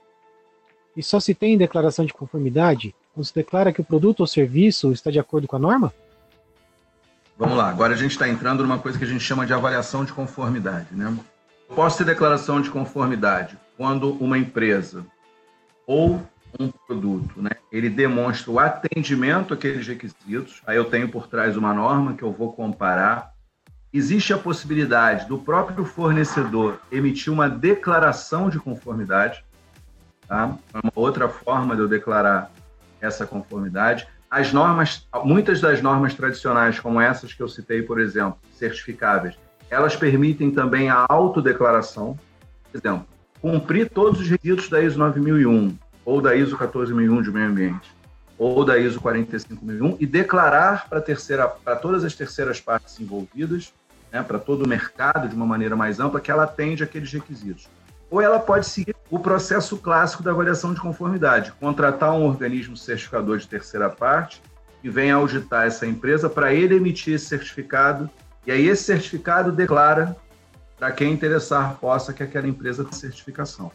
E 0.97 1.03
só 1.03 1.19
se 1.19 1.35
tem 1.35 1.59
declaração 1.59 2.05
de 2.05 2.12
conformidade 2.12 2.95
quando 3.12 3.27
se 3.27 3.35
declara 3.35 3.73
que 3.73 3.81
o 3.81 3.85
produto 3.85 4.21
ou 4.21 4.27
serviço 4.27 4.93
está 4.93 5.11
de 5.11 5.19
acordo 5.19 5.47
com 5.47 5.57
a 5.57 5.59
norma? 5.59 5.93
Vamos 7.37 7.57
lá, 7.57 7.69
agora 7.69 7.95
a 7.95 7.97
gente 7.97 8.12
está 8.12 8.29
entrando 8.29 8.62
numa 8.62 8.79
coisa 8.79 8.97
que 8.97 9.05
a 9.05 9.09
gente 9.09 9.23
chama 9.23 9.45
de 9.45 9.53
avaliação 9.53 10.05
de 10.05 10.12
conformidade. 10.12 10.89
Né? 10.93 11.17
Posso 11.75 11.99
ter 11.99 12.05
declaração 12.05 12.61
de 12.61 12.71
conformidade 12.71 13.59
quando 13.77 14.12
uma 14.23 14.39
empresa 14.39 15.05
ou 15.87 16.23
um 16.59 16.71
produto, 16.71 17.41
né? 17.41 17.51
Ele 17.71 17.89
demonstra 17.89 18.51
o 18.51 18.59
atendimento 18.59 19.55
àqueles 19.55 19.87
requisitos. 19.87 20.63
Aí 20.67 20.77
eu 20.77 20.85
tenho 20.85 21.09
por 21.09 21.27
trás 21.27 21.57
uma 21.57 21.73
norma 21.73 22.15
que 22.15 22.23
eu 22.23 22.33
vou 22.33 22.53
comparar. 22.53 23.33
Existe 23.93 24.33
a 24.33 24.39
possibilidade 24.39 25.27
do 25.29 25.39
próprio 25.39 25.85
fornecedor 25.85 26.81
emitir 26.91 27.33
uma 27.33 27.49
declaração 27.49 28.49
de 28.49 28.59
conformidade, 28.59 29.45
tá? 30.27 30.57
É 30.73 30.79
uma 30.79 30.93
outra 30.95 31.29
forma 31.29 31.75
de 31.77 31.83
eu 31.83 31.89
declarar 31.89 32.51
essa 33.01 33.27
conformidade. 33.27 34.07
As 34.31 34.53
normas, 34.53 35.07
muitas 35.25 35.61
das 35.61 35.81
normas 35.81 36.15
tradicionais, 36.15 36.81
como 36.81 37.01
essas 37.01 37.33
que 37.33 37.43
eu 37.43 37.49
citei, 37.49 37.83
por 37.83 38.01
exemplo, 38.01 38.39
certificáveis, 38.53 39.37
elas 39.71 39.95
permitem 39.95 40.51
também 40.51 40.91
a 40.91 41.07
autodeclaração. 41.09 42.19
Por 42.71 42.79
exemplo, 42.79 43.07
cumprir 43.41 43.91
todos 43.91 44.21
os 44.21 44.29
requisitos 44.29 44.69
da 44.69 44.83
ISO 44.83 44.99
9001, 44.99 45.77
ou 46.05 46.21
da 46.21 46.35
ISO 46.35 46.57
14001 46.57 47.23
de 47.23 47.31
meio 47.31 47.49
ambiente, 47.49 47.95
ou 48.37 48.65
da 48.65 48.79
ISO 48.79 49.01
45001 49.01 49.97
e 50.01 50.07
declarar 50.07 50.89
para 50.89 51.01
terceira, 51.01 51.49
para 51.49 51.77
todas 51.77 52.05
as 52.05 52.15
terceiras 52.15 52.61
partes 52.61 52.99
envolvidas, 53.01 53.73
né, 54.13 54.23
para 54.23 54.39
todo 54.39 54.65
o 54.65 54.69
mercado 54.69 55.29
de 55.29 55.35
uma 55.35 55.47
maneira 55.47 55.77
mais 55.77 56.01
ampla, 56.01 56.21
que 56.21 56.31
ela 56.31 56.45
atende 56.45 56.83
aqueles 56.83 57.13
requisitos. 57.13 57.69
Ou 58.11 58.21
ela 58.21 58.39
pode 58.39 58.67
seguir 58.67 58.95
o 59.11 59.19
processo 59.19 59.77
clássico 59.79 60.23
da 60.23 60.31
avaliação 60.31 60.75
de 60.75 60.81
conformidade, 60.81 61.53
contratar 61.53 62.13
um 62.13 62.27
organismo 62.27 62.77
certificador 62.77 63.39
de 63.39 63.49
terceira 63.49 63.89
parte 63.89 64.43
que 64.83 64.91
venha 64.91 65.15
auditar 65.15 65.67
essa 65.67 65.87
empresa 65.87 66.29
para 66.29 66.53
ele 66.53 66.77
emitir 66.77 67.15
esse 67.15 67.27
certificado 67.27 68.11
e 68.47 68.53
aí 68.53 68.69
esse 68.69 68.85
certificado 68.85 69.51
declara 69.51 70.15
para 70.79 70.93
quem 70.93 71.13
interessar 71.13 71.77
possa 71.77 72.13
que 72.13 72.23
aquela 72.23 72.47
empresa 72.47 72.85
tem 72.85 72.93
certificação 72.93 73.73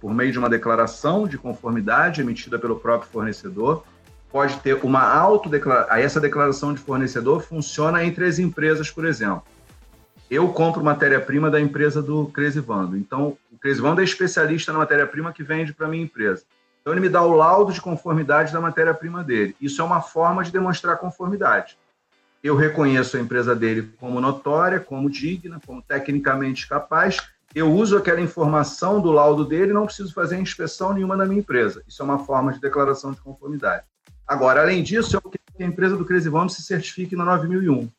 por 0.00 0.14
meio 0.14 0.32
de 0.32 0.38
uma 0.38 0.48
declaração 0.48 1.28
de 1.28 1.36
conformidade 1.36 2.22
emitida 2.22 2.58
pelo 2.58 2.80
próprio 2.80 3.10
fornecedor. 3.10 3.84
Pode 4.32 4.58
ter 4.60 4.74
uma 4.84 5.02
autodeclaração. 5.02 5.96
Essa 5.96 6.20
declaração 6.20 6.72
de 6.72 6.80
fornecedor 6.80 7.42
funciona 7.42 8.02
entre 8.02 8.24
as 8.24 8.38
empresas, 8.38 8.90
por 8.90 9.04
exemplo. 9.04 9.42
Eu 10.30 10.48
compro 10.48 10.82
matéria-prima 10.82 11.50
da 11.50 11.60
empresa 11.60 12.00
do 12.00 12.26
Cresivando. 12.26 12.96
Então, 12.96 13.36
o 13.52 13.58
Cresivando 13.58 14.00
é 14.00 14.04
especialista 14.04 14.72
na 14.72 14.78
matéria-prima 14.78 15.32
que 15.32 15.42
vende 15.42 15.74
para 15.74 15.86
a 15.86 15.90
minha 15.90 16.04
empresa. 16.04 16.44
Então, 16.80 16.92
ele 16.92 17.00
me 17.00 17.08
dá 17.08 17.22
o 17.22 17.34
laudo 17.34 17.72
de 17.72 17.80
conformidade 17.80 18.52
da 18.52 18.60
matéria-prima 18.60 19.22
dele. 19.24 19.56
Isso 19.60 19.82
é 19.82 19.84
uma 19.84 20.00
forma 20.00 20.44
de 20.44 20.52
demonstrar 20.52 20.96
conformidade. 20.98 21.76
Eu 22.42 22.56
reconheço 22.56 23.16
a 23.16 23.20
empresa 23.20 23.54
dele 23.54 23.92
como 23.98 24.20
notória, 24.20 24.80
como 24.80 25.10
digna, 25.10 25.60
como 25.66 25.82
tecnicamente 25.82 26.66
capaz 26.66 27.18
eu 27.54 27.72
uso 27.72 27.96
aquela 27.96 28.20
informação 28.20 29.00
do 29.00 29.10
laudo 29.10 29.44
dele 29.44 29.72
não 29.72 29.86
preciso 29.86 30.14
fazer 30.14 30.38
inspeção 30.38 30.92
nenhuma 30.92 31.16
na 31.16 31.24
minha 31.24 31.40
empresa. 31.40 31.82
Isso 31.86 32.00
é 32.00 32.04
uma 32.04 32.20
forma 32.20 32.52
de 32.52 32.60
declaração 32.60 33.12
de 33.12 33.20
conformidade. 33.20 33.84
Agora, 34.26 34.62
além 34.62 34.82
disso, 34.82 35.16
eu 35.16 35.20
quero 35.20 35.42
que 35.56 35.62
a 35.62 35.66
empresa 35.66 35.96
do 35.96 36.04
Cresivando 36.04 36.52
se 36.52 36.62
certifique 36.62 37.16
na 37.16 37.24
9001. 37.24 37.90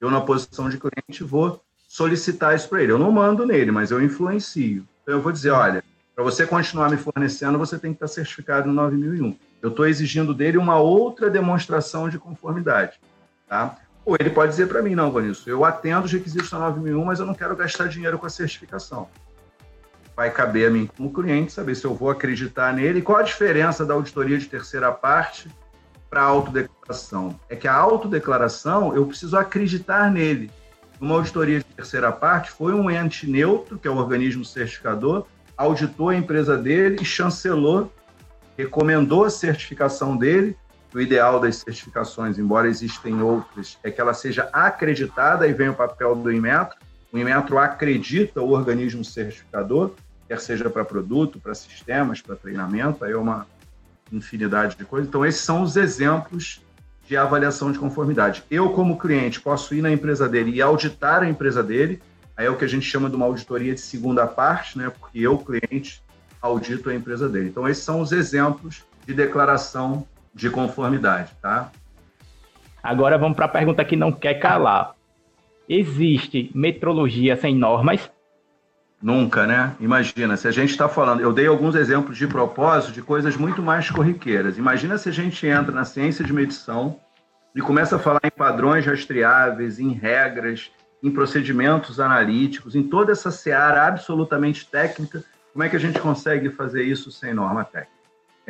Eu, 0.00 0.10
na 0.10 0.20
posição 0.20 0.68
de 0.68 0.78
cliente, 0.78 1.24
vou 1.24 1.60
solicitar 1.88 2.54
isso 2.54 2.68
para 2.68 2.82
ele. 2.82 2.92
Eu 2.92 2.98
não 2.98 3.10
mando 3.10 3.44
nele, 3.44 3.72
mas 3.72 3.90
eu 3.90 4.00
influencio. 4.00 4.86
Então, 5.02 5.14
eu 5.14 5.20
vou 5.20 5.32
dizer, 5.32 5.50
olha, 5.50 5.82
para 6.14 6.22
você 6.22 6.46
continuar 6.46 6.88
me 6.88 6.96
fornecendo, 6.96 7.58
você 7.58 7.78
tem 7.78 7.92
que 7.92 7.96
estar 7.96 8.06
certificado 8.06 8.68
no 8.68 8.74
9001. 8.74 9.36
Eu 9.60 9.70
estou 9.70 9.86
exigindo 9.86 10.32
dele 10.32 10.56
uma 10.56 10.78
outra 10.78 11.28
demonstração 11.28 12.08
de 12.08 12.18
conformidade. 12.18 13.00
Tá? 13.48 13.76
Ou 14.10 14.16
ele 14.18 14.30
pode 14.30 14.50
dizer 14.50 14.66
para 14.66 14.82
mim, 14.82 14.96
não, 14.96 15.12
Vanilson, 15.12 15.48
eu 15.48 15.64
atendo 15.64 16.06
os 16.06 16.12
requisitos 16.12 16.50
da 16.50 16.58
9001, 16.58 17.04
mas 17.04 17.20
eu 17.20 17.26
não 17.26 17.32
quero 17.32 17.54
gastar 17.54 17.86
dinheiro 17.86 18.18
com 18.18 18.26
a 18.26 18.28
certificação. 18.28 19.08
Vai 20.16 20.32
caber 20.32 20.66
a 20.66 20.70
mim, 20.70 20.90
como 20.96 21.12
cliente, 21.12 21.52
saber 21.52 21.76
se 21.76 21.84
eu 21.84 21.94
vou 21.94 22.10
acreditar 22.10 22.74
nele. 22.74 22.98
E 22.98 23.02
qual 23.02 23.18
a 23.18 23.22
diferença 23.22 23.86
da 23.86 23.94
auditoria 23.94 24.36
de 24.36 24.46
terceira 24.46 24.90
parte 24.90 25.48
para 26.10 26.22
a 26.22 26.24
autodeclaração? 26.24 27.38
É 27.48 27.54
que 27.54 27.68
a 27.68 27.72
autodeclaração, 27.72 28.96
eu 28.96 29.06
preciso 29.06 29.38
acreditar 29.38 30.10
nele. 30.10 30.50
Uma 31.00 31.14
auditoria 31.14 31.60
de 31.60 31.64
terceira 31.66 32.10
parte 32.10 32.50
foi 32.50 32.74
um 32.74 32.90
ente 32.90 33.30
neutro, 33.30 33.78
que 33.78 33.86
é 33.86 33.90
o 33.92 33.96
organismo 33.96 34.44
certificador, 34.44 35.24
auditou 35.56 36.08
a 36.08 36.16
empresa 36.16 36.56
dele 36.58 36.98
e 37.00 37.04
chancelou, 37.04 37.92
recomendou 38.58 39.24
a 39.24 39.30
certificação 39.30 40.16
dele 40.16 40.56
o 40.92 41.00
ideal 41.00 41.38
das 41.38 41.56
certificações, 41.56 42.38
embora 42.38 42.68
existem 42.68 43.22
outras, 43.22 43.78
é 43.82 43.90
que 43.90 44.00
ela 44.00 44.14
seja 44.14 44.48
acreditada, 44.52 45.46
e 45.46 45.52
vem 45.52 45.68
o 45.68 45.74
papel 45.74 46.14
do 46.16 46.32
Inmetro. 46.32 46.76
O 47.12 47.18
Inmetro 47.18 47.58
acredita 47.58 48.40
o 48.40 48.50
organismo 48.50 49.04
certificador, 49.04 49.92
quer 50.28 50.40
seja 50.40 50.68
para 50.70 50.84
produto, 50.84 51.40
para 51.40 51.54
sistemas, 51.54 52.20
para 52.20 52.36
treinamento, 52.36 53.04
aí 53.04 53.12
é 53.12 53.16
uma 53.16 53.46
infinidade 54.12 54.76
de 54.76 54.84
coisas. 54.84 55.08
Então, 55.08 55.24
esses 55.24 55.40
são 55.40 55.62
os 55.62 55.76
exemplos 55.76 56.62
de 57.06 57.16
avaliação 57.16 57.72
de 57.72 57.78
conformidade. 57.78 58.44
Eu, 58.50 58.70
como 58.70 58.98
cliente, 58.98 59.40
posso 59.40 59.74
ir 59.74 59.82
na 59.82 59.90
empresa 59.90 60.28
dele 60.28 60.52
e 60.52 60.62
auditar 60.62 61.22
a 61.22 61.28
empresa 61.28 61.62
dele. 61.62 62.00
Aí 62.36 62.46
é 62.46 62.50
o 62.50 62.56
que 62.56 62.64
a 62.64 62.68
gente 62.68 62.86
chama 62.86 63.10
de 63.10 63.16
uma 63.16 63.26
auditoria 63.26 63.74
de 63.74 63.80
segunda 63.80 64.26
parte, 64.26 64.78
né? 64.78 64.90
Porque 64.90 65.18
eu, 65.18 65.36
cliente, 65.38 66.02
audito 66.40 66.88
a 66.88 66.94
empresa 66.94 67.28
dele. 67.28 67.48
Então, 67.48 67.68
esses 67.68 67.82
são 67.82 68.00
os 68.00 68.12
exemplos 68.12 68.84
de 69.04 69.12
declaração 69.12 70.06
de 70.34 70.50
conformidade, 70.50 71.32
tá? 71.40 71.70
Agora 72.82 73.18
vamos 73.18 73.36
para 73.36 73.46
a 73.46 73.48
pergunta 73.48 73.84
que 73.84 73.96
não 73.96 74.10
quer 74.12 74.34
calar. 74.34 74.94
Existe 75.68 76.50
metrologia 76.54 77.36
sem 77.36 77.54
normas? 77.54 78.10
Nunca, 79.02 79.46
né? 79.46 79.74
Imagina, 79.80 80.36
se 80.36 80.46
a 80.46 80.50
gente 80.50 80.70
está 80.70 80.88
falando, 80.88 81.20
eu 81.20 81.32
dei 81.32 81.46
alguns 81.46 81.74
exemplos 81.74 82.18
de 82.18 82.26
propósito 82.26 82.92
de 82.92 83.02
coisas 83.02 83.36
muito 83.36 83.62
mais 83.62 83.90
corriqueiras. 83.90 84.58
Imagina 84.58 84.98
se 84.98 85.08
a 85.08 85.12
gente 85.12 85.46
entra 85.46 85.72
na 85.72 85.84
ciência 85.84 86.24
de 86.24 86.32
medição 86.32 86.98
e 87.54 87.60
começa 87.60 87.96
a 87.96 87.98
falar 87.98 88.20
em 88.24 88.30
padrões 88.30 88.84
rastreáveis, 88.84 89.78
em 89.78 89.92
regras, 89.92 90.70
em 91.02 91.10
procedimentos 91.10 91.98
analíticos, 91.98 92.74
em 92.74 92.82
toda 92.82 93.12
essa 93.12 93.30
seara 93.30 93.86
absolutamente 93.86 94.66
técnica. 94.66 95.24
Como 95.52 95.64
é 95.64 95.68
que 95.68 95.76
a 95.76 95.80
gente 95.80 95.98
consegue 95.98 96.50
fazer 96.50 96.82
isso 96.82 97.10
sem 97.10 97.32
norma 97.32 97.64
técnica? 97.64 97.99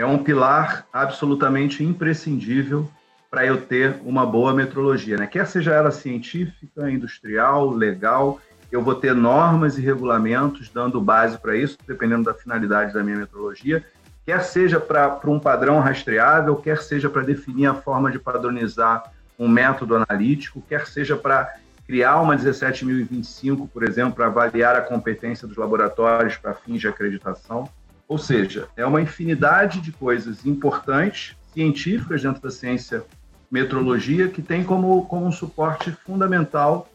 É 0.01 0.07
um 0.07 0.17
pilar 0.17 0.87
absolutamente 0.91 1.85
imprescindível 1.85 2.89
para 3.31 3.45
eu 3.45 3.61
ter 3.61 4.01
uma 4.03 4.25
boa 4.25 4.55
metrologia, 4.55 5.19
né? 5.19 5.27
Quer 5.27 5.47
seja 5.47 5.75
ela 5.75 5.91
científica, 5.91 6.91
industrial, 6.91 7.69
legal, 7.69 8.41
eu 8.73 8.81
vou 8.81 8.95
ter 8.95 9.15
normas 9.15 9.77
e 9.77 9.83
regulamentos 9.83 10.71
dando 10.71 11.03
base 11.03 11.37
para 11.37 11.55
isso, 11.55 11.77
dependendo 11.87 12.25
da 12.25 12.33
finalidade 12.33 12.95
da 12.95 13.05
minha 13.05 13.19
metrologia, 13.19 13.85
quer 14.25 14.43
seja 14.43 14.81
para 14.81 15.21
um 15.27 15.39
padrão 15.39 15.79
rastreável, 15.81 16.57
quer 16.57 16.79
seja 16.79 17.11
para 17.11 17.21
definir 17.21 17.67
a 17.67 17.75
forma 17.75 18.11
de 18.11 18.19
padronizar 18.19 19.13
um 19.39 19.47
método 19.47 19.97
analítico, 19.97 20.65
quer 20.67 20.87
seja 20.87 21.15
para 21.15 21.57
criar 21.87 22.23
uma 22.23 22.35
17.025, 22.35 23.69
por 23.69 23.85
exemplo, 23.85 24.15
para 24.15 24.29
avaliar 24.29 24.77
a 24.77 24.81
competência 24.81 25.47
dos 25.47 25.59
laboratórios 25.59 26.39
para 26.39 26.55
fins 26.55 26.81
de 26.81 26.89
acreditação. 26.89 27.69
Ou 28.11 28.19
seja, 28.19 28.67
é 28.77 28.85
uma 28.85 29.01
infinidade 29.01 29.81
de 29.81 29.93
coisas 29.93 30.45
importantes, 30.45 31.37
científicas 31.55 32.21
dentro 32.21 32.43
da 32.43 32.51
ciência 32.51 33.05
metrologia, 33.49 34.27
que 34.27 34.43
tem 34.43 34.65
como, 34.65 35.07
como 35.07 35.27
um 35.27 35.31
suporte 35.31 35.93
fundamental 35.93 36.89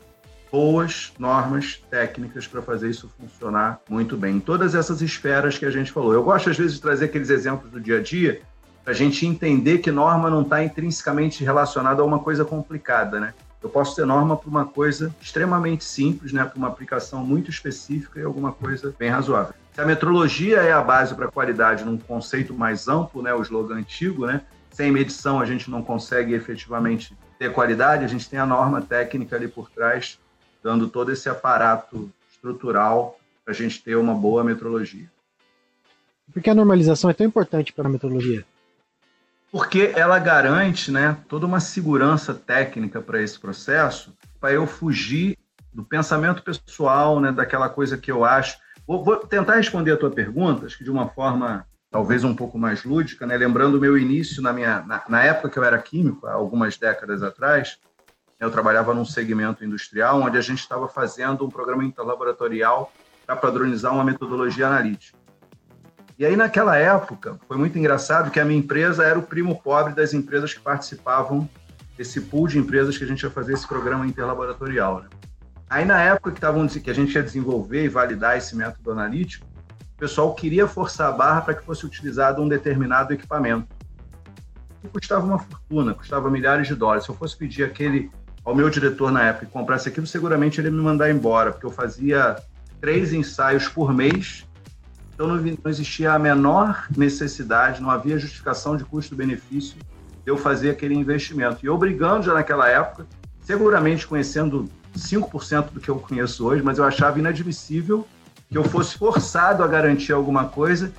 boas 0.52 1.14
normas 1.18 1.82
técnicas 1.90 2.46
para 2.48 2.62
fazer 2.62 2.90
isso 2.90 3.10
funcionar 3.18 3.80
muito 3.90 4.18
bem. 4.18 4.36
Em 4.36 4.40
todas 4.42 4.76
essas 4.76 5.02
esferas 5.02 5.58
que 5.58 5.66
a 5.66 5.72
gente 5.72 5.90
falou. 5.90 6.14
Eu 6.14 6.22
gosto, 6.22 6.50
às 6.50 6.58
vezes, 6.58 6.74
de 6.74 6.82
trazer 6.82 7.06
aqueles 7.06 7.30
exemplos 7.30 7.72
do 7.72 7.80
dia 7.80 8.00
a 8.00 8.02
dia, 8.02 8.42
para 8.84 8.92
a 8.92 8.96
gente 8.96 9.26
entender 9.26 9.78
que 9.78 9.92
norma 9.92 10.30
não 10.30 10.42
está 10.42 10.66
intrinsecamente 10.66 11.46
relacionada 11.46 12.02
a 12.02 12.06
uma 12.06 12.20
coisa 12.20 12.44
complicada, 12.44 13.22
né? 13.22 13.34
Eu 13.64 13.70
posso 13.70 13.96
ter 13.96 14.06
norma 14.06 14.36
para 14.36 14.50
uma 14.50 14.66
coisa 14.66 15.16
extremamente 15.22 15.86
simples, 15.86 16.34
né, 16.34 16.44
para 16.44 16.58
uma 16.58 16.68
aplicação 16.68 17.26
muito 17.26 17.50
específica 17.50 18.20
e 18.20 18.24
alguma 18.24 18.52
coisa 18.52 18.94
bem 19.00 19.10
razoável. 19.10 19.56
Se 19.76 19.82
a 19.82 19.86
metrologia 19.86 20.62
é 20.62 20.72
a 20.72 20.82
base 20.82 21.14
para 21.14 21.26
a 21.26 21.32
qualidade 21.32 21.84
num 21.84 21.98
conceito 21.98 22.54
mais 22.54 22.88
amplo, 22.88 23.22
né, 23.22 23.34
o 23.34 23.42
slogan 23.42 23.76
antigo, 23.76 24.26
né, 24.26 24.40
sem 24.72 24.90
medição 24.90 25.38
a 25.38 25.46
gente 25.46 25.70
não 25.70 25.84
consegue 25.84 26.34
efetivamente 26.34 27.14
ter 27.38 27.52
qualidade, 27.52 28.06
a 28.06 28.08
gente 28.08 28.30
tem 28.30 28.40
a 28.40 28.46
norma 28.46 28.82
técnica 28.82 29.36
ali 29.36 29.50
por 29.50 29.70
trás, 29.70 30.18
dando 30.64 30.88
todo 30.88 31.12
esse 31.12 31.28
aparato 31.28 32.10
estrutural 32.32 33.20
para 33.44 33.54
a 33.54 33.56
gente 33.56 33.84
ter 33.84 33.98
uma 33.98 34.14
boa 34.14 34.46
metrologia. 34.46 35.12
Por 36.34 36.42
que 36.42 36.50
a 36.50 36.56
normalização 36.56 37.10
é 37.10 37.14
tão 37.14 37.28
importante 37.28 37.74
para 37.74 37.90
a 37.90 37.92
metrologia? 37.92 38.46
Porque 39.52 39.92
ela 39.94 40.18
garante 40.20 40.90
né, 40.90 41.18
toda 41.28 41.46
uma 41.46 41.60
segurança 41.60 42.34
técnica 42.34 43.02
para 43.02 43.22
esse 43.22 43.38
processo, 43.38 44.14
para 44.40 44.54
eu 44.54 44.66
fugir 44.66 45.38
do 45.74 45.84
pensamento 45.84 46.42
pessoal, 46.44 47.20
né, 47.20 47.34
daquela 47.34 47.68
coisa 47.68 47.98
que 47.98 48.10
eu 48.10 48.24
acho. 48.24 48.64
Vou, 48.88 49.04
vou 49.04 49.18
tentar 49.18 49.56
responder 49.56 49.92
a 49.92 49.98
tua 49.98 50.12
pergunta, 50.12 50.66
acho 50.66 50.78
que 50.78 50.84
de 50.84 50.92
uma 50.92 51.08
forma 51.10 51.66
talvez 51.90 52.24
um 52.24 52.36
pouco 52.36 52.58
mais 52.58 52.84
lúdica, 52.84 53.26
né? 53.26 53.38
lembrando 53.38 53.78
o 53.78 53.80
meu 53.80 53.98
início 53.98 54.42
na 54.42 54.52
minha 54.52 54.82
na, 54.82 55.04
na, 55.08 55.24
época 55.24 55.50
que 55.50 55.58
eu 55.58 55.64
era 55.64 55.78
químico, 55.78 56.28
há 56.28 56.34
algumas 56.34 56.78
décadas 56.78 57.24
atrás, 57.24 57.80
eu 58.40 58.52
trabalhava 58.52 58.94
num 58.94 59.06
segmento 59.06 59.64
industrial 59.64 60.22
onde 60.22 60.38
a 60.38 60.42
gente 60.42 60.60
estava 60.60 60.88
fazendo 60.88 61.46
um 61.46 61.50
programa 61.50 61.86
interlaboratorial 61.86 62.92
para 63.26 63.36
padronizar 63.36 63.94
uma 63.94 64.04
metodologia 64.04 64.68
analítica. 64.68 65.18
E 66.20 66.26
aí 66.26 66.36
naquela 66.36 66.78
época 66.78 67.40
foi 67.48 67.58
muito 67.58 67.78
engraçado 67.80 68.30
que 68.30 68.40
a 68.40 68.46
minha 68.46 68.60
empresa 68.60 69.04
era 69.04 69.18
o 69.18 69.24
primo 69.24 69.62
pobre 69.62 69.94
das 69.94 70.14
empresas 70.14 70.54
que 70.54 70.60
participavam 70.60 71.50
desse 71.98 72.22
pool 72.22 72.48
de 72.48 72.60
empresas 72.60 72.98
que 72.98 73.04
a 73.04 73.08
gente 73.08 73.24
ia 73.24 73.32
fazer 73.32 73.54
esse 73.54 73.68
programa 73.68 74.06
interlaboratorial. 74.06 75.02
Né? 75.02 75.10
Aí 75.70 75.84
na 75.84 76.02
época 76.02 76.32
que, 76.32 76.40
tavam, 76.40 76.68
que 76.68 76.90
a 76.90 76.94
gente 76.94 77.14
ia 77.14 77.24
desenvolver 77.24 77.86
e 77.86 77.90
validar 77.90 78.38
esse 78.38 78.56
método 78.56 78.92
analítico, 78.92 79.46
o 79.96 79.98
pessoal 79.98 80.34
queria 80.36 80.68
forçar 80.68 81.10
a 81.10 81.12
barra 81.12 81.42
para 81.42 81.54
que 81.56 81.66
fosse 81.66 81.86
utilizado 81.86 82.42
um 82.42 82.48
determinado 82.48 83.14
equipamento. 83.14 83.68
Custava 84.92 85.26
uma 85.26 85.40
fortuna, 85.40 85.94
custava 85.94 86.30
milhares 86.30 86.68
de 86.68 86.76
dólares. 86.76 87.06
Se 87.06 87.10
eu 87.10 87.16
fosse 87.16 87.36
pedir 87.36 87.64
aquele 87.64 88.12
ao 88.44 88.54
meu 88.54 88.70
diretor 88.70 89.12
na 89.12 89.24
época 89.24 89.46
e 89.46 89.48
comprasse 89.48 89.90
aquilo, 89.90 90.06
seguramente 90.06 90.62
ele 90.62 90.68
ia 90.68 90.74
me 90.74 90.82
mandar 90.82 91.10
embora, 91.10 91.52
porque 91.52 91.66
eu 91.66 91.72
fazia 91.72 92.36
três 92.80 93.12
ensaios 93.12 93.68
por 93.68 93.92
mês, 93.92 94.46
então 95.14 95.28
não, 95.28 95.38
não 95.38 95.72
existia 95.72 96.14
a 96.14 96.20
menor 96.20 96.86
necessidade, 96.96 97.82
não 97.82 97.90
havia 97.90 98.20
justificação 98.20 98.78
de 98.78 98.86
custo-benefício 98.86 99.78
de 99.78 100.30
eu 100.30 100.38
fazer 100.38 100.70
aquele 100.70 100.94
investimento. 100.94 101.66
E 101.66 101.70
obrigando 101.70 102.24
já 102.24 102.34
naquela 102.34 102.70
época, 102.70 103.08
seguramente 103.42 104.06
conhecendo 104.06 104.70
5% 104.98 105.72
do 105.72 105.80
que 105.80 105.90
eu 105.90 105.98
conheço 105.98 106.46
hoje, 106.46 106.62
mas 106.62 106.78
eu 106.78 106.84
achava 106.84 107.20
inadmissível 107.20 108.08
que 108.50 108.58
eu 108.58 108.64
fosse 108.64 108.98
forçado 108.98 109.64
a 109.64 109.68
garantir 109.68 110.14
alguma 110.14 110.46
coisa, 110.46 110.92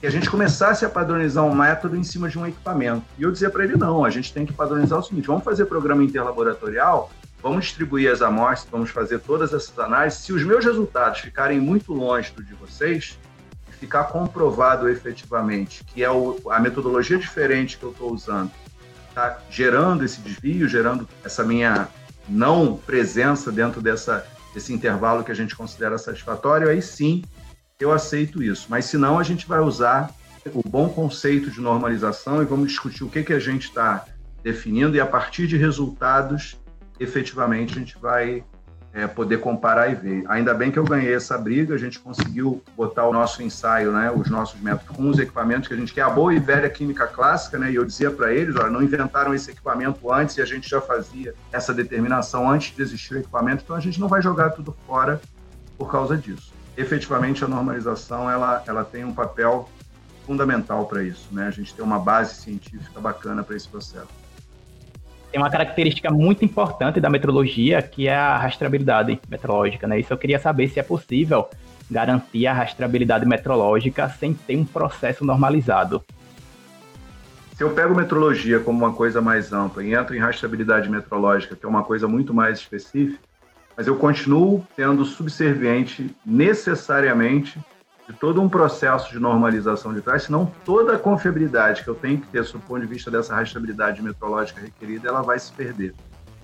que 0.00 0.06
a 0.06 0.10
gente 0.10 0.28
começasse 0.30 0.84
a 0.84 0.88
padronizar 0.88 1.44
um 1.44 1.54
método 1.54 1.96
em 1.96 2.02
cima 2.02 2.28
de 2.28 2.38
um 2.38 2.46
equipamento. 2.46 3.04
E 3.18 3.22
eu 3.22 3.30
dizia 3.30 3.50
para 3.50 3.64
ele: 3.64 3.76
não, 3.76 4.04
a 4.04 4.10
gente 4.10 4.32
tem 4.32 4.46
que 4.46 4.52
padronizar 4.52 4.98
o 4.98 5.02
seguinte: 5.02 5.26
vamos 5.26 5.44
fazer 5.44 5.66
programa 5.66 6.02
interlaboratorial, 6.02 7.10
vamos 7.42 7.66
distribuir 7.66 8.10
as 8.10 8.22
amostras, 8.22 8.70
vamos 8.70 8.90
fazer 8.90 9.20
todas 9.20 9.52
essas 9.52 9.78
análises. 9.78 10.20
Se 10.20 10.32
os 10.32 10.42
meus 10.42 10.64
resultados 10.64 11.20
ficarem 11.20 11.60
muito 11.60 11.92
longe 11.92 12.32
do 12.32 12.42
de 12.42 12.54
vocês, 12.54 13.18
ficar 13.82 14.04
comprovado 14.04 14.88
efetivamente 14.88 15.82
que 15.82 16.04
é 16.04 16.10
o, 16.10 16.40
a 16.48 16.60
metodologia 16.60 17.18
diferente 17.18 17.76
que 17.76 17.82
eu 17.82 17.90
estou 17.90 18.12
usando 18.12 18.50
está 19.08 19.40
gerando 19.50 20.04
esse 20.04 20.20
desvio, 20.20 20.68
gerando 20.68 21.08
essa 21.24 21.42
minha 21.42 21.88
não 22.28 22.76
presença 22.76 23.50
dentro 23.50 23.80
dessa 23.80 24.26
esse 24.54 24.72
intervalo 24.72 25.24
que 25.24 25.32
a 25.32 25.34
gente 25.34 25.56
considera 25.56 25.96
satisfatório, 25.96 26.68
aí 26.68 26.82
sim 26.82 27.22
eu 27.80 27.90
aceito 27.90 28.42
isso. 28.42 28.66
Mas 28.68 28.84
se 28.84 28.96
não, 28.96 29.18
a 29.18 29.22
gente 29.22 29.46
vai 29.46 29.60
usar 29.60 30.10
o 30.52 30.68
bom 30.68 30.88
conceito 30.88 31.50
de 31.50 31.60
normalização 31.60 32.42
e 32.42 32.44
vamos 32.44 32.68
discutir 32.68 33.04
o 33.04 33.08
que, 33.08 33.22
que 33.22 33.32
a 33.32 33.38
gente 33.38 33.68
está 33.68 34.04
definindo 34.42 34.96
e 34.96 35.00
a 35.00 35.06
partir 35.06 35.46
de 35.46 35.56
resultados, 35.56 36.60
efetivamente, 36.98 37.76
a 37.76 37.78
gente 37.78 37.98
vai 37.98 38.44
é, 38.94 39.06
poder 39.06 39.38
comparar 39.40 39.88
e 39.90 39.94
ver. 39.94 40.24
Ainda 40.28 40.52
bem 40.52 40.70
que 40.70 40.78
eu 40.78 40.84
ganhei 40.84 41.14
essa 41.14 41.38
briga, 41.38 41.74
a 41.74 41.78
gente 41.78 41.98
conseguiu 41.98 42.62
botar 42.76 43.06
o 43.06 43.12
nosso 43.12 43.42
ensaio, 43.42 43.90
né, 43.90 44.12
os 44.14 44.28
nossos 44.28 44.60
métodos 44.60 44.94
com 44.94 45.08
os 45.08 45.18
equipamentos 45.18 45.66
que 45.66 45.74
a 45.74 45.76
gente 45.76 45.92
quer, 45.94 46.02
a 46.02 46.10
boa 46.10 46.34
e 46.34 46.38
velha 46.38 46.68
química 46.68 47.06
clássica, 47.06 47.58
né, 47.58 47.72
e 47.72 47.76
eu 47.76 47.84
dizia 47.84 48.10
para 48.10 48.32
eles, 48.32 48.54
olha, 48.56 48.70
não 48.70 48.82
inventaram 48.82 49.34
esse 49.34 49.50
equipamento 49.50 50.12
antes 50.12 50.36
e 50.36 50.42
a 50.42 50.44
gente 50.44 50.68
já 50.68 50.80
fazia 50.80 51.34
essa 51.50 51.72
determinação 51.72 52.48
antes 52.48 52.74
de 52.74 52.82
existir 52.82 53.14
o 53.14 53.18
equipamento, 53.18 53.62
então 53.64 53.76
a 53.76 53.80
gente 53.80 53.98
não 53.98 54.08
vai 54.08 54.20
jogar 54.20 54.50
tudo 54.50 54.76
fora 54.86 55.20
por 55.78 55.90
causa 55.90 56.16
disso. 56.16 56.52
Efetivamente, 56.76 57.44
a 57.44 57.48
normalização, 57.48 58.30
ela, 58.30 58.62
ela 58.66 58.84
tem 58.84 59.04
um 59.04 59.12
papel 59.12 59.68
fundamental 60.26 60.86
para 60.86 61.02
isso, 61.02 61.28
né, 61.32 61.46
a 61.46 61.50
gente 61.50 61.74
tem 61.74 61.84
uma 61.84 61.98
base 61.98 62.34
científica 62.34 63.00
bacana 63.00 63.42
para 63.42 63.56
esse 63.56 63.68
processo 63.68 64.21
tem 65.32 65.40
uma 65.40 65.50
característica 65.50 66.10
muito 66.10 66.44
importante 66.44 67.00
da 67.00 67.08
metrologia, 67.08 67.80
que 67.80 68.06
é 68.06 68.14
a 68.14 68.36
rastreabilidade 68.36 69.18
metrológica, 69.30 69.86
né? 69.86 69.98
Isso 69.98 70.12
eu 70.12 70.18
queria 70.18 70.38
saber 70.38 70.68
se 70.68 70.78
é 70.78 70.82
possível 70.82 71.48
garantir 71.90 72.46
a 72.46 72.52
rastreabilidade 72.52 73.24
metrológica 73.24 74.10
sem 74.10 74.34
ter 74.34 74.56
um 74.56 74.64
processo 74.64 75.24
normalizado. 75.24 76.04
Se 77.56 77.64
eu 77.64 77.70
pego 77.70 77.94
metrologia 77.94 78.60
como 78.60 78.84
uma 78.84 78.92
coisa 78.92 79.22
mais 79.22 79.54
ampla 79.54 79.82
e 79.82 79.94
entro 79.94 80.14
em 80.14 80.18
rastreabilidade 80.18 80.90
metrológica, 80.90 81.56
que 81.56 81.64
é 81.64 81.68
uma 81.68 81.82
coisa 81.82 82.06
muito 82.06 82.34
mais 82.34 82.58
específica, 82.58 83.18
mas 83.74 83.86
eu 83.86 83.96
continuo 83.96 84.66
sendo 84.76 85.02
subserviente 85.04 86.14
necessariamente 86.26 87.58
de 88.12 88.18
todo 88.18 88.40
um 88.42 88.48
processo 88.48 89.10
de 89.10 89.18
normalização 89.18 89.94
de 89.94 90.02
trás, 90.02 90.24
senão 90.24 90.52
toda 90.64 90.94
a 90.94 90.98
confiabilidade 90.98 91.82
que 91.82 91.88
eu 91.88 91.94
tenho 91.94 92.20
que 92.20 92.26
ter, 92.28 92.44
do 92.44 92.60
ponto 92.60 92.80
de 92.80 92.86
vista 92.86 93.10
dessa 93.10 93.34
rastreabilidade 93.34 94.02
metrológica 94.02 94.60
requerida, 94.60 95.08
ela 95.08 95.22
vai 95.22 95.38
se 95.38 95.50
perder. 95.52 95.94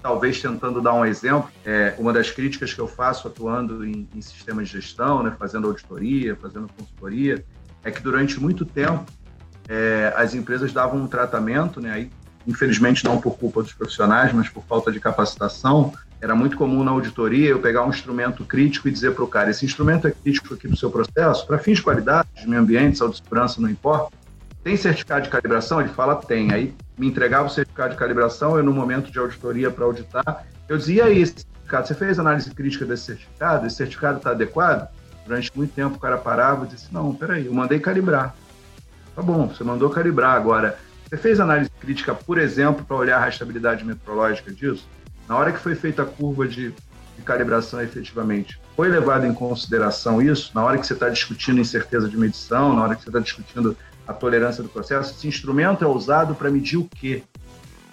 Talvez 0.02 0.40
tentando 0.40 0.80
dar 0.80 0.94
um 0.94 1.04
exemplo, 1.04 1.50
é, 1.64 1.94
uma 1.98 2.12
das 2.12 2.30
críticas 2.30 2.72
que 2.72 2.80
eu 2.80 2.88
faço 2.88 3.28
atuando 3.28 3.84
em, 3.84 4.08
em 4.14 4.22
sistemas 4.22 4.68
de 4.68 4.80
gestão, 4.80 5.22
né, 5.22 5.34
fazendo 5.38 5.66
auditoria, 5.66 6.34
fazendo 6.36 6.68
consultoria, 6.76 7.44
é 7.84 7.90
que 7.90 8.00
durante 8.00 8.40
muito 8.40 8.64
tempo 8.64 9.04
é, 9.68 10.12
as 10.16 10.34
empresas 10.34 10.72
davam 10.72 11.00
um 11.02 11.06
tratamento, 11.06 11.80
né, 11.80 11.90
aí, 11.92 12.10
infelizmente 12.46 13.04
não 13.04 13.20
por 13.20 13.36
culpa 13.36 13.62
dos 13.62 13.74
profissionais, 13.74 14.32
mas 14.32 14.48
por 14.48 14.64
falta 14.64 14.90
de 14.90 15.00
capacitação, 15.00 15.92
era 16.20 16.34
muito 16.34 16.56
comum 16.56 16.82
na 16.82 16.90
auditoria 16.90 17.50
eu 17.50 17.60
pegar 17.60 17.84
um 17.84 17.90
instrumento 17.90 18.44
crítico 18.44 18.88
e 18.88 18.90
dizer 18.90 19.14
para 19.14 19.24
o 19.24 19.28
cara: 19.28 19.50
esse 19.50 19.64
instrumento 19.64 20.08
é 20.08 20.10
crítico 20.10 20.54
aqui 20.54 20.66
para 20.66 20.74
o 20.74 20.78
seu 20.78 20.90
processo, 20.90 21.46
para 21.46 21.58
fins 21.58 21.78
de 21.78 21.82
qualidade, 21.82 22.28
de 22.36 22.48
meio 22.48 22.62
ambiente, 22.62 22.98
saúde 22.98 23.16
e 23.16 23.22
segurança, 23.22 23.60
não 23.60 23.70
importa. 23.70 24.16
Tem 24.64 24.76
certificado 24.76 25.22
de 25.22 25.28
calibração? 25.28 25.80
Ele 25.80 25.90
fala: 25.90 26.16
tem. 26.16 26.52
Aí 26.52 26.74
me 26.98 27.06
entregava 27.06 27.46
o 27.46 27.50
certificado 27.50 27.90
de 27.90 27.96
calibração, 27.96 28.56
eu, 28.56 28.64
no 28.64 28.72
momento 28.72 29.10
de 29.10 29.18
auditoria 29.18 29.70
para 29.70 29.84
auditar, 29.84 30.44
eu 30.68 30.76
dizia: 30.76 31.04
e 31.04 31.06
aí, 31.06 31.22
esse 31.22 31.34
certificado, 31.34 31.86
você 31.86 31.94
fez 31.94 32.18
análise 32.18 32.50
crítica 32.50 32.84
desse 32.84 33.04
certificado? 33.04 33.66
Esse 33.66 33.76
certificado 33.76 34.18
está 34.18 34.30
adequado? 34.30 34.88
Durante 35.24 35.52
muito 35.54 35.74
tempo 35.74 35.96
o 35.96 36.00
cara 36.00 36.18
parava 36.18 36.64
e 36.64 36.68
disse: 36.68 36.92
não, 36.92 37.14
peraí, 37.14 37.46
eu 37.46 37.54
mandei 37.54 37.78
calibrar. 37.78 38.34
Tá 39.14 39.22
bom, 39.22 39.46
você 39.46 39.62
mandou 39.62 39.88
calibrar. 39.90 40.34
Agora, 40.34 40.78
você 41.08 41.16
fez 41.16 41.40
análise 41.40 41.70
crítica, 41.80 42.14
por 42.14 42.38
exemplo, 42.38 42.84
para 42.84 42.96
olhar 42.96 43.16
a 43.16 43.20
rastreabilidade 43.20 43.84
metrológica 43.84 44.52
disso? 44.52 44.86
Na 45.28 45.36
hora 45.36 45.52
que 45.52 45.58
foi 45.58 45.74
feita 45.74 46.02
a 46.02 46.06
curva 46.06 46.48
de, 46.48 46.70
de 47.16 47.22
calibração 47.22 47.82
efetivamente, 47.82 48.58
foi 48.74 48.88
levado 48.88 49.26
em 49.26 49.34
consideração 49.34 50.22
isso? 50.22 50.50
Na 50.54 50.64
hora 50.64 50.78
que 50.78 50.86
você 50.86 50.94
está 50.94 51.10
discutindo 51.10 51.60
incerteza 51.60 52.08
de 52.08 52.16
medição, 52.16 52.74
na 52.74 52.82
hora 52.82 52.96
que 52.96 53.02
você 53.02 53.10
está 53.10 53.20
discutindo 53.20 53.76
a 54.06 54.14
tolerância 54.14 54.62
do 54.62 54.70
processo, 54.70 55.12
esse 55.12 55.28
instrumento 55.28 55.84
é 55.84 55.86
usado 55.86 56.34
para 56.34 56.50
medir 56.50 56.78
o 56.78 56.88
quê? 56.88 57.22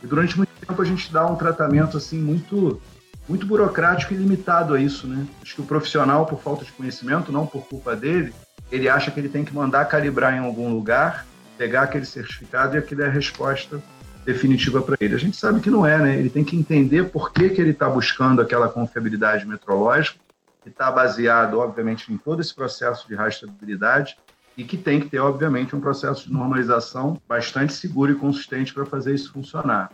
E 0.01 0.07
durante 0.07 0.37
muito 0.37 0.49
tempo 0.65 0.81
a 0.81 0.85
gente 0.85 1.11
dá 1.11 1.25
um 1.25 1.35
tratamento 1.35 1.97
assim 1.97 2.17
muito 2.17 2.81
muito 3.27 3.45
burocrático 3.45 4.13
e 4.13 4.17
limitado 4.17 4.75
a 4.75 4.79
isso, 4.79 5.07
né? 5.07 5.25
Acho 5.41 5.55
que 5.55 5.61
o 5.61 5.65
profissional, 5.65 6.27
por 6.27 6.39
falta 6.39 6.63
de 6.63 6.71
conhecimento, 6.71 7.31
não 7.31 7.47
por 7.47 7.65
culpa 7.65 7.95
dele, 7.95 8.31
ele 8.71 8.87
acha 8.87 9.09
que 9.09 9.19
ele 9.19 9.29
tem 9.29 9.43
que 9.43 9.53
mandar 9.53 9.85
calibrar 9.85 10.35
em 10.35 10.39
algum 10.39 10.71
lugar, 10.71 11.25
pegar 11.57 11.81
aquele 11.81 12.05
certificado 12.05 12.75
e 12.75 12.77
aquilo 12.77 13.01
é 13.01 13.07
a 13.07 13.09
resposta 13.09 13.81
definitiva 14.25 14.81
para 14.81 14.97
ele. 14.99 15.15
A 15.15 15.19
gente 15.19 15.37
sabe 15.37 15.59
que 15.59 15.69
não 15.69 15.85
é, 15.85 15.97
né? 15.99 16.17
Ele 16.17 16.29
tem 16.29 16.43
que 16.43 16.55
entender 16.55 17.09
por 17.09 17.31
que, 17.31 17.49
que 17.49 17.61
ele 17.61 17.71
está 17.71 17.87
buscando 17.87 18.41
aquela 18.41 18.67
confiabilidade 18.67 19.45
metrológica, 19.45 20.19
que 20.63 20.69
está 20.69 20.91
baseado, 20.91 21.59
obviamente, 21.59 22.11
em 22.11 22.17
todo 22.17 22.41
esse 22.41 22.53
processo 22.53 23.07
de 23.07 23.13
rastreabilidade 23.13 24.17
e 24.57 24.63
que 24.63 24.77
tem 24.77 24.99
que 24.99 25.09
ter, 25.09 25.19
obviamente, 25.19 25.75
um 25.75 25.79
processo 25.79 26.27
de 26.27 26.33
normalização 26.33 27.21
bastante 27.27 27.73
seguro 27.73 28.11
e 28.11 28.15
consistente 28.15 28.73
para 28.73 28.85
fazer 28.85 29.13
isso 29.13 29.31
funcionar. 29.31 29.91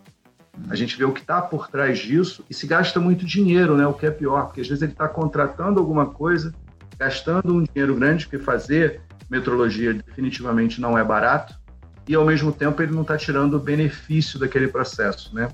A 0.69 0.75
gente 0.75 0.97
vê 0.97 1.03
o 1.03 1.11
que 1.11 1.21
está 1.21 1.41
por 1.41 1.67
trás 1.67 1.99
disso 1.99 2.45
e 2.49 2.53
se 2.53 2.67
gasta 2.67 2.99
muito 2.99 3.25
dinheiro, 3.25 3.75
né? 3.75 3.85
O 3.85 3.93
que 3.93 4.05
é 4.05 4.11
pior, 4.11 4.45
porque 4.45 4.61
às 4.61 4.67
vezes 4.67 4.81
ele 4.81 4.91
está 4.91 5.07
contratando 5.07 5.79
alguma 5.79 6.05
coisa, 6.05 6.53
gastando 6.97 7.53
um 7.53 7.63
dinheiro 7.63 7.95
grande, 7.95 8.25
porque 8.25 8.43
fazer 8.43 9.01
metrologia 9.29 9.93
definitivamente 9.93 10.79
não 10.79 10.97
é 10.97 11.03
barato, 11.03 11.60
e 12.07 12.15
ao 12.15 12.25
mesmo 12.25 12.51
tempo 12.51 12.81
ele 12.81 12.93
não 12.93 13.01
está 13.01 13.17
tirando 13.17 13.55
o 13.55 13.59
benefício 13.59 14.39
daquele 14.39 14.67
processo, 14.67 15.33
né? 15.35 15.49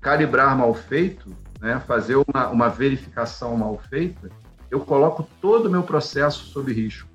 Calibrar 0.00 0.56
mal 0.56 0.74
feito, 0.74 1.34
né? 1.60 1.80
Fazer 1.86 2.16
uma, 2.16 2.48
uma 2.48 2.68
verificação 2.68 3.56
mal 3.56 3.80
feita, 3.88 4.30
eu 4.70 4.80
coloco 4.80 5.28
todo 5.40 5.66
o 5.66 5.70
meu 5.70 5.82
processo 5.82 6.44
sob 6.44 6.72
risco. 6.72 7.08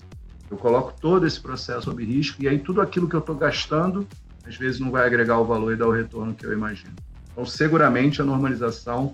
Eu 0.49 0.57
coloco 0.57 0.93
todo 0.99 1.26
esse 1.26 1.39
processo 1.39 1.84
sob 1.84 2.03
risco 2.03 2.41
e 2.41 2.47
aí 2.47 2.59
tudo 2.59 2.82
aquilo 2.82 3.07
que 3.07 3.16
eu 3.16 3.20
estou 3.20 3.36
gastando 3.36 4.07
às 4.45 4.57
vezes 4.57 4.80
não 4.80 4.91
vai 4.91 5.05
agregar 5.05 5.39
o 5.39 5.45
valor 5.45 5.72
e 5.72 5.76
dar 5.76 5.88
o 5.88 5.91
retorno 5.91 6.34
que 6.34 6.45
eu 6.45 6.53
imagino. 6.53 6.93
Então, 7.32 7.45
seguramente 7.45 8.22
a 8.22 8.26
normalização, 8.26 9.14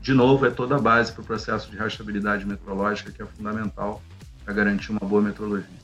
de 0.00 0.12
novo, 0.12 0.46
é 0.46 0.50
toda 0.50 0.76
a 0.76 0.78
base 0.78 1.12
para 1.12 1.22
o 1.22 1.24
processo 1.24 1.70
de 1.70 1.76
rastreabilidade 1.76 2.46
metrológica, 2.46 3.12
que 3.12 3.22
é 3.22 3.26
fundamental 3.26 4.02
para 4.44 4.54
garantir 4.54 4.90
uma 4.90 5.00
boa 5.00 5.22
metrologia. 5.22 5.83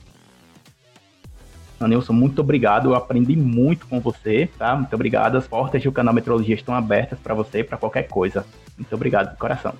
Nilson, 1.87 2.13
muito 2.13 2.41
obrigado. 2.41 2.89
Eu 2.89 2.95
aprendi 2.95 3.35
muito 3.35 3.87
com 3.87 3.99
você, 3.99 4.49
tá? 4.57 4.75
Muito 4.75 4.93
obrigado. 4.93 5.37
As 5.37 5.47
portas 5.47 5.83
do 5.83 5.91
canal 5.91 6.13
Metrologia 6.13 6.55
estão 6.55 6.75
abertas 6.75 7.19
para 7.19 7.33
você, 7.33 7.63
para 7.63 7.77
qualquer 7.77 8.07
coisa. 8.07 8.45
Muito 8.77 8.93
obrigado 8.93 9.31
de 9.31 9.37
coração. 9.37 9.73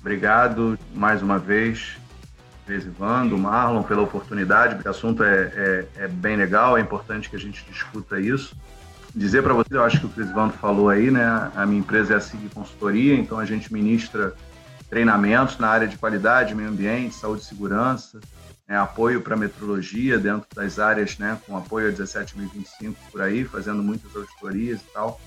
Obrigado 0.00 0.78
mais 0.94 1.22
uma 1.22 1.38
vez, 1.38 1.98
Vesivando, 2.66 3.36
Marlon, 3.36 3.82
pela 3.82 4.02
oportunidade. 4.02 4.80
O 4.82 4.88
assunto 4.88 5.22
é, 5.22 5.52
é, 5.54 6.04
é, 6.04 6.08
bem 6.08 6.36
legal, 6.36 6.78
é 6.78 6.80
importante 6.80 7.28
que 7.28 7.36
a 7.36 7.38
gente 7.38 7.64
discuta 7.68 8.20
isso. 8.20 8.56
Dizer 9.14 9.42
para 9.42 9.52
você, 9.52 9.74
eu 9.74 9.82
acho 9.82 10.00
que 10.00 10.06
o 10.06 10.08
Crisvando 10.08 10.52
falou 10.52 10.88
aí, 10.88 11.10
né? 11.10 11.50
A 11.54 11.66
minha 11.66 11.80
empresa 11.80 12.14
é 12.14 12.16
a 12.16 12.20
SIG 12.20 12.48
Consultoria, 12.54 13.14
então 13.14 13.38
a 13.38 13.44
gente 13.44 13.72
ministra 13.72 14.34
treinamentos 14.88 15.58
na 15.58 15.68
área 15.68 15.88
de 15.88 15.96
qualidade, 15.96 16.54
meio 16.54 16.68
ambiente, 16.68 17.14
saúde 17.14 17.42
e 17.42 17.44
segurança, 17.44 18.20
né, 18.70 18.78
apoio 18.78 19.20
para 19.20 19.36
metrologia 19.36 20.16
dentro 20.16 20.46
das 20.54 20.78
áreas, 20.78 21.18
né, 21.18 21.36
com 21.44 21.56
apoio 21.56 21.88
a 21.88 21.92
17.025 21.92 22.94
por 23.10 23.20
aí, 23.20 23.44
fazendo 23.44 23.82
muitas 23.82 24.14
auditorias 24.14 24.80
e 24.80 24.92
tal. 24.92 25.20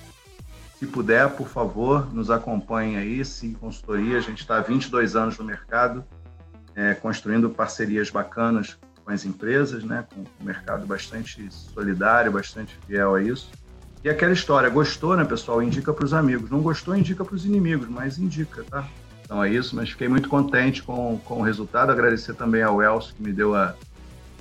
Se 0.80 0.88
puder, 0.88 1.30
por 1.32 1.50
favor, 1.50 2.12
nos 2.14 2.32
acompanhe 2.32 2.96
aí, 2.96 3.24
sim, 3.26 3.54
consultoria. 3.54 4.18
A 4.18 4.22
gente 4.22 4.39
está 4.39 4.58
há 4.58 4.62
22 4.62 5.18
anos 5.18 5.38
no 5.38 5.44
mercado, 5.44 6.06
é, 6.74 6.94
construindo 6.94 7.50
parcerias 7.50 8.10
bacanas 8.10 8.78
com 9.04 9.12
as 9.12 9.26
empresas, 9.26 9.84
né, 9.84 10.06
com 10.14 10.22
um 10.22 10.46
mercado 10.46 10.88
bastante 10.88 11.46
solidário, 11.52 12.32
bastante 12.32 12.80
fiel 12.88 13.16
a 13.16 13.22
isso. 13.22 13.52
E 14.06 14.10
aquela 14.10 14.32
história, 14.32 14.70
gostou, 14.70 15.18
né, 15.18 15.26
pessoal? 15.26 15.62
Indica 15.62 15.94
para 15.94 16.06
os 16.06 16.14
amigos. 16.14 16.50
Não 16.50 16.62
gostou, 16.62 16.96
indica 16.96 17.26
para 17.26 17.36
os 17.36 17.46
inimigos, 17.46 17.89
mas 17.89 18.18
indica, 18.18 18.64
tá? 18.64 18.88
Então 19.24 19.43
é 19.43 19.49
isso, 19.49 19.76
mas 19.76 19.89
fiquei 19.89 20.07
muito 20.07 20.30
contente 20.30 20.84
com, 20.84 21.19
com 21.24 21.39
o 21.39 21.41
resultado. 21.41 21.91
Agradecer 21.91 22.34
também 22.34 22.61
ao 22.61 22.82
Elcio 22.82 23.15
que 23.15 23.24
me 23.24 23.32
deu 23.32 23.55
a 23.55 23.76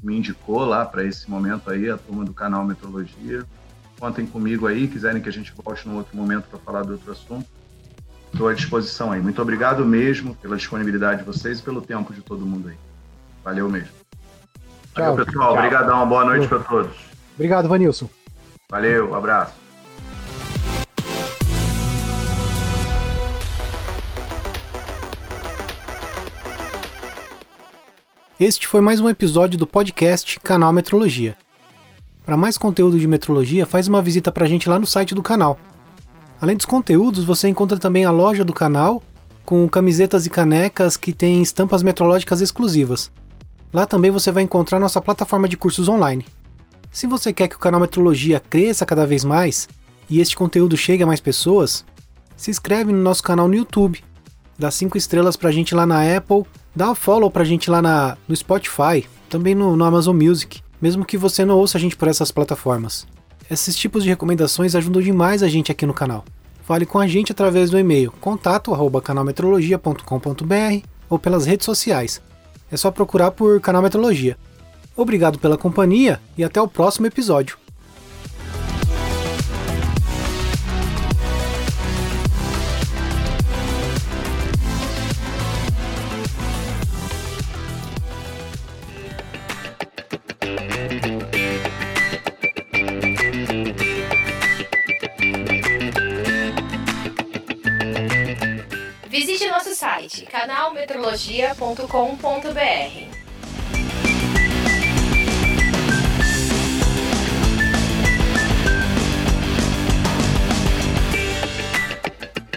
me 0.03 0.17
indicou 0.17 0.65
lá 0.65 0.85
para 0.85 1.05
esse 1.05 1.31
momento 1.31 1.71
aí, 1.71 1.89
a 1.89 1.97
turma 1.97 2.25
do 2.25 2.35
canal 2.35 2.65
Metrologia. 2.65 3.45
Contem 4.01 4.27
comigo 4.27 4.67
aí, 4.67 4.89
quiserem 4.89 5.23
que 5.23 5.29
a 5.29 5.33
gente 5.33 5.53
volte 5.57 5.87
num 5.87 5.97
outro 5.97 6.17
momento 6.17 6.45
para 6.51 6.59
falar 6.59 6.83
de 6.83 6.91
outro 6.91 7.13
assunto. 7.13 7.47
Estou 8.33 8.49
à 8.49 8.55
disposição 8.55 9.13
aí. 9.13 9.21
Muito 9.21 9.41
obrigado 9.41 9.85
mesmo 9.85 10.35
pela 10.35 10.57
disponibilidade 10.57 11.21
de 11.21 11.25
vocês 11.25 11.61
e 11.61 11.63
pelo 11.63 11.81
tempo 11.81 12.13
de 12.13 12.21
todo 12.21 12.45
mundo 12.45 12.69
aí. 12.69 12.77
Valeu 13.45 13.69
mesmo. 13.69 13.93
Tchau. 14.95 15.15
Valeu, 15.15 15.25
pessoal. 15.25 15.53
Obrigadão. 15.55 15.97
Uma 15.99 16.07
boa 16.07 16.25
noite 16.25 16.49
para 16.49 16.59
todos. 16.61 16.97
Obrigado, 17.35 17.69
Vanilson. 17.69 18.09
Valeu, 18.71 19.11
um 19.11 19.15
abraço. 19.15 19.62
Este 28.45 28.67
foi 28.67 28.81
mais 28.81 28.99
um 28.99 29.09
episódio 29.09 29.57
do 29.57 29.69
podcast 29.69 30.41
Canal 30.41 30.73
Metrologia. 30.73 31.37
Para 32.27 32.37
mais 32.37 32.59
conteúdo 32.59 32.99
de 32.99 33.07
metrologia, 33.07 33.65
faz 33.65 33.87
uma 33.87 34.03
visita 34.03 34.33
para 34.33 34.45
a 34.45 34.49
gente 34.49 34.69
lá 34.69 34.81
no 34.81 34.87
site 34.87 35.15
do 35.15 35.23
canal. 35.23 35.57
Além 36.41 36.57
dos 36.57 36.67
conteúdos, 36.67 37.23
você 37.23 37.47
encontra 37.47 37.79
também 37.79 38.05
a 38.05 38.11
loja 38.11 38.45
do 38.45 38.53
canal 38.53 39.01
com 39.45 39.69
camisetas 39.69 40.27
e 40.27 40.31
canecas 40.31 40.97
que 40.97 41.13
tem 41.13 41.41
estampas 41.41 41.85
metrológicas 41.85 42.41
exclusivas. 42.41 43.13
Lá 43.73 43.87
também 43.87 44.11
você 44.11 44.33
vai 44.33 44.43
encontrar 44.43 44.81
nossa 44.81 45.01
plataforma 45.01 45.49
de 45.49 45.57
cursos 45.57 45.89
online. 45.89 46.27
Se 46.91 47.07
você 47.07 47.33
quer 47.33 47.47
que 47.47 47.55
o 47.55 47.61
canal 47.61 47.81
Metrologia 47.81 48.41
cresça 48.41 48.85
cada 48.85 49.07
vez 49.07 49.25
mais 49.25 49.69
e 50.11 50.21
este 50.21 50.35
conteúdo 50.35 50.77
chegue 50.77 51.05
a 51.05 51.07
mais 51.07 51.21
pessoas, 51.21 51.85
se 52.37 52.51
inscreve 52.51 52.91
no 52.91 53.03
nosso 53.03 53.23
canal 53.23 53.47
no 53.47 53.55
YouTube, 53.55 54.03
dá 54.59 54.69
5 54.69 54.99
estrelas 54.99 55.37
pra 55.37 55.53
gente 55.53 55.77
lá 55.77 55.87
na 55.87 56.17
Apple 56.17 56.45
Dá 56.75 56.91
um 56.91 56.95
follow 56.95 57.31
pra 57.31 57.45
gente 57.45 57.71
lá 57.71 57.83
na, 57.83 58.17
no 58.27 58.35
Spotify, 58.35 59.07
também 59.29 59.55
no, 59.55 59.77
no 59.77 59.85
Amazon 59.85 60.17
Music, 60.17 60.63
mesmo 60.81 61.05
que 61.05 61.19
você 61.19 61.45
não 61.45 61.59
ouça 61.59 61.79
a 61.79 61.81
gente 61.81 61.97
por 61.97 62.09
essas 62.09 62.31
plataformas. 62.31 63.07
Esses 63.51 63.77
tipos 63.77 64.03
de 64.03 64.09
recomendações 64.09 64.75
ajudam 64.75 65.03
demais 65.03 65.43
a 65.43 65.49
gente 65.49 65.71
aqui 65.71 65.85
no 65.85 65.93
canal. 65.93 66.25
Fale 66.65 66.87
com 66.87 66.99
a 66.99 67.07
gente 67.07 67.31
através 67.33 67.69
do 67.71 67.79
e-mail 67.79 68.11
contato@canalmetrologia.com.br 68.21 70.87
ou 71.11 71.19
pelas 71.19 71.45
redes 71.45 71.67
sociais. 71.67 72.23
É 72.71 72.77
só 72.77 72.91
procurar 72.91 73.33
por 73.33 73.61
Canal 73.61 73.83
Metrologia. 73.83 74.39
Obrigado 74.97 75.39
pela 75.39 75.59
companhia 75.59 76.19
e 76.39 76.45
até 76.45 76.59
o 76.61 76.69
próximo 76.69 77.07
episódio. 77.07 77.62
site 99.83 100.25
canalmetrologia.com.br. 100.27 103.23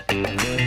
thank 0.07 0.64